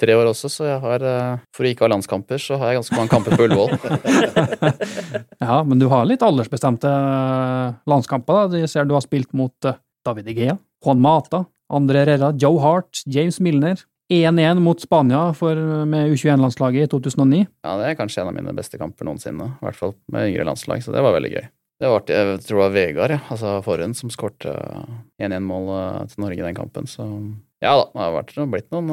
tre 0.00 0.16
år 0.16 0.30
også, 0.30 0.50
så 0.52 0.70
jeg 0.70 0.80
har 0.82 1.04
For 1.52 1.66
å 1.66 1.70
ikke 1.70 1.84
ha 1.84 1.92
landskamper, 1.92 2.40
så 2.40 2.56
har 2.60 2.72
jeg 2.72 2.80
ganske 2.80 2.96
mange 2.96 3.12
kamper 3.12 3.36
på 3.36 3.46
Ullevål. 3.46 3.76
ja, 5.46 5.60
men 5.68 5.82
du 5.82 5.88
har 5.92 6.08
litt 6.08 6.24
aldersbestemte 6.24 6.92
landskamper, 7.92 8.40
da. 8.48 8.64
Jeg 8.64 8.72
ser 8.72 8.88
du 8.88 8.96
har 8.96 9.04
spilt 9.04 9.32
mot 9.36 9.72
David 10.06 10.32
Igea, 10.32 10.56
Juan 10.84 11.02
Mata, 11.04 11.44
André 11.72 12.06
Herrera, 12.06 12.32
Joe 12.40 12.60
Hart, 12.64 13.04
James 13.06 13.40
Milner. 13.40 13.84
1-1 14.12 14.60
mot 14.60 14.80
Spania 14.80 15.30
for, 15.32 15.56
med 15.88 16.10
U21-landslaget 16.12 16.84
i 16.84 16.90
2009. 16.92 17.46
Ja, 17.64 17.76
det 17.80 17.86
er 17.88 17.96
kanskje 17.96 18.20
en 18.20 18.28
av 18.28 18.36
mine 18.36 18.52
beste 18.56 18.76
kamper 18.80 19.08
noensinne. 19.08 19.54
I 19.56 19.66
hvert 19.68 19.78
fall 19.78 19.94
med 20.12 20.28
yngre 20.28 20.44
landslag, 20.50 20.82
så 20.84 20.92
det 20.92 21.00
var 21.04 21.16
veldig 21.16 21.30
gøy. 21.32 21.46
Det 21.82 21.88
var. 21.90 22.02
Jeg 22.06 22.42
tror 22.46 22.60
det 22.60 22.62
var 22.62 22.74
Vegard, 22.76 23.12
ja. 23.16 23.22
altså 23.34 23.56
forhånd, 23.66 23.96
som 23.98 24.10
skårte 24.12 24.52
1-1-mål 25.18 25.70
til 26.12 26.22
Norge 26.22 26.38
i 26.38 26.44
den 26.44 26.54
kampen. 26.54 26.86
Så 26.86 27.02
ja 27.62 27.72
da, 27.74 27.88
det 27.90 28.04
har 28.04 28.14
vært, 28.14 28.36
blitt 28.52 28.68
noen 28.70 28.92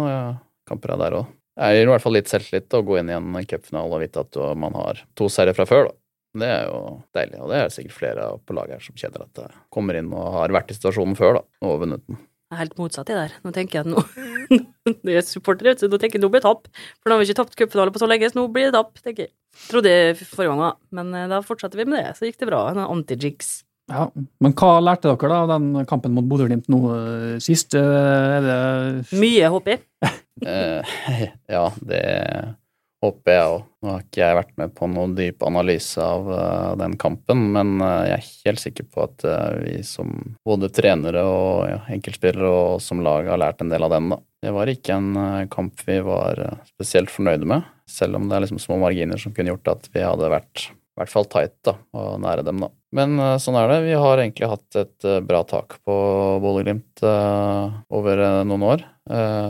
kamper 0.69 0.95
der 0.97 1.19
òg. 1.19 1.35
Det 1.59 1.69
gir 1.75 1.85
i 1.85 1.91
hvert 1.91 2.01
fall 2.01 2.15
litt 2.15 2.31
selvtillit 2.31 2.77
å 2.77 2.81
gå 2.87 2.97
inn 2.97 3.11
i 3.11 3.17
en 3.17 3.37
cupfinale 3.45 3.93
og 3.93 4.01
vite 4.01 4.23
at 4.23 4.39
man 4.57 4.77
har 4.79 5.03
to 5.19 5.27
seire 5.29 5.53
fra 5.53 5.67
før, 5.69 5.91
da. 5.91 5.95
Det 6.39 6.49
er 6.49 6.65
jo 6.69 6.79
deilig, 7.17 7.37
og 7.41 7.51
det 7.51 7.59
er 7.59 7.71
sikkert 7.73 7.97
flere 7.97 8.25
på 8.45 8.55
laget 8.57 8.77
her 8.77 8.83
som 8.85 8.97
kjenner 9.01 9.25
at 9.25 9.37
det 9.37 9.47
kommer 9.73 9.97
inn 9.97 10.11
og 10.13 10.27
har 10.35 10.53
vært 10.53 10.73
i 10.73 10.77
situasjonen 10.77 11.17
før, 11.17 11.39
da, 11.39 11.45
og 11.65 11.79
vunnet 11.83 12.05
den. 12.05 12.19
Det 12.49 12.57
er 12.57 12.63
helt 12.63 12.79
motsatt 12.81 13.09
i 13.13 13.17
der. 13.17 13.33
Nå 13.45 13.53
tenker 13.53 13.79
jeg 13.79 13.85
at 13.85 13.91
nå 13.93 14.01
jeg 15.09 15.19
er 15.19 15.25
supporter, 15.25 15.69
nå 15.69 16.01
tenker 16.01 16.17
jeg 16.17 16.23
nå 16.23 16.29
blir 16.33 16.41
det 16.41 16.47
tapp. 16.47 16.69
For 16.97 17.09
nå 17.09 17.17
har 17.17 17.21
vi 17.21 17.29
ikke 17.29 17.41
tapt 17.43 17.57
cupfinale 17.57 17.93
på 17.93 18.01
så 18.01 18.09
lenge, 18.09 18.29
så 18.31 18.39
nå 18.39 18.47
blir 18.53 18.69
det 18.69 18.77
tapp, 18.77 18.97
tenker 19.05 19.27
jeg. 19.27 19.33
Trodde 19.67 19.91
jeg 19.91 20.15
forrige 20.21 20.53
gang, 20.53 20.61
òg, 20.69 20.77
Men 20.95 21.11
eh, 21.13 21.27
da 21.31 21.41
fortsatte 21.45 21.77
vi 21.79 21.85
med 21.89 21.99
det, 22.03 22.13
så 22.17 22.25
gikk 22.29 22.39
det 22.41 22.47
bra. 22.49 22.61
En 22.71 22.79
anti-jigs. 22.85 23.63
Ja, 23.89 24.05
Men 24.39 24.53
hva 24.53 24.75
lærte 24.85 25.09
dere 25.09 25.29
da 25.31 25.37
av 25.43 25.49
den 25.49 25.85
kampen 25.89 26.13
mot 26.13 26.27
Bodø-Glimt 26.29 26.67
nå 26.69 26.79
eh, 26.93 27.37
sist? 27.41 27.73
Eh, 27.77 27.81
er 27.81 28.45
det 28.45 29.17
Mye, 29.17 29.49
håper 29.49 29.79
jeg. 29.79 31.31
ja, 31.49 31.63
det 31.89 32.03
håper 33.03 33.33
jeg 33.33 33.49
òg. 33.49 33.67
Nå 33.79 33.91
har 33.93 34.01
ikke 34.03 34.21
jeg 34.21 34.37
vært 34.37 34.55
med 34.59 34.73
på 34.75 34.87
noen 34.91 35.13
dyp 35.15 35.43
analyse 35.47 36.03
av 36.03 36.25
uh, 36.27 36.71
den 36.79 36.97
kampen, 36.99 37.45
men 37.55 37.77
uh, 37.79 38.03
jeg 38.09 38.17
er 38.17 38.49
helt 38.49 38.63
sikker 38.63 38.89
på 38.91 39.05
at 39.05 39.23
uh, 39.27 39.59
vi 39.63 39.77
som 39.87 40.11
både 40.47 40.71
trenere 40.75 41.23
og 41.23 41.69
ja, 41.69 41.79
enkeltspillere 41.95 42.49
og 42.49 42.83
som 42.83 43.03
lag 43.05 43.29
har 43.31 43.39
lært 43.39 43.63
en 43.63 43.71
del 43.71 43.87
av 43.87 43.95
den. 43.95 44.11
da. 44.11 44.19
Det 44.43 44.55
var 44.55 44.71
ikke 44.71 44.95
en 44.95 45.47
kamp 45.51 45.81
vi 45.87 45.97
var 46.03 46.39
spesielt 46.67 47.11
fornøyde 47.11 47.47
med, 47.47 47.65
selv 47.91 48.19
om 48.19 48.27
det 48.27 48.37
er 48.37 48.45
liksom 48.45 48.61
små 48.63 48.77
marginer 48.79 49.19
som 49.19 49.33
kunne 49.35 49.51
gjort 49.51 49.73
at 49.73 49.89
vi 49.91 50.03
hadde 50.03 50.31
vært 50.31 50.69
i 50.69 50.99
hvert 50.99 51.11
fall 51.11 51.27
tight 51.31 51.55
da, 51.67 51.73
og 51.95 52.21
nære 52.23 52.45
dem. 52.47 52.63
da. 52.63 52.69
Men 52.95 53.19
sånn 53.43 53.57
er 53.59 53.67
det. 53.71 53.81
Vi 53.87 53.97
har 53.99 54.19
egentlig 54.19 54.47
hatt 54.51 54.79
et 54.79 55.09
bra 55.27 55.43
tak 55.47 55.75
på 55.87 55.97
Bodø-Glimt 56.43 57.03
over 57.03 58.23
noen 58.47 58.65
år, 58.71 58.87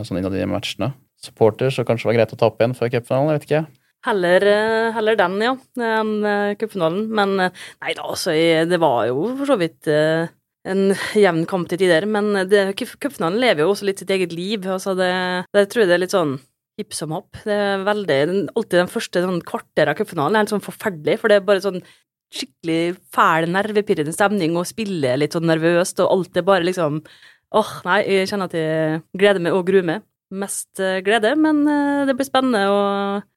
sånn 0.06 0.18
innad 0.18 0.34
i 0.38 0.46
matchene 0.50 0.90
supporter, 1.24 1.70
så 1.72 1.84
kanskje 1.86 2.08
det 2.08 2.10
var 2.10 2.18
greit 2.20 2.34
å 2.34 2.40
tape 2.40 2.62
igjen 2.62 2.76
før 2.78 2.92
cupfinalen. 2.94 3.30
Jeg 3.30 3.40
vet 3.40 3.48
ikke. 3.48 3.62
Heller, 4.06 4.44
eh, 4.48 4.92
heller 4.96 5.16
den, 5.20 5.34
ja, 5.44 5.54
enn 5.76 6.12
eh, 6.24 6.54
cupfinalen. 6.60 7.02
Men 7.12 7.34
eh, 7.36 7.64
nei 7.84 7.96
da, 7.96 8.06
altså, 8.08 8.32
det 8.68 8.78
var 8.80 9.04
jo 9.10 9.34
for 9.36 9.50
så 9.50 9.58
vidt 9.60 9.90
en 9.90 10.94
jevn 11.24 11.44
kamp 11.48 11.68
til 11.68 11.82
tider. 11.82 12.06
Men 12.08 12.32
cupfinalen 12.76 13.40
lever 13.42 13.66
jo 13.66 13.74
også 13.74 13.88
litt 13.88 14.00
sitt 14.00 14.12
eget 14.14 14.32
liv. 14.32 14.64
Altså, 14.64 14.96
det, 14.96 15.10
det 15.52 15.68
tror 15.68 15.84
jeg 15.84 15.92
det 15.92 15.98
er 15.98 16.04
litt 16.06 16.16
sånn 16.16 16.38
hipp 16.80 16.96
som 16.96 17.12
happ. 17.12 17.42
Det 17.44 17.56
er 17.56 17.84
veldig 17.84 18.20
Alltid 18.54 18.78
den 18.78 18.92
første 18.92 19.24
sånn 19.24 19.42
kvarter 19.44 19.92
av 19.92 19.98
cupfinalen 19.98 20.38
er 20.38 20.46
helt 20.46 20.54
sånn 20.54 20.64
forferdelig, 20.64 21.18
for 21.20 21.28
det 21.28 21.40
er 21.40 21.50
bare 21.50 21.64
sånn 21.64 21.82
skikkelig 22.30 22.94
fæl, 23.12 23.48
nervepirrende 23.50 24.14
stemning 24.14 24.54
og 24.56 24.68
spille 24.68 25.16
litt 25.18 25.34
sånn 25.34 25.48
nervøst, 25.50 25.98
og 26.00 26.12
alt 26.14 26.38
er 26.38 26.46
bare 26.46 26.66
liksom 26.68 27.02
Åh, 27.50 27.70
nei, 27.82 27.96
jeg 28.06 28.28
kjenner 28.30 28.46
at 28.46 28.52
jeg 28.54 28.98
gleder 29.18 29.42
meg 29.42 29.56
og 29.56 29.64
gruer 29.66 29.82
meg. 29.82 30.04
Mest 30.30 30.78
eh, 30.78 31.00
glede, 31.02 31.32
men 31.34 31.64
eh, 31.66 32.04
det 32.06 32.14
blir 32.14 32.26
spennende 32.28 32.60
å 32.70 32.82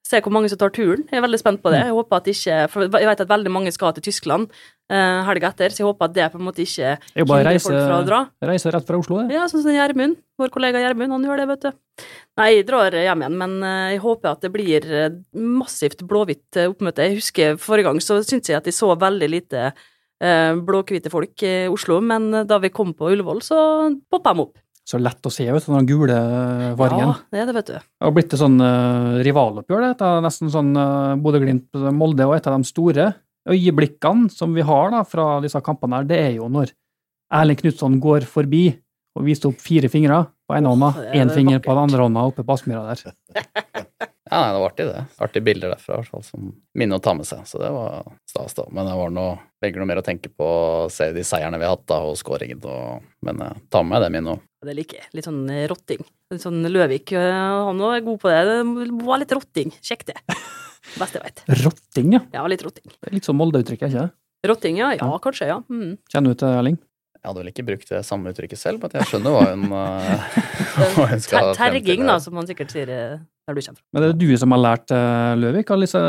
se 0.06 0.19
hvor 0.21 0.34
mange 0.36 0.51
som 0.51 0.60
tar 0.62 0.69
turen. 0.75 1.01
Jeg 1.10 1.17
er 1.17 1.23
veldig 1.25 1.39
spent 1.41 1.62
på 1.63 1.71
det. 1.73 1.79
Jeg 1.88 1.95
håper 1.95 2.19
at 2.19 2.27
ikke 2.29 2.58
For 2.69 2.86
jeg 2.86 3.08
vet 3.10 3.23
at 3.23 3.32
veldig 3.32 3.53
mange 3.56 3.71
skal 3.73 3.95
til 3.95 4.06
Tyskland 4.06 4.51
uh, 4.91 5.23
helga 5.25 5.49
etter, 5.49 5.73
så 5.73 5.82
jeg 5.82 5.88
håper 5.88 6.12
at 6.12 6.13
det 6.13 6.27
på 6.29 6.38
en 6.38 6.45
måte 6.45 6.62
ikke 6.62 6.91
er 6.91 7.08
hindrer 7.17 7.47
reise, 7.47 7.65
folk 7.65 7.79
fra 7.79 7.97
å 7.97 8.06
dra. 8.06 8.19
reise 8.45 8.73
rett 8.75 8.86
fra 8.86 8.99
Oslo, 9.01 9.23
det. 9.23 9.39
Ja, 9.39 9.47
sånn 9.49 9.63
som 9.65 9.73
Gjermund. 9.73 10.19
Vår 10.38 10.53
kollega 10.53 10.84
Gjermund, 10.84 11.15
han 11.15 11.25
gjør 11.25 11.41
det, 11.41 11.47
vet 11.49 11.65
du. 11.65 12.06
Nei, 12.38 12.49
jeg 12.60 12.67
drar 12.69 12.99
hjem 12.99 13.25
igjen, 13.25 13.39
men 13.41 13.56
jeg 13.95 14.03
håper 14.03 14.36
at 14.36 14.45
det 14.45 14.53
blir 14.53 14.88
massivt 15.34 16.03
blåhvitt 16.10 16.62
oppmøte. 16.67 17.08
Jeg 17.08 17.23
husker 17.23 17.58
forrige 17.63 17.89
gang 17.89 18.03
så 18.06 18.19
syntes 18.21 18.53
jeg 18.53 18.60
at 18.60 18.69
jeg 18.69 18.77
så 18.77 18.91
veldig 18.93 19.32
lite 19.34 19.71
blåhvite 20.67 21.10
folk 21.12 21.41
i 21.47 21.56
Oslo, 21.73 21.97
men 22.06 22.29
da 22.45 22.62
vi 22.62 22.69
kom 22.75 22.93
på 22.93 23.10
Ullevål, 23.15 23.41
så 23.45 23.63
poppa 24.13 24.36
de 24.36 24.45
opp. 24.45 24.62
Så 24.84 25.00
lett 25.00 25.24
å 25.24 25.32
se 25.32 25.46
ut, 25.48 25.63
den 25.63 25.88
gule 25.88 26.15
fargen. 26.76 27.13
Ja, 27.13 27.13
det 27.32 27.39
er 27.39 27.46
det, 27.48 27.56
vet 27.56 27.69
du. 27.69 27.76
Det 27.80 28.04
har 28.04 28.15
blitt 28.15 28.34
et 28.36 28.41
sånn 28.41 28.58
uh, 28.60 29.19
rivaloppgjør, 29.24 29.86
det. 29.86 29.91
Det 30.02 30.10
er 30.10 30.26
nesten 30.26 30.52
sånn 30.52 30.74
uh, 30.76 31.13
Bodø-Glimt-Molde 31.24 32.28
og 32.28 32.36
et 32.36 32.50
av 32.52 32.58
de 32.58 32.67
store 32.67 33.13
øyeblikkene 33.50 34.32
som 34.32 34.54
vi 34.56 34.65
har 34.67 34.91
da 34.91 35.04
fra 35.08 35.38
disse 35.43 35.60
kampene 35.63 36.02
her, 36.02 36.08
det 36.08 36.19
er 36.19 36.34
jo 36.38 36.50
når 36.52 36.72
Erling 37.34 37.60
Knutson 37.60 38.00
går 38.04 38.28
forbi 38.30 38.67
og 39.13 39.26
viser 39.28 39.52
opp 39.52 39.62
fire 39.62 39.89
fingre 39.91 40.24
på 40.48 40.56
ene 40.58 40.72
hånda, 40.74 40.91
én 41.15 41.32
finger 41.32 41.62
på 41.63 41.72
den 41.72 41.84
andre 41.86 42.06
hånda 42.06 42.26
oppe 42.32 42.46
på 42.46 42.56
Aspmyra 42.58 42.93
der. 42.93 43.13
Ja, 44.34 44.39
nei, 44.39 44.54
det 44.54 44.60
var 44.60 44.72
artig, 44.72 44.86
det. 44.88 45.02
Artige 45.22 45.46
bilder 45.46 45.72
derfra, 45.76 45.93
i 45.93 46.00
hvert 46.00 46.10
fall, 46.10 46.24
som 46.26 46.46
minne 46.80 46.98
å 46.98 47.02
ta 47.04 47.12
med 47.13 47.28
seg. 47.28 47.43
Så 47.46 47.60
det 47.62 47.67
var 47.69 48.08
stas, 48.26 48.56
da. 48.58 48.63
Men 48.74 48.88
det 48.89 48.96
var 48.98 49.12
noe, 49.13 49.36
legger 49.62 49.84
noe 49.84 49.89
mer 49.91 50.00
å 50.02 50.06
tenke 50.06 50.32
på 50.34 50.48
å 50.48 50.88
se 50.89 51.12
de 51.13 51.26
seierne 51.28 51.60
vi 51.62 51.67
har 51.67 51.76
hatt, 51.76 51.84
da, 51.91 52.00
og 52.08 52.17
skåringen 52.17 52.63
og 52.63 53.04
Men 53.28 53.43
jeg 53.43 53.62
ta 53.69 53.84
med 53.86 54.02
det 54.02 54.10
minnet 54.15 54.34
òg. 54.34 54.41
Det 54.63 54.76
liker 54.78 55.02
jeg. 55.02 55.10
Litt 55.17 55.28
sånn 55.28 55.43
eh, 55.52 55.65
rotting. 55.71 56.04
Litt 56.32 56.43
sånn 56.43 56.63
Løvik, 56.71 57.13
eh, 57.17 57.34
han 57.67 57.82
òg 57.84 57.97
er 57.97 58.06
god 58.06 58.21
på 58.21 58.32
det. 58.32 58.39
Det 58.47 58.88
var 59.04 59.21
litt 59.21 59.36
rotting. 59.36 59.73
Sjekk 59.84 60.08
det. 60.12 60.17
Beste 61.02 61.19
jeg 61.19 61.26
veit. 61.26 61.43
Rotting, 61.63 62.15
ja. 62.15 62.23
Ja, 62.36 62.45
litt 62.52 62.63
rotting. 62.65 62.88
Det 62.95 63.12
er 63.12 63.17
litt 63.17 63.28
sånn 63.28 63.39
Molde-uttrykk, 63.39 63.84
er 63.84 63.91
ikke 63.91 64.08
det? 64.08 64.49
Rotting, 64.52 64.80
ja. 64.80 64.93
Ja, 64.99 65.12
kanskje, 65.23 65.49
ja. 65.52 65.60
Mm. 65.71 65.95
Kjenner 66.12 66.36
du 66.36 66.41
til 66.43 66.56
Erling? 66.60 66.80
Jeg 67.23 67.30
hadde 67.30 67.39
vel 67.39 67.52
ikke 67.54 67.63
brukt 67.69 67.91
det 67.93 68.02
samme 68.04 68.34
uttrykket 68.34 68.60
selv, 68.60 68.82
men 68.84 68.97
jeg 68.99 69.08
skjønner 69.08 69.32
hva 69.32 69.43
hun, 69.47 69.62
eh, 69.80 70.39
hva 70.97 71.06
hun 71.13 71.21
skal 71.23 71.54
Ter 71.54 71.60
frem 71.60 71.78
til 71.78 71.86
terging, 71.86 72.04
da, 72.10 72.17
som 72.23 72.36
man 72.36 72.49
sikkert 72.49 72.73
sier 72.76 72.89
der 72.91 73.56
du 73.56 73.62
kommer 73.63 73.80
fra. 73.80 73.86
Men 73.95 74.08
er 74.10 74.17
du 74.19 74.26
som 74.39 74.56
har 74.56 74.63
lært 74.63 74.91
Løvik 75.39 75.71
alle 75.71 75.88
disse 75.88 76.04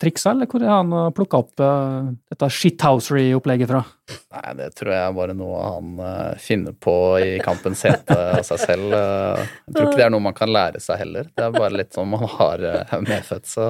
triksa, 0.00 0.32
eller 0.32 0.48
hvor 0.48 0.64
er 0.64 0.72
han 0.72 0.96
plukka 1.16 1.40
opp 1.44 1.60
dette 1.60 2.48
shithousery-opplegget 2.60 3.72
fra? 3.72 3.84
Nei, 4.04 4.50
det 4.58 4.66
tror 4.76 4.90
jeg 4.92 5.00
er 5.00 5.12
bare 5.16 5.34
noe 5.36 5.60
han 5.64 5.92
uh, 5.96 6.32
finner 6.42 6.74
på 6.76 6.92
i 7.24 7.38
kampens 7.40 7.86
hete 7.86 8.16
av 8.34 8.42
seg 8.44 8.60
selv. 8.60 8.92
Uh, 8.92 9.40
jeg 9.40 9.76
tror 9.76 9.86
ikke 9.86 10.00
det 10.00 10.04
er 10.04 10.12
noe 10.12 10.24
man 10.26 10.36
kan 10.36 10.52
lære 10.52 10.82
seg 10.84 11.00
heller. 11.00 11.30
Det 11.32 11.46
er 11.46 11.54
bare 11.54 11.78
litt 11.78 11.96
sånn 11.96 12.10
man 12.12 12.26
har 12.34 12.64
uh, 12.68 12.92
medfødt, 13.00 13.48
så 13.48 13.68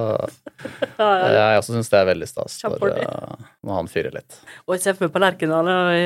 jeg 0.99 1.61
også 1.61 1.77
syns 1.77 1.91
det 1.93 2.01
er 2.01 2.09
veldig 2.09 2.27
stas 2.27 2.57
når, 2.65 2.83
når 3.63 3.79
han 3.79 3.91
fyrer 3.91 4.17
litt. 4.17 4.39
Og 4.65 4.75
jeg 4.75 4.83
ser 4.83 4.97
for 4.97 5.07
meg 5.07 5.15
på 5.15 5.23
Lerkendal 5.23 5.71
i 5.71 6.03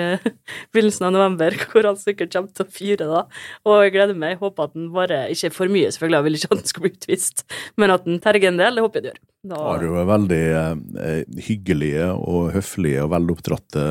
begynnelsen 0.75 1.09
av 1.09 1.15
november, 1.17 1.57
hvor 1.71 1.89
han 1.89 1.97
sikkert 1.97 2.35
kommer 2.35 2.53
til 2.53 2.67
å 2.67 2.75
fyre 2.77 3.09
da. 3.09 3.25
Og 3.65 3.81
jeg 3.87 3.95
gleder 3.97 4.19
meg. 4.19 4.35
Jeg 4.35 4.43
håper 4.43 4.69
at 4.69 4.77
han 4.77 4.91
bare 4.93 5.23
Ikke 5.33 5.49
for 5.55 5.73
mye, 5.73 5.89
selvfølgelig, 5.95 6.19
jeg 6.19 6.27
vil 6.27 6.39
ikke 6.39 6.51
at 6.51 6.59
han 6.59 6.71
skal 6.73 6.85
bli 6.85 6.93
utvist, 6.93 7.45
men 7.81 7.97
at 7.97 8.05
han 8.05 8.21
terger 8.21 8.53
en 8.53 8.61
del, 8.61 8.77
det 8.77 8.85
håper 8.85 9.01
jeg 9.01 9.07
det 9.07 9.13
gjør. 9.15 9.21
Da, 9.43 9.55
Har 9.55 9.83
jo 9.83 10.01
veldig 10.03 10.41
eh, 10.51 11.21
hyggelige 11.47 12.09
og 12.11 12.49
høflige 12.51 13.05
og 13.05 13.13
veloppdratte 13.13 13.83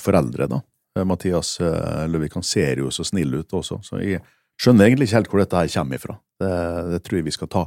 foreldre, 0.00 0.48
da. 0.50 0.60
Eh, 0.98 1.06
Mathias 1.08 1.54
eh, 1.64 2.04
Løvik 2.10 2.36
han 2.36 2.44
ser 2.44 2.82
jo 2.82 2.92
så 2.92 3.06
snill 3.08 3.38
ut 3.38 3.56
også, 3.56 3.80
så 3.86 4.00
jeg 4.02 4.20
skjønner 4.60 4.86
egentlig 4.86 5.08
ikke 5.08 5.22
helt 5.22 5.32
hvor 5.32 5.40
dette 5.40 5.62
her 5.62 5.72
kommer 5.72 6.00
ifra. 6.00 6.18
Det, 6.40 6.52
det 6.92 7.00
tror 7.06 7.20
jeg 7.20 7.28
vi 7.30 7.36
skal 7.38 7.52
ta 7.56 7.64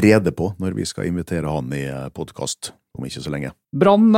rede 0.00 0.32
på 0.36 0.50
når 0.60 0.76
vi 0.76 0.84
skal 0.88 1.08
invitere 1.08 1.48
han 1.48 1.72
i 1.76 1.84
podkast 2.12 2.74
om 2.94 3.08
ikke 3.08 3.24
så 3.24 3.32
lenge. 3.32 3.50
Brann 3.74 4.12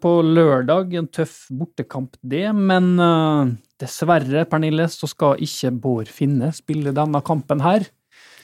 på 0.00 0.12
lørdag, 0.28 0.92
en 1.00 1.08
tøff 1.12 1.48
bortekamp 1.52 2.14
det, 2.22 2.46
men 2.54 2.94
uh, 3.00 3.50
dessverre, 3.80 4.44
Pernille, 4.48 4.86
så 4.92 5.08
skal 5.10 5.42
ikke 5.44 5.72
Bård 5.82 6.12
Finne 6.12 6.52
spille 6.56 6.94
denne 6.94 7.20
kampen 7.26 7.64
her. 7.64 7.88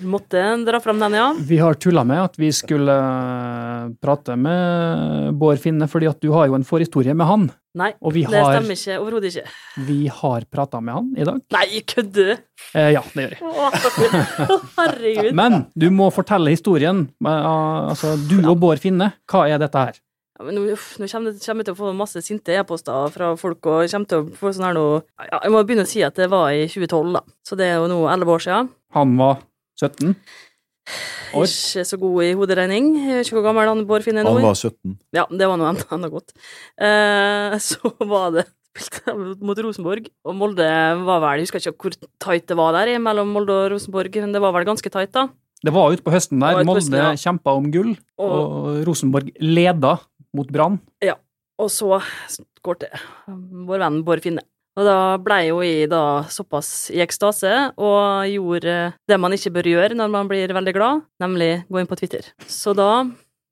Du 0.00 0.06
måtte 0.08 0.40
dra 0.64 0.80
fram 0.80 1.00
den, 1.02 1.14
ja. 1.18 1.26
Vi 1.36 1.58
har 1.60 1.76
tulla 1.80 2.04
med 2.08 2.22
at 2.22 2.38
vi 2.40 2.48
skulle 2.56 2.94
eh, 2.96 3.90
prate 4.00 4.36
med 4.40 5.34
Bård 5.40 5.60
Finne, 5.62 5.88
fordi 5.90 6.08
at 6.10 6.20
du 6.24 6.30
har 6.34 6.48
jo 6.48 6.56
en 6.56 6.64
forhistorie 6.66 7.14
med 7.16 7.28
han. 7.28 7.48
Nei, 7.78 7.92
Og 8.02 8.14
vi 8.16 8.24
det 8.26 8.40
har, 8.40 8.56
stemmer 8.56 8.74
ikke. 8.74 8.96
Overhodet 8.98 9.30
ikke. 9.30 9.52
vi 9.86 9.98
har 10.10 10.46
prata 10.50 10.80
med 10.82 10.96
han 10.96 11.10
i 11.14 11.26
dag. 11.28 11.38
Nei, 11.54 11.82
kødder 11.86 12.32
du? 12.32 12.44
Eh, 12.74 12.90
ja, 12.96 13.02
det 13.14 13.26
gjør 13.26 13.36
jeg. 13.36 13.42
Å, 13.46 14.58
herregud. 14.80 15.32
Men 15.38 15.64
du 15.78 15.90
må 15.94 16.08
fortelle 16.14 16.52
historien. 16.54 17.06
Eh, 17.22 17.50
altså, 17.92 18.16
du 18.30 18.40
og 18.42 18.56
Bård 18.62 18.82
Finne, 18.82 19.12
hva 19.30 19.44
er 19.50 19.60
dette 19.62 19.84
her? 19.90 20.00
Ja, 20.40 20.46
men 20.48 20.56
nå, 20.56 20.64
uff, 20.72 20.94
nå 20.96 21.04
kommer, 21.12 21.36
jeg 21.36 21.64
til 21.68 21.74
å 21.74 21.76
få 21.76 21.92
masse 21.92 22.22
sinte 22.24 22.54
e-poster 22.56 23.12
fra 23.12 23.34
folk, 23.36 23.60
og 23.68 23.84
jeg 23.84 23.92
kommer 23.92 24.08
til 24.08 24.22
å 24.24 24.38
få 24.40 24.54
sånn 24.56 24.70
her 24.70 24.78
noe 24.78 25.02
ja, 25.20 25.42
Jeg 25.44 25.52
må 25.52 25.60
begynne 25.68 25.84
å 25.84 25.90
si 25.90 26.00
at 26.06 26.16
det 26.16 26.30
var 26.32 26.54
i 26.56 26.64
2012, 26.64 27.12
da. 27.18 27.22
Så 27.44 27.58
det 27.60 27.68
er 27.68 27.76
jo 27.82 27.90
nå 27.92 28.00
elleve 28.08 28.38
år 28.38 28.46
siden. 28.46 28.70
Han 28.96 29.12
var 29.20 29.42
17. 29.80 30.14
År. 31.30 31.46
Ikke 31.46 31.84
så 31.86 31.98
god 32.00 32.24
i 32.26 32.30
hoderegning. 32.38 32.88
Ikke 33.20 33.36
hvor 33.36 33.44
gammel 33.46 33.68
han 33.70 33.84
Bård 33.88 34.06
Finne 34.06 34.24
er 34.24 34.26
nå. 34.26 34.32
Han 34.38 34.48
var 34.48 34.58
17. 34.58 34.96
Ja, 35.14 35.26
det 35.30 35.50
var 35.50 35.60
noe 35.60 35.70
enda, 35.70 36.10
godt. 36.10 36.34
Eh, 36.80 37.58
så 37.70 37.92
var 38.00 38.34
det 38.38 38.46
mot 39.46 39.58
Rosenborg, 39.58 40.08
og 40.24 40.36
Molde 40.38 40.66
var 41.02 41.22
vel 41.24 41.40
Jeg 41.40 41.48
husker 41.48 41.72
ikke 41.72 41.88
hvor 41.88 41.96
tight 42.22 42.46
det 42.50 42.56
var 42.58 42.76
der 42.76 42.92
mellom 43.02 43.32
Molde 43.34 43.56
og 43.56 43.72
Rosenborg, 43.74 44.20
men 44.22 44.34
det 44.34 44.42
var 44.42 44.54
vel 44.56 44.68
ganske 44.68 44.92
tight, 44.92 45.12
da. 45.16 45.26
Det 45.60 45.72
var 45.74 45.92
utpå 45.92 46.12
høsten 46.14 46.40
der. 46.40 46.54
Ut 46.54 46.62
på 46.62 46.68
Molde 46.70 46.82
høsten, 46.82 47.00
ja. 47.02 47.10
kjempa 47.18 47.56
om 47.58 47.66
gull, 47.74 47.96
og 48.22 48.86
Rosenborg 48.86 49.34
leda 49.42 49.98
mot 50.36 50.50
Brann. 50.54 50.78
Og 51.60 51.68
så 51.68 51.98
skårte 52.30 52.88
vår 53.28 53.82
venn 53.82 54.00
Bård 54.06 54.22
Finne. 54.24 54.46
Og 54.78 54.86
da 54.86 54.98
blei 55.20 55.48
jo 55.48 55.58
jeg 55.64 55.88
da 55.90 56.22
såpass 56.30 56.90
i 56.94 57.00
ekstase 57.02 57.50
og 57.74 58.30
gjorde 58.30 58.76
det 59.10 59.18
man 59.20 59.34
ikke 59.34 59.52
bør 59.56 59.68
gjøre 59.72 59.98
når 59.98 60.12
man 60.12 60.30
blir 60.30 60.54
veldig 60.54 60.74
glad, 60.76 61.04
nemlig 61.22 61.50
gå 61.68 61.80
inn 61.82 61.90
på 61.90 61.98
Twitter. 61.98 62.30
Så 62.46 62.74
da 62.78 63.04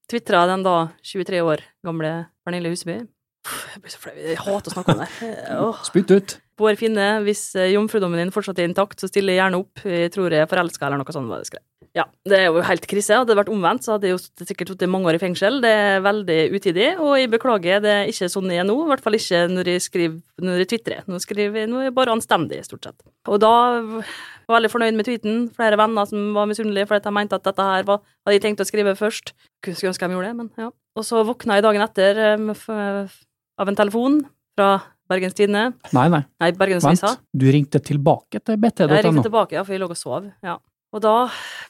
tvitra 0.09 0.46
den 0.48 0.64
da 0.66 0.76
23 1.04 1.42
år 1.44 1.64
gamle 1.85 2.12
Pernille 2.46 2.72
Huseby. 2.72 3.00
Jeg 3.48 3.83
blir 3.83 3.92
så 3.92 4.00
flau. 4.02 4.14
Jeg 4.18 4.38
hater 4.44 4.70
å 4.70 4.74
snakke 4.74 4.94
om 4.94 5.02
det. 5.02 5.11
Spytt 5.88 6.14
ut. 6.14 6.37
Bård 6.59 6.78
Finne, 6.81 7.09
hvis 7.26 7.50
jomfrudommen 7.70 8.18
din 8.18 8.33
fortsatt 8.35 8.59
er 8.59 8.66
intakt, 8.66 8.98
så 8.98 9.09
stiller 9.11 9.37
jeg 9.37 9.42
gjerne 9.42 9.61
opp. 9.62 9.85
Jeg 9.87 10.11
tror 10.14 10.35
jeg 10.35 10.42
er 10.42 10.50
forelska, 10.50 10.88
eller 10.88 11.00
noe 11.00 11.14
sånt. 11.14 11.31
var 11.31 11.44
det 11.44 11.50
skrevet. 11.50 11.67
Ja, 11.96 12.04
det 12.28 12.36
er 12.36 12.44
jo 12.50 12.62
helt 12.62 12.84
krise. 12.90 13.16
Hadde 13.16 13.32
det 13.32 13.38
vært 13.38 13.50
omvendt, 13.52 13.86
så 13.86 13.94
hadde 13.94 14.08
jeg 14.08 14.16
jo 14.16 14.46
sikkert 14.46 14.72
sittet 14.72 14.90
mange 14.90 15.08
år 15.10 15.16
i 15.18 15.20
fengsel. 15.22 15.60
Det 15.62 15.70
er 15.70 16.02
veldig 16.04 16.38
utidig, 16.54 16.88
og 17.02 17.14
jeg 17.18 17.30
beklager, 17.32 17.80
det 17.82 17.92
er 17.94 18.10
ikke 18.10 18.28
sånn 18.32 18.50
jeg 18.52 18.62
er 18.62 18.66
nå. 18.68 18.76
I 18.84 18.90
hvert 18.92 19.04
fall 19.04 19.16
ikke 19.18 19.40
når 19.52 19.70
jeg 19.72 19.84
skriver, 19.86 20.18
når 20.44 20.62
jeg 20.62 20.70
tvitrer. 20.74 21.06
Nå 21.10 21.20
skriver 21.24 21.62
jeg, 21.62 21.70
nå 21.70 21.80
er 21.80 21.88
jeg 21.88 21.96
bare 21.96 22.14
anstendig, 22.14 22.60
stort 22.66 22.90
sett. 22.90 23.06
Og 23.30 23.40
da 23.42 23.52
var 23.88 24.04
jeg 24.04 24.56
veldig 24.56 24.72
fornøyd 24.74 24.98
med 24.98 25.08
tweeten. 25.08 25.40
Flere 25.56 25.80
venner 25.80 26.10
som 26.10 26.28
var 26.36 26.50
misunnelige 26.50 26.90
fordi 26.90 27.08
de 27.08 27.14
mente 27.18 27.38
at 27.38 27.48
dette 27.48 27.70
her 27.70 27.88
var, 27.88 28.04
hadde 28.26 28.36
jeg 28.36 28.44
tenkt 28.46 28.62
å 28.64 28.68
skrive 28.68 28.94
først. 28.98 29.34
Skulle 29.64 29.94
ønske 29.94 30.10
de 30.10 30.18
gjorde 30.18 30.30
det, 30.30 30.38
men 30.42 30.52
ja. 30.66 30.70
Og 30.98 31.06
så 31.06 31.24
våkna 31.26 31.58
jeg 31.58 31.66
dagen 31.66 31.84
etter 31.84 32.22
eh, 32.26 33.18
av 33.58 33.70
en 33.70 33.78
telefon 33.78 34.22
fra 34.58 34.70
Bergens 35.08 35.36
Tidende. 35.36 35.72
Nei, 35.96 36.08
nei. 36.12 36.20
Nei, 36.42 36.50
Bergensavisa. 36.58 37.14
Vent. 37.14 37.28
Du 37.32 37.46
ringte 37.52 37.80
tilbake 37.80 38.42
til 38.44 38.58
bt.no? 38.60 38.90
Jeg 38.92 39.06
ringte 39.06 39.24
tilbake, 39.30 39.56
ja, 39.56 39.62
for 39.64 39.72
jeg 39.72 39.80
lå 39.80 39.88
og 39.88 39.96
sov. 39.98 40.26
Ja. 40.44 40.58
Og 40.96 41.03
da 41.05 41.16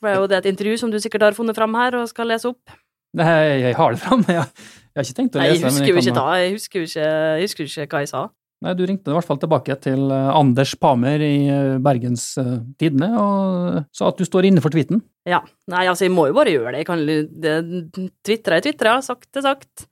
ble 0.03 0.15
jo 0.15 0.29
det 0.31 0.43
et 0.43 0.51
intervju 0.53 0.79
som 0.85 0.93
du 0.93 0.99
sikkert 1.03 1.27
har 1.27 1.37
funnet 1.37 1.57
fram 1.59 1.75
her 1.79 1.97
og 1.99 2.11
skal 2.11 2.31
lese 2.31 2.53
opp. 2.53 2.77
Nei, 3.19 3.31
jeg 3.65 3.77
har 3.79 3.95
det 3.95 4.03
fram. 4.03 4.25
Jeg, 4.29 4.45
jeg 4.45 5.01
har 5.01 5.07
ikke 5.07 5.17
tenkt 5.17 5.39
å 5.39 5.41
lese 5.43 5.65
lese 5.65 5.85
jeg 5.87 5.95
jo 5.95 6.13
kan-. 6.13 6.35
Jeg 6.39 6.53
husker 6.55 6.83
jo 6.83 6.91
ikke, 6.91 7.09
jeg 7.09 7.49
husker 7.49 7.71
ikke 7.71 7.97
hva 7.97 8.05
jeg 8.05 8.13
sa. 8.13 8.29
Nei, 8.59 8.73
du 8.75 8.83
ringte 8.89 9.13
i 9.13 9.15
hvert 9.15 9.27
fall 9.27 9.39
tilbake 9.39 9.77
til 9.85 10.09
eh, 10.11 10.31
Anders 10.35 10.73
Pamer 10.83 11.23
i 11.23 11.35
eh, 11.47 11.77
Bergens 11.83 12.25
eh, 12.43 12.57
Tidende 12.81 13.13
og 13.15 13.77
sa 13.95 14.09
at 14.11 14.19
du 14.19 14.27
står 14.27 14.49
inne 14.49 14.63
for 14.65 14.75
tweeten. 14.75 15.05
Ja. 15.31 15.45
Nei, 15.71 15.85
altså, 15.87 16.09
jeg 16.09 16.15
må 16.15 16.27
jo 16.27 16.35
bare 16.35 16.55
gjøre 16.57 16.75
det. 16.75 16.83
Jeg 16.83 16.89
kan 16.89 17.05
tvitre, 17.07 18.09
Twitre 18.27 18.59
er 18.59 18.67
twitre, 18.67 18.97
sagt 19.07 19.43
sagt. 19.45 19.87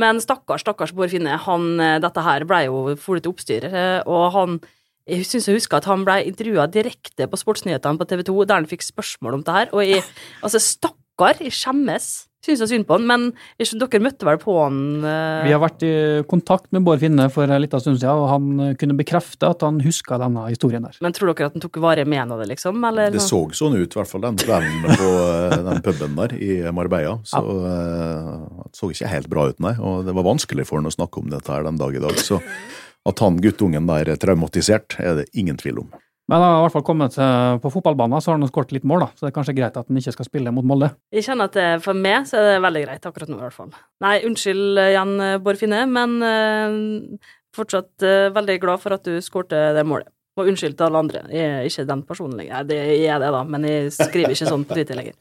Men 0.00 0.20
stakkars, 0.24 0.64
stakkars 0.64 0.92
Bård 0.96 1.12
Finne, 1.12 1.38
han, 1.46 1.72
dette 2.00 2.24
her 2.24 2.44
ble 2.48 2.62
jo 2.64 2.94
til 2.96 3.28
oppstyr, 3.28 3.66
og 4.08 4.22
han 4.34 4.54
jeg 5.08 5.26
syns 5.26 5.48
jeg 5.50 5.58
husker 5.58 5.80
at 5.80 5.88
han 5.90 6.04
ble 6.06 6.20
intervjua 6.30 6.68
direkte 6.70 7.26
på 7.30 7.40
Sportsnyhetene 7.40 7.98
på 7.98 8.08
TV 8.10 8.26
2, 8.28 8.42
der 8.46 8.60
han 8.60 8.68
fikk 8.70 8.84
spørsmål 8.86 9.40
om 9.40 9.46
det 9.46 9.56
her, 9.60 9.72
og 9.74 9.86
jeg 9.86 10.04
Altså, 10.44 10.60
stakkar, 10.62 11.40
jeg 11.42 11.54
skjemmes. 11.54 12.28
syns 12.42 12.62
jeg 12.64 12.70
synd 12.72 12.86
på 12.88 12.96
han, 12.96 13.04
men 13.06 13.24
jeg 13.60 13.78
dere 13.78 14.00
møtte 14.02 14.26
vel 14.26 14.38
på 14.42 14.56
han 14.58 14.78
uh... 15.04 15.44
Vi 15.46 15.52
har 15.54 15.60
vært 15.62 15.84
i 15.86 15.92
kontakt 16.30 16.72
med 16.74 16.82
Bård 16.86 16.98
Finne 17.02 17.28
for 17.30 17.46
en 17.46 17.62
liten 17.62 17.82
stund 17.82 18.00
siden, 18.00 18.18
og 18.18 18.30
han 18.30 18.74
kunne 18.80 18.96
bekrefte 18.98 19.46
at 19.46 19.62
han 19.62 19.78
huska 19.84 20.18
denne 20.22 20.48
historien 20.48 20.82
der. 20.86 20.98
Men 21.04 21.14
tror 21.14 21.30
dere 21.30 21.50
at 21.50 21.58
han 21.58 21.62
tok 21.62 21.78
vare 21.82 22.06
med 22.06 22.24
en 22.24 22.34
av 22.34 22.42
det, 22.42 22.48
liksom? 22.50 22.82
Eller? 22.90 23.14
Det 23.14 23.22
så 23.22 23.44
sånn 23.54 23.78
ut, 23.78 23.94
i 23.94 24.00
hvert 24.00 24.10
fall 24.10 24.26
den 24.26 24.40
kvelden 24.42 24.98
på 24.98 25.10
eh, 25.22 25.58
den 25.70 25.82
puben 25.86 26.18
der 26.18 26.36
i 26.38 26.52
Marbella. 26.74 27.18
Så 27.30 27.42
eh, 27.42 28.30
det 28.66 28.78
så 28.78 28.90
ikke 28.90 29.14
helt 29.14 29.30
bra 29.30 29.46
ut, 29.52 29.62
nei. 29.62 29.76
Og 29.78 30.06
det 30.08 30.16
var 30.18 30.30
vanskelig 30.32 30.66
for 30.66 30.82
han 30.82 30.90
å 30.90 30.94
snakke 30.94 31.22
om 31.22 31.30
dette 31.30 31.54
her 31.54 31.66
den 31.68 31.78
dag 31.78 31.94
i 31.94 32.02
dag. 32.02 32.18
Så 32.18 32.42
at 33.08 33.22
han 33.24 33.40
guttungen 33.42 33.88
der 33.90 34.14
er 34.14 34.20
traumatisert, 34.20 34.98
er 35.02 35.20
det 35.20 35.28
ingen 35.34 35.58
tvil 35.60 35.82
om. 35.82 35.92
Men 36.30 36.38
han 36.38 36.52
har 36.54 36.60
i 36.60 36.64
hvert 36.64 36.76
fall 36.76 36.84
kommet 36.86 37.16
eh, 37.18 37.56
på 37.60 37.70
fotballbanen, 37.74 38.22
så 38.22 38.30
har 38.30 38.38
han 38.38 38.48
skåret 38.48 38.70
litt 38.72 38.86
mål, 38.88 39.02
da. 39.04 39.08
Så 39.12 39.26
det 39.26 39.32
er 39.32 39.36
kanskje 39.36 39.56
greit 39.58 39.76
at 39.76 39.88
han 39.90 39.98
ikke 39.98 40.14
skal 40.14 40.28
spille 40.28 40.52
mot 40.54 40.66
Molde. 40.66 40.92
Jeg 41.12 41.26
kjenner 41.26 41.50
at 41.50 41.58
det, 41.58 41.68
for 41.84 41.98
meg 41.98 42.28
så 42.30 42.38
er 42.38 42.46
det 42.46 42.64
veldig 42.64 42.82
greit 42.86 43.08
akkurat 43.10 43.32
nå, 43.32 43.40
i 43.40 43.44
hvert 43.48 43.58
fall. 43.58 43.72
Nei, 44.04 44.14
unnskyld 44.28 44.80
igjen, 44.86 45.14
Bård 45.42 45.60
Finne, 45.60 45.82
men 45.90 46.16
eh, 46.24 47.36
fortsatt 47.56 48.06
eh, 48.06 48.30
veldig 48.34 48.58
glad 48.62 48.82
for 48.84 48.96
at 48.96 49.04
du 49.08 49.18
skårte 49.24 49.60
det 49.76 49.84
målet. 49.88 50.08
Og 50.40 50.48
unnskyld 50.48 50.78
til 50.78 50.86
alle 50.86 51.00
andre. 51.02 51.20
Jeg 51.28 51.48
er 51.58 51.66
ikke 51.68 51.84
den 51.90 52.02
personen 52.08 52.38
lenger. 52.38 52.54
Nei, 52.54 52.62
det 52.70 52.78
jeg 52.80 53.10
er 53.12 53.18
det, 53.20 53.32
da, 53.34 53.42
men 53.44 53.66
jeg 53.68 53.90
skriver 53.92 54.32
ikke 54.32 54.48
sånn 54.48 54.62
på 54.64 54.78
Twitter 54.78 54.96
lenger. 54.96 55.16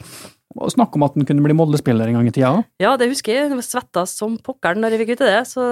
Og 0.55 0.71
snakk 0.71 0.95
om 0.95 1.03
at 1.07 1.15
han 1.15 1.27
kunne 1.27 1.43
bli 1.43 1.55
Molde-spiller 1.55 2.07
en 2.11 2.17
gang 2.19 2.27
i 2.27 2.33
tida 2.35 2.51
òg. 2.57 2.63
Ja, 2.83 2.93
det 2.99 3.07
husker 3.11 3.35
jeg. 3.35 3.49
Jeg 3.51 3.65
svetta 3.67 4.05
som 4.07 4.37
pokkeren 4.43 4.79
når 4.83 4.95
jeg 4.95 5.01
fikk 5.03 5.13
vite 5.15 5.27
det, 5.27 5.41
så 5.47 5.63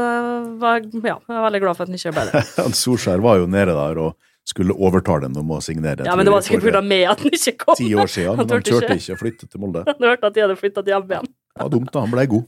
var 0.60 0.80
ja, 0.84 1.18
jeg 1.20 1.36
var 1.36 1.46
veldig 1.48 1.62
glad 1.66 1.80
for 1.80 1.86
at 1.88 1.92
han 1.92 2.00
ikke 2.00 2.14
ble 2.16 2.26
det. 2.32 2.44
Solskjær 2.84 3.24
var 3.24 3.40
jo 3.42 3.48
nede 3.52 3.76
der 3.76 4.02
og 4.06 4.16
skulle 4.50 4.74
overtale 4.76 5.28
dem 5.28 5.36
om 5.40 5.52
å 5.56 5.60
signere. 5.64 6.08
Ja, 6.08 6.16
men 6.18 6.26
det 6.28 6.34
var 6.34 6.44
sikkert 6.44 6.72
pga. 6.74 6.82
meg 6.84 7.06
at 7.12 7.24
han 7.24 7.36
ikke 7.36 7.56
kom. 7.64 7.78
Ti 7.80 7.90
år 7.96 8.12
siden, 8.12 8.40
men 8.40 8.50
han 8.56 8.64
turte 8.66 8.96
ikke 8.96 9.16
å 9.16 9.20
flytte 9.20 9.48
til 9.52 9.62
Molde. 9.62 9.84
Han 9.88 10.08
hørte 10.10 10.32
at 10.32 10.36
de 10.36 10.44
hadde 10.46 10.58
flytta 10.60 10.84
hjem 10.88 11.12
igjen. 11.12 11.32
Ja, 11.60 11.68
dumt 11.72 11.92
da, 11.94 12.04
han 12.06 12.12
ble 12.16 12.26
god. 12.32 12.48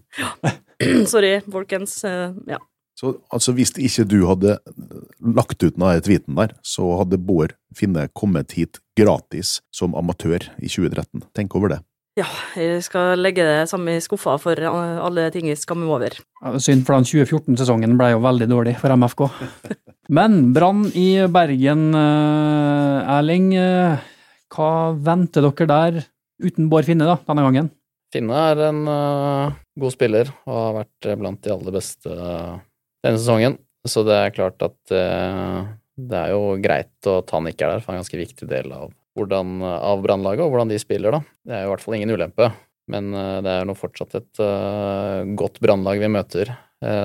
Sorry, 1.11 1.35
folkens. 1.51 1.99
Eh, 2.07 2.31
Ja. 2.51 2.59
Så 3.01 3.15
altså, 3.33 3.55
hvis 3.57 3.71
ikke 3.81 4.03
du 4.05 4.19
hadde 4.29 4.59
lagt 5.25 5.57
ut 5.63 5.73
denne 5.73 5.95
tweeten 6.05 6.37
der, 6.37 6.51
så 6.61 6.85
hadde 6.99 7.17
Bård 7.17 7.55
Finne 7.73 8.05
kommet 8.13 8.53
hit 8.53 8.77
gratis 8.99 9.57
som 9.73 9.95
amatør 9.97 10.45
i 10.61 10.69
2013. 10.69 11.23
Tenk 11.33 11.55
over 11.57 11.73
det. 11.73 11.79
Ja, 12.19 12.27
jeg 12.59 12.83
skal 12.83 13.17
legge 13.23 13.41
det 13.47 13.69
samme 13.71 13.95
i 13.95 14.03
skuffa 14.03 14.35
for 14.43 14.59
alle 14.67 15.29
ting 15.33 15.47
jeg 15.47 15.57
skammer 15.57 15.87
meg 15.87 15.95
over. 15.95 16.17
Ja, 16.43 16.53
synd, 16.61 16.83
for 16.85 16.99
den 16.99 17.07
2014-sesongen 17.07 17.95
ble 17.97 18.11
jo 18.11 18.21
veldig 18.21 18.49
dårlig 18.51 18.75
for 18.81 18.93
MFK. 18.93 19.25
Men 20.17 20.51
Brann 20.53 20.83
i 20.91 21.23
Bergen, 21.31 21.85
eh, 21.95 23.13
Erling. 23.17 23.53
eh, 23.55 24.09
Hva 24.51 24.71
venter 24.99 25.47
dere 25.47 25.69
der 25.71 26.01
uten 26.43 26.67
Bård 26.69 26.85
Finne 26.85 27.07
da, 27.07 27.15
denne 27.25 27.47
gangen? 27.47 27.71
Finne 28.11 28.43
er 28.51 28.65
en 28.67 28.81
øh, 28.91 29.53
god 29.79 29.93
spiller 29.95 30.33
og 30.43 30.51
har 30.57 30.73
vært 30.81 31.13
blant 31.21 31.39
de 31.47 31.53
aller 31.55 31.77
beste 31.79 32.11
denne 33.05 33.19
sesongen. 33.19 33.59
Så 33.87 34.03
det 34.05 34.15
er 34.15 34.33
klart 34.35 34.61
at 34.61 34.93
uh, 34.93 35.69
det 35.97 36.17
er 36.17 36.33
jo 36.33 36.57
greit 36.61 37.09
at 37.09 37.31
han 37.33 37.47
ikke 37.49 37.65
er 37.65 37.75
der, 37.75 37.83
for 37.83 37.91
han 37.91 37.97
er 37.97 38.01
en 38.01 38.05
ganske 38.05 38.19
viktig 38.21 38.49
del 38.49 38.73
av, 38.75 38.91
av 39.21 40.03
brannlaget 40.03 40.45
og 40.45 40.53
hvordan 40.53 40.71
de 40.71 40.81
spiller, 40.81 41.17
da. 41.17 41.21
Det 41.47 41.55
er 41.55 41.63
jo 41.63 41.71
i 41.71 41.73
hvert 41.73 41.85
fall 41.85 41.97
ingen 41.97 42.13
ulempe. 42.13 42.51
Men 42.91 43.13
uh, 43.15 43.39
det 43.45 43.55
er 43.55 43.67
nå 43.67 43.77
fortsatt 43.77 44.17
et 44.19 44.43
uh, 44.43 45.23
godt 45.39 45.61
brannlag 45.63 46.01
vi 46.01 46.11
møter, 46.11 46.55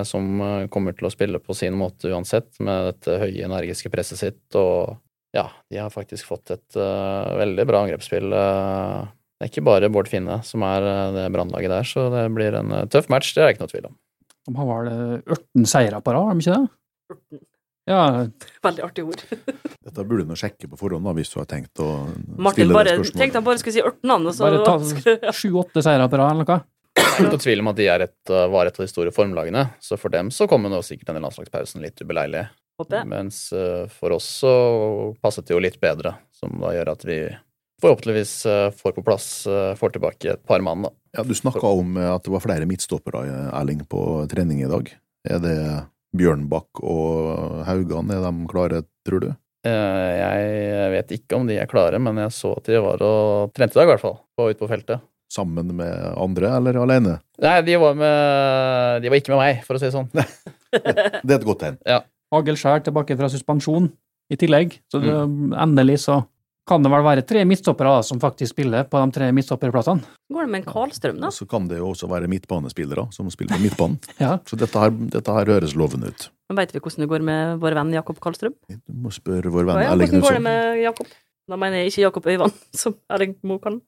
som 0.08 0.40
kommer 0.72 0.94
til 0.96 1.04
å 1.04 1.10
spille 1.12 1.36
på 1.36 1.52
sin 1.52 1.74
måte 1.76 2.08
uansett, 2.08 2.46
med 2.64 2.86
dette 2.86 3.18
høye, 3.20 3.44
energiske 3.44 3.90
presset 3.92 4.16
sitt. 4.16 4.56
Og 4.56 4.94
ja, 5.36 5.50
de 5.68 5.82
har 5.82 5.92
faktisk 5.92 6.30
fått 6.30 6.54
et 6.54 6.78
veldig 6.80 7.66
bra 7.68 7.82
angrepsspill. 7.84 8.32
det 8.32 9.44
er 9.44 9.52
ikke 9.52 9.66
bare 9.68 9.92
Bård 9.92 10.08
Finne 10.08 10.38
som 10.48 10.64
er 10.64 10.88
det 11.18 11.26
brannlaget 11.36 11.74
der, 11.74 11.92
så 11.92 12.06
det 12.08 12.24
blir 12.32 12.56
en 12.56 12.72
tøff 12.88 13.12
match, 13.12 13.34
det 13.36 13.44
er 13.44 13.50
det 13.50 13.58
ikke 13.58 13.66
noe 13.66 13.74
tvil 13.74 13.90
om. 13.90 14.00
De 14.46 14.54
har 14.56 14.68
vel 14.70 14.88
eh, 14.92 15.36
18 15.36 15.66
seire 15.70 16.00
på 16.02 16.14
rad, 16.14 16.28
har 16.30 16.38
de 16.38 16.44
ikke 16.46 16.56
det? 16.56 17.40
Ja, 17.86 18.26
Veldig 18.66 18.82
artig 18.82 19.04
ord. 19.06 19.20
Dette 19.86 20.04
burde 20.06 20.24
du 20.26 20.34
sjekke 20.38 20.66
på 20.70 20.78
forhånd, 20.80 21.06
da, 21.06 21.12
hvis 21.14 21.30
du 21.30 21.36
har 21.38 21.46
tenkt 21.50 21.78
å 21.82 21.90
Martin 22.34 22.64
stille 22.64 22.74
bare, 22.74 22.88
det 22.90 22.96
spørsmålet. 22.98 23.20
tenkte 23.20 23.38
han 23.38 23.46
bare 23.46 23.60
skulle 23.62 23.76
si 23.76 23.84
18 23.84 24.10
navn, 24.10 24.26
og 24.26 24.34
så 24.34 24.48
bare 24.48 24.64
ta 24.66 25.32
sju-åtte 25.38 25.84
seire 25.86 26.08
på 26.10 26.18
rad, 26.18 26.32
eller 26.34 26.48
noe. 26.48 26.58
Det 26.96 27.04
er 27.22 27.28
ikke 27.28 27.42
tvil 27.44 27.62
om 27.62 27.70
at 27.70 27.78
de 27.78 27.86
er 27.92 28.04
et, 28.08 28.18
øh, 28.32 28.46
var 28.52 28.68
et 28.68 28.78
av 28.80 28.82
de 28.86 28.90
store 28.90 29.12
formlagene, 29.14 29.66
så 29.84 29.98
for 30.00 30.12
dem 30.12 30.32
så 30.34 30.48
kommer 30.50 30.72
nå 30.72 30.80
sikkert 30.84 31.12
denne 31.12 31.22
landslagspausen 31.26 31.84
litt 31.84 32.00
ubeleilig. 32.02 32.46
Håper 32.80 32.98
jeg. 33.02 33.08
Mens 33.08 33.38
øh, 33.56 33.86
for 33.92 34.16
oss 34.16 34.26
så 34.42 34.52
passet 35.22 35.46
det 35.48 35.54
jo 35.54 35.62
litt 35.62 35.78
bedre, 35.80 36.16
som 36.36 36.58
da 36.60 36.74
gjør 36.74 36.90
at 36.92 37.06
vi 37.08 37.20
forhåpentligvis 37.82 38.32
øh, 38.48 38.68
får 38.76 38.94
på 38.96 39.04
plass, 39.06 39.26
øh, 39.50 39.74
får 39.78 39.96
tilbake 39.96 40.30
et 40.32 40.44
par 40.48 40.62
mann, 40.64 40.86
da. 40.86 40.90
Ja, 41.16 41.24
Du 41.24 41.34
snakka 41.36 41.66
om 41.66 41.96
eh, 41.96 42.10
at 42.14 42.24
det 42.24 42.32
var 42.32 42.44
flere 42.44 42.68
midtstoppere, 42.68 43.24
eh, 43.26 43.50
Erling, 43.60 43.82
på 43.88 44.02
trening 44.30 44.62
i 44.64 44.70
dag. 44.70 44.92
Er 45.28 45.42
det 45.42 45.56
Bjørnbakk 46.16 46.80
og 46.86 47.64
Haugan, 47.66 48.10
er 48.14 48.22
de 48.24 48.46
klare, 48.50 48.82
tror 49.06 49.20
du? 49.26 49.28
Eh, 49.66 50.12
Jeg 50.20 50.90
vet 50.94 51.12
ikke 51.18 51.36
om 51.36 51.46
de 51.48 51.58
er 51.60 51.68
klare, 51.70 51.98
men 52.00 52.16
jeg 52.22 52.32
så 52.36 52.54
at 52.56 52.64
de 52.70 52.80
var 52.80 53.02
og 53.04 53.52
trente 53.56 53.76
i 53.76 53.80
dag, 53.80 53.88
i 53.88 53.92
hvert 53.94 54.04
fall, 54.04 54.18
Og 54.38 54.50
ute 54.52 54.60
på 54.62 54.68
feltet. 54.70 55.00
Sammen 55.32 55.72
med 55.74 56.12
andre, 56.16 56.52
eller 56.56 56.76
alene? 56.78 57.16
Nei, 57.42 57.56
de 57.66 57.74
var, 57.82 57.96
med, 57.98 59.02
de 59.02 59.10
var 59.10 59.18
ikke 59.18 59.32
med 59.34 59.40
meg, 59.42 59.64
for 59.66 59.74
å 59.74 59.80
si 59.82 59.88
det 59.88 59.96
sånn. 59.96 60.06
Det 60.14 61.32
er 61.32 61.38
et 61.40 61.46
godt 61.48 61.64
tegn. 61.64 61.78
Hagel 62.32 62.56
Skjær 62.58 62.84
tilbake 62.86 63.16
fra 63.18 63.28
suspensjon 63.32 63.90
i 64.30 64.38
tillegg, 64.38 64.78
så 64.90 65.00
det, 65.02 65.12
endelig 65.58 65.98
så 66.04 66.20
kan 66.66 66.82
det 66.82 66.90
vel 66.90 67.04
være 67.06 67.22
tre 67.26 67.44
midtstoppere 67.46 67.92
da, 67.96 68.04
som 68.06 68.18
faktisk 68.22 68.56
spiller 68.56 68.86
på 68.90 68.98
de 68.98 69.14
tre 69.14 69.28
midtstopperplassene. 69.34 70.02
Går 70.34 70.46
det 70.46 70.50
med 70.52 70.60
en 70.62 70.66
Karlstrøm, 70.66 71.20
da? 71.22 71.30
Og 71.30 71.36
så 71.36 71.46
kan 71.50 71.68
det 71.70 71.78
jo 71.78 71.92
også 71.92 72.08
være 72.10 72.30
midtbanespillere 72.30 73.06
som 73.14 73.28
spiller 73.30 73.58
på 73.58 73.62
midtbanen. 73.68 74.00
Ja. 74.22 74.38
Så 74.48 74.58
dette 74.58 74.80
her, 74.80 74.90
dette 75.12 75.34
her 75.36 75.52
høres 75.52 75.76
lovende 75.78 76.10
ut. 76.10 76.28
Men 76.50 76.60
Veit 76.60 76.74
vi 76.74 76.80
hvordan 76.82 77.04
det 77.04 77.10
går 77.10 77.26
med 77.26 77.60
vår 77.62 77.76
venn 77.78 77.94
Jakob 77.94 78.18
Karlstrøm? 78.22 78.56
Du 78.70 78.96
må 79.04 79.12
spørre 79.14 79.52
vår 79.52 79.68
venn 79.68 79.82
ja, 79.84 79.92
Erling 79.92 80.10
hvordan 80.16 80.26
går 80.26 80.38
det 80.38 80.44
med 80.46 80.80
Jakob? 80.82 81.12
Da 81.46 81.58
mener 81.62 81.78
jeg 81.78 81.92
ikke 81.92 82.02
Jakob 82.08 82.26
Øyvand, 82.26 82.56
som 82.82 82.96
Erling 83.14 83.36
Moe 83.46 83.62
kan. 83.62 83.78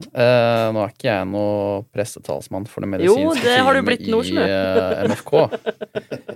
Eh, 0.00 0.66
nå 0.72 0.80
er 0.80 0.94
ikke 0.94 1.10
jeg 1.10 1.26
noe 1.28 1.82
pressetalsmann 1.92 2.64
for 2.70 2.82
det 2.82 3.04
Jo, 3.04 3.14
medisinske 3.20 3.44
det 3.44 3.58
har 3.60 3.76
du 3.76 3.82
teamet 3.82 3.88
blitt 3.90 4.06
nå, 4.08 4.22
i 4.24 4.32
du. 4.32 4.40
eh, 4.40 5.02
MFK. 5.10 5.34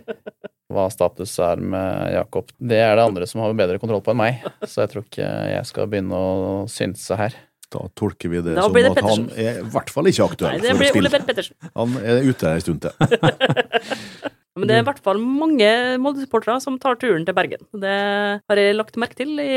Hva 0.75 0.89
status 0.93 1.33
er 1.43 1.63
med 1.63 2.13
Jakob. 2.17 2.53
Det 2.59 2.81
er 2.83 2.95
det 2.99 3.07
andre 3.07 3.29
som 3.31 3.45
har 3.45 3.57
bedre 3.57 3.81
kontroll 3.83 4.03
på 4.05 4.15
enn 4.15 4.21
meg, 4.21 4.45
så 4.67 4.85
jeg 4.85 4.95
tror 4.95 5.07
ikke 5.07 5.33
jeg 5.55 5.67
skal 5.71 5.91
begynne 5.91 6.19
å 6.19 6.63
synse 6.71 7.19
her. 7.21 7.37
Da 7.75 7.87
tolker 7.99 8.31
vi 8.31 8.43
det 8.45 8.55
Da 8.55 8.69
som 8.69 8.77
det 8.77 8.91
at 8.91 9.03
han 9.03 9.25
er 9.35 9.61
i 9.63 9.67
hvert 9.73 9.91
fall 9.91 10.07
ikke 10.07 10.23
Nei, 10.23 10.31
aktuell 10.31 10.61
det 10.63 10.69
for 10.69 10.77
å 10.77 10.83
blir 10.83 10.99
Ole 11.01 11.11
spille. 11.11 11.27
Pettersen. 11.31 11.57
Han 11.75 11.97
er 12.03 12.29
ute 12.29 12.53
en 12.53 12.63
stund 12.63 12.85
til. 12.85 12.93
Men 14.55 14.71
det 14.71 14.77
er 14.77 14.85
i 14.85 14.87
hvert 14.87 15.03
fall 15.03 15.19
mange 15.19 15.69
Molde-supportere 16.03 16.61
som 16.63 16.77
tar 16.83 16.99
turen 17.01 17.25
til 17.27 17.35
Bergen. 17.35 17.65
Det 17.83 17.95
har 18.39 18.61
jeg 18.61 18.77
lagt 18.79 18.99
merke 19.03 19.19
til 19.19 19.35
i 19.43 19.55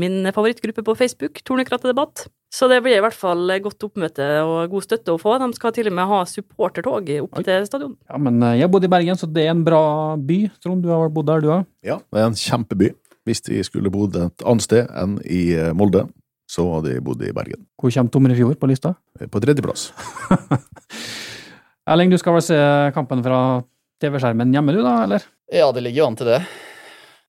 min 0.00 0.28
favorittgruppe 0.34 0.84
på 0.86 0.94
Facebook, 0.98 1.40
Tornekrattedebatt. 1.46 2.28
Så 2.54 2.68
det 2.70 2.78
blir 2.84 2.96
i 2.96 3.02
hvert 3.04 3.16
fall 3.16 3.50
godt 3.60 3.84
oppmøte 3.84 4.26
og 4.40 4.70
god 4.72 4.86
støtte 4.86 5.12
å 5.12 5.20
få. 5.20 5.34
De 5.42 5.50
skal 5.56 5.74
til 5.76 5.90
og 5.90 5.96
med 5.98 6.08
ha 6.08 6.20
supportertog 6.28 7.10
opp 7.26 7.42
til 7.44 7.66
stadion. 7.68 7.96
Ja, 8.08 8.20
men 8.24 8.40
eh, 8.40 8.56
jeg 8.62 8.72
bodde 8.72 8.88
i 8.88 8.92
Bergen, 8.92 9.18
så 9.20 9.28
det 9.28 9.44
er 9.44 9.52
en 9.52 9.66
bra 9.66 9.82
by. 10.16 10.38
Trond, 10.64 10.80
du 10.84 10.88
har 10.94 11.12
bodd 11.12 11.28
der, 11.28 11.44
du 11.44 11.50
òg? 11.58 11.66
Ja, 11.84 11.98
det 12.08 12.22
er 12.22 12.30
en 12.30 12.38
kjempeby. 12.38 12.94
Hvis 13.28 13.44
vi 13.50 13.60
skulle 13.66 13.92
bodd 13.92 14.16
et 14.16 14.46
annet 14.48 14.64
sted 14.64 14.88
enn 14.96 15.18
i 15.28 15.42
eh, 15.58 15.74
Molde, 15.76 16.06
så 16.48 16.64
hadde 16.78 16.94
vi 16.94 17.04
bodd 17.04 17.26
i 17.28 17.34
Bergen. 17.36 17.66
Hvor 17.76 17.92
kommer 17.92 18.14
Tomrefjord 18.14 18.56
på 18.60 18.70
lista? 18.70 18.94
På 19.28 19.42
tredjeplass. 19.44 19.90
Erling, 21.88 22.08
du 22.12 22.16
skal 22.20 22.38
vel 22.38 22.44
se 22.44 22.62
kampen 22.96 23.20
fra 23.24 23.42
TV-skjermen 24.00 24.56
hjemme, 24.56 24.72
du 24.72 24.80
da, 24.80 25.02
eller? 25.04 25.28
Ja, 25.52 25.68
det 25.72 25.84
ligger 25.84 26.04
jo 26.04 26.08
an 26.08 26.16
til 26.16 26.32
det. 26.32 26.40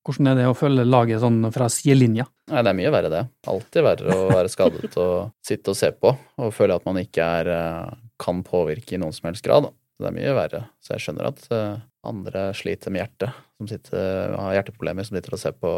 Hvordan 0.06 0.30
er 0.30 0.38
det 0.38 0.46
å 0.48 0.56
følge 0.56 0.86
laget 0.88 1.20
sånn 1.20 1.42
fra 1.52 1.68
sidelinja? 1.72 2.24
Nei, 2.50 2.62
det 2.64 2.72
er 2.72 2.78
mye 2.78 2.92
verre, 2.94 3.10
det. 3.12 3.24
Alltid 3.52 3.84
verre 3.84 4.16
å 4.16 4.30
være 4.30 4.52
skadet 4.52 4.96
og 4.96 5.34
sitte 5.44 5.74
og 5.74 5.76
se 5.78 5.90
på 5.92 6.14
og 6.40 6.54
føle 6.56 6.78
at 6.80 6.86
man 6.88 7.00
ikke 7.02 7.26
er, 7.40 7.52
eh, 7.52 7.98
kan 8.20 8.40
påvirke 8.46 8.96
i 8.96 9.00
noen 9.02 9.12
som 9.16 9.28
helst 9.28 9.44
grad. 9.44 9.68
Det 10.00 10.08
er 10.08 10.16
mye 10.16 10.36
verre. 10.36 10.62
Så 10.80 10.94
jeg 10.94 11.04
skjønner 11.04 11.28
at 11.28 11.44
eh, 11.52 11.80
andre 12.08 12.50
sliter 12.56 12.92
med 12.92 13.04
hjertet, 13.04 13.42
som 13.60 13.68
sitter, 13.68 14.36
har 14.40 14.54
hjerteproblemer, 14.56 15.04
som 15.04 15.18
sitter 15.18 15.36
og 15.36 15.42
ser 15.42 15.58
på 15.60 15.72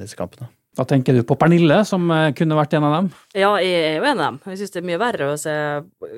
disse 0.00 0.16
kampene. 0.16 0.48
Da 0.76 0.84
tenker 0.84 1.16
du 1.16 1.22
på 1.24 1.36
Pernille, 1.40 1.78
som 1.88 2.04
eh, 2.12 2.30
kunne 2.36 2.56
vært 2.56 2.74
en 2.76 2.84
av 2.84 2.94
dem, 2.98 3.06
Ja, 3.36 3.54
jeg 3.64 3.76
er 3.80 3.94
jo 3.96 4.08
en 4.08 4.20
av 4.20 4.26
dem. 4.26 4.40
Jeg 4.52 4.60
syns 4.60 4.74
det 4.74 4.80
er 4.82 4.88
mye 4.90 5.00
verre 5.00 5.30
å 5.32 5.36
se, 5.40 5.54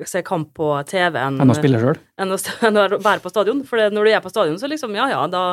se 0.07 0.23
kamp 0.27 0.51
på 0.55 0.71
TV 0.87 1.19
enn 1.19 1.39
enn 1.43 1.53
å 1.53 1.55
spille 1.55 1.79
sjøl. 1.79 1.99
enn 2.19 2.35
enn 2.67 2.79
å 2.79 2.87
være 2.97 3.23
på 3.23 3.31
stadion. 3.31 3.63
For 3.67 3.79
når 3.91 4.07
du 4.07 4.11
er 4.11 4.23
på 4.23 4.31
stadion, 4.31 4.59
så 4.59 4.71
liksom, 4.71 4.95
ja 4.99 5.07
ja, 5.11 5.21
da, 5.31 5.43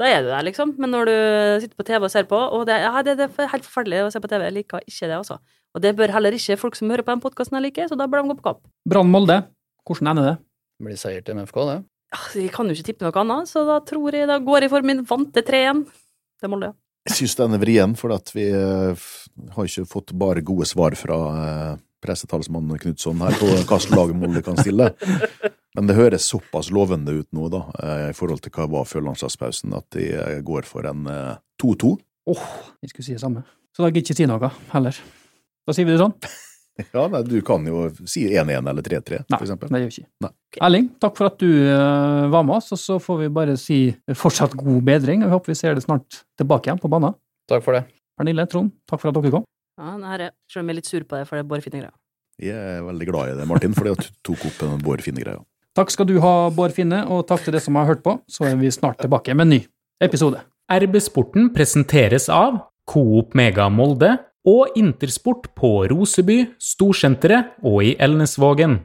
da 0.00 0.08
er 0.10 0.24
du 0.24 0.30
der, 0.32 0.42
liksom. 0.46 0.74
Men 0.80 0.90
når 0.90 1.08
du 1.08 1.16
sitter 1.62 1.78
på 1.78 1.86
TV 1.86 2.06
og 2.06 2.12
ser 2.12 2.26
på, 2.30 2.38
og 2.38 2.64
det, 2.68 2.80
ja, 2.82 3.02
det, 3.06 3.16
det 3.20 3.28
er 3.30 3.52
helt 3.52 3.66
forferdelig 3.66 4.02
å 4.04 4.12
se 4.14 4.22
på 4.22 4.30
TV, 4.30 4.46
jeg 4.48 4.56
liker 4.58 4.86
ikke 4.88 5.06
det, 5.10 5.18
altså. 5.20 5.38
Og 5.74 5.82
det 5.82 5.94
bør 5.98 6.14
heller 6.14 6.34
ikke 6.34 6.58
folk 6.58 6.78
som 6.78 6.90
hører 6.90 7.06
på 7.06 7.14
den 7.14 7.22
podkasten 7.22 7.58
like, 7.62 7.88
så 7.90 7.98
da 7.98 8.06
bør 8.10 8.22
de 8.22 8.32
gå 8.32 8.38
på 8.40 8.46
kamp. 8.48 8.62
Brann 8.90 9.10
Molde, 9.10 9.40
hvordan 9.86 10.12
ender 10.12 10.30
det? 10.30 10.36
Det 10.74 10.88
blir 10.88 10.98
seier 10.98 11.26
til 11.26 11.38
MFK, 11.38 11.60
det. 11.70 11.76
Ja, 12.14 12.20
så 12.30 12.42
Jeg 12.42 12.54
kan 12.54 12.70
jo 12.70 12.76
ikke 12.76 12.88
tippe 12.90 13.06
noe 13.06 13.22
annet, 13.22 13.50
så 13.50 13.64
da 13.66 13.80
tror 13.86 14.14
jeg 14.14 14.30
da 14.30 14.38
går 14.42 14.66
jeg 14.66 14.74
for 14.74 14.86
min 14.86 15.02
vante 15.06 15.42
3-1. 15.46 15.84
Det 16.42 16.50
Molde. 16.50 16.74
Jeg 17.04 17.18
syns 17.18 17.36
den 17.36 17.54
er 17.56 17.60
vrien, 17.60 17.94
for 18.00 18.14
at 18.16 18.30
vi 18.32 18.46
eh, 18.48 19.06
har 19.54 19.66
ikke 19.68 19.86
fått 19.90 20.14
bare 20.18 20.44
gode 20.46 20.66
svar 20.68 20.96
fra 20.96 21.18
eh, 21.38 21.72
pressetalsmann 22.04 22.70
Knutson 22.78 23.20
her 23.24 23.34
på 23.40 23.48
hvilket 23.50 23.90
lag 23.96 24.12
Molde 24.20 24.42
kan 24.44 24.58
stille. 24.60 24.90
Men 25.74 25.88
det 25.90 25.96
høres 25.98 26.28
såpass 26.30 26.68
lovende 26.70 27.16
ut 27.16 27.28
nå, 27.34 27.48
da, 27.50 27.64
eh, 27.82 28.06
i 28.12 28.14
forhold 28.14 28.44
til 28.44 28.52
hva 28.54 28.68
var 28.70 28.86
før 28.86 29.08
landslagspausen, 29.08 29.74
at 29.74 29.88
de 29.96 30.10
eh, 30.14 30.38
går 30.46 30.68
for 30.68 30.86
en 30.86 31.08
eh, 31.10 31.34
2-2. 31.62 31.96
Åh, 32.30 32.44
jeg 32.84 32.92
skulle 32.92 33.08
si 33.08 33.16
det 33.16 33.22
samme. 33.24 33.42
Så 33.74 33.82
da 33.82 33.90
gidder 33.90 34.04
jeg 34.04 34.12
ikke 34.12 34.20
si 34.22 34.28
noe, 34.30 34.50
heller. 34.70 35.00
Da 35.66 35.74
sier 35.74 35.88
vi 35.88 35.96
det 35.96 36.02
sånn. 36.04 36.14
Ja, 36.90 37.04
nei, 37.06 37.20
du 37.22 37.36
kan 37.46 37.62
jo 37.70 37.84
si 38.10 38.24
1-1 38.34 38.66
eller 38.66 38.82
3-3, 38.82 39.20
Nei, 39.30 39.36
for 39.38 39.44
eksempel. 39.46 39.68
det 39.70 39.78
gjør 39.78 39.90
vi 39.92 40.00
ikke. 40.00 40.08
Nei. 40.24 40.30
Erling, 40.66 40.88
takk 41.04 41.20
for 41.20 41.28
at 41.30 41.36
du 41.38 41.46
eh, 41.70 42.24
var 42.32 42.42
med 42.48 42.56
oss, 42.56 42.72
og 42.74 42.80
så 42.82 42.96
får 42.98 43.20
vi 43.20 43.28
bare 43.36 43.54
si 43.62 43.76
fortsatt 44.10 44.56
god 44.58 44.80
bedring. 44.88 45.22
og 45.22 45.28
Vi 45.30 45.36
håper 45.36 45.52
vi 45.52 45.56
ser 45.60 45.78
det 45.78 45.84
snart 45.84 46.24
tilbake 46.34 46.66
igjen 46.66 46.80
på 46.82 46.90
banen. 46.90 47.14
Takk 47.46 47.62
for 47.62 47.78
det. 47.78 47.84
Pernille, 48.18 48.48
Trond, 48.50 48.72
takk 48.90 49.04
for 49.04 49.12
at 49.12 49.20
dere 49.20 49.30
kom. 49.36 49.46
Ja, 49.80 49.96
det 49.98 50.10
her 50.12 50.24
er, 50.28 50.34
selv 50.50 50.62
om 50.62 50.70
jeg 50.70 50.74
er 50.74 50.78
litt 50.78 50.90
sur 50.90 51.04
på 51.08 51.18
deg 51.18 51.26
for 51.28 51.40
det 51.40 51.46
Bård 51.50 51.64
Finne-greia. 51.64 51.94
Jeg 52.42 52.54
er 52.54 52.84
veldig 52.86 53.06
glad 53.10 53.32
i 53.32 53.34
det, 53.38 53.46
Martin, 53.50 53.74
fordi 53.74 53.94
at 53.94 54.06
du 54.06 54.20
tok 54.30 54.46
opp 54.48 54.60
den 54.60 54.82
Bård 54.82 55.02
Finne-greia. 55.02 55.42
Takk 55.74 55.90
skal 55.90 56.06
du 56.06 56.20
ha, 56.22 56.34
Bård 56.54 56.74
Finne, 56.76 57.00
og 57.10 57.24
takk 57.26 57.42
til 57.42 57.54
dere 57.54 57.64
som 57.64 57.78
har 57.78 57.88
hørt 57.88 58.04
på. 58.04 58.16
Så 58.30 58.46
er 58.46 58.54
vi 58.60 58.70
snart 58.74 59.00
tilbake 59.02 59.34
med 59.34 59.48
en 59.48 59.54
ny 59.56 59.60
episode. 60.02 60.38
RB 60.70 61.00
Sporten 61.02 61.50
presenteres 61.54 62.28
av 62.32 62.60
Coop 62.88 63.34
Mega 63.34 63.66
Molde 63.72 64.12
og 64.46 64.76
Intersport 64.78 65.50
på 65.58 65.72
Roseby, 65.90 66.44
Storsenteret 66.62 67.56
og 67.66 67.82
i 67.82 67.94
Elnesvågen. 67.98 68.84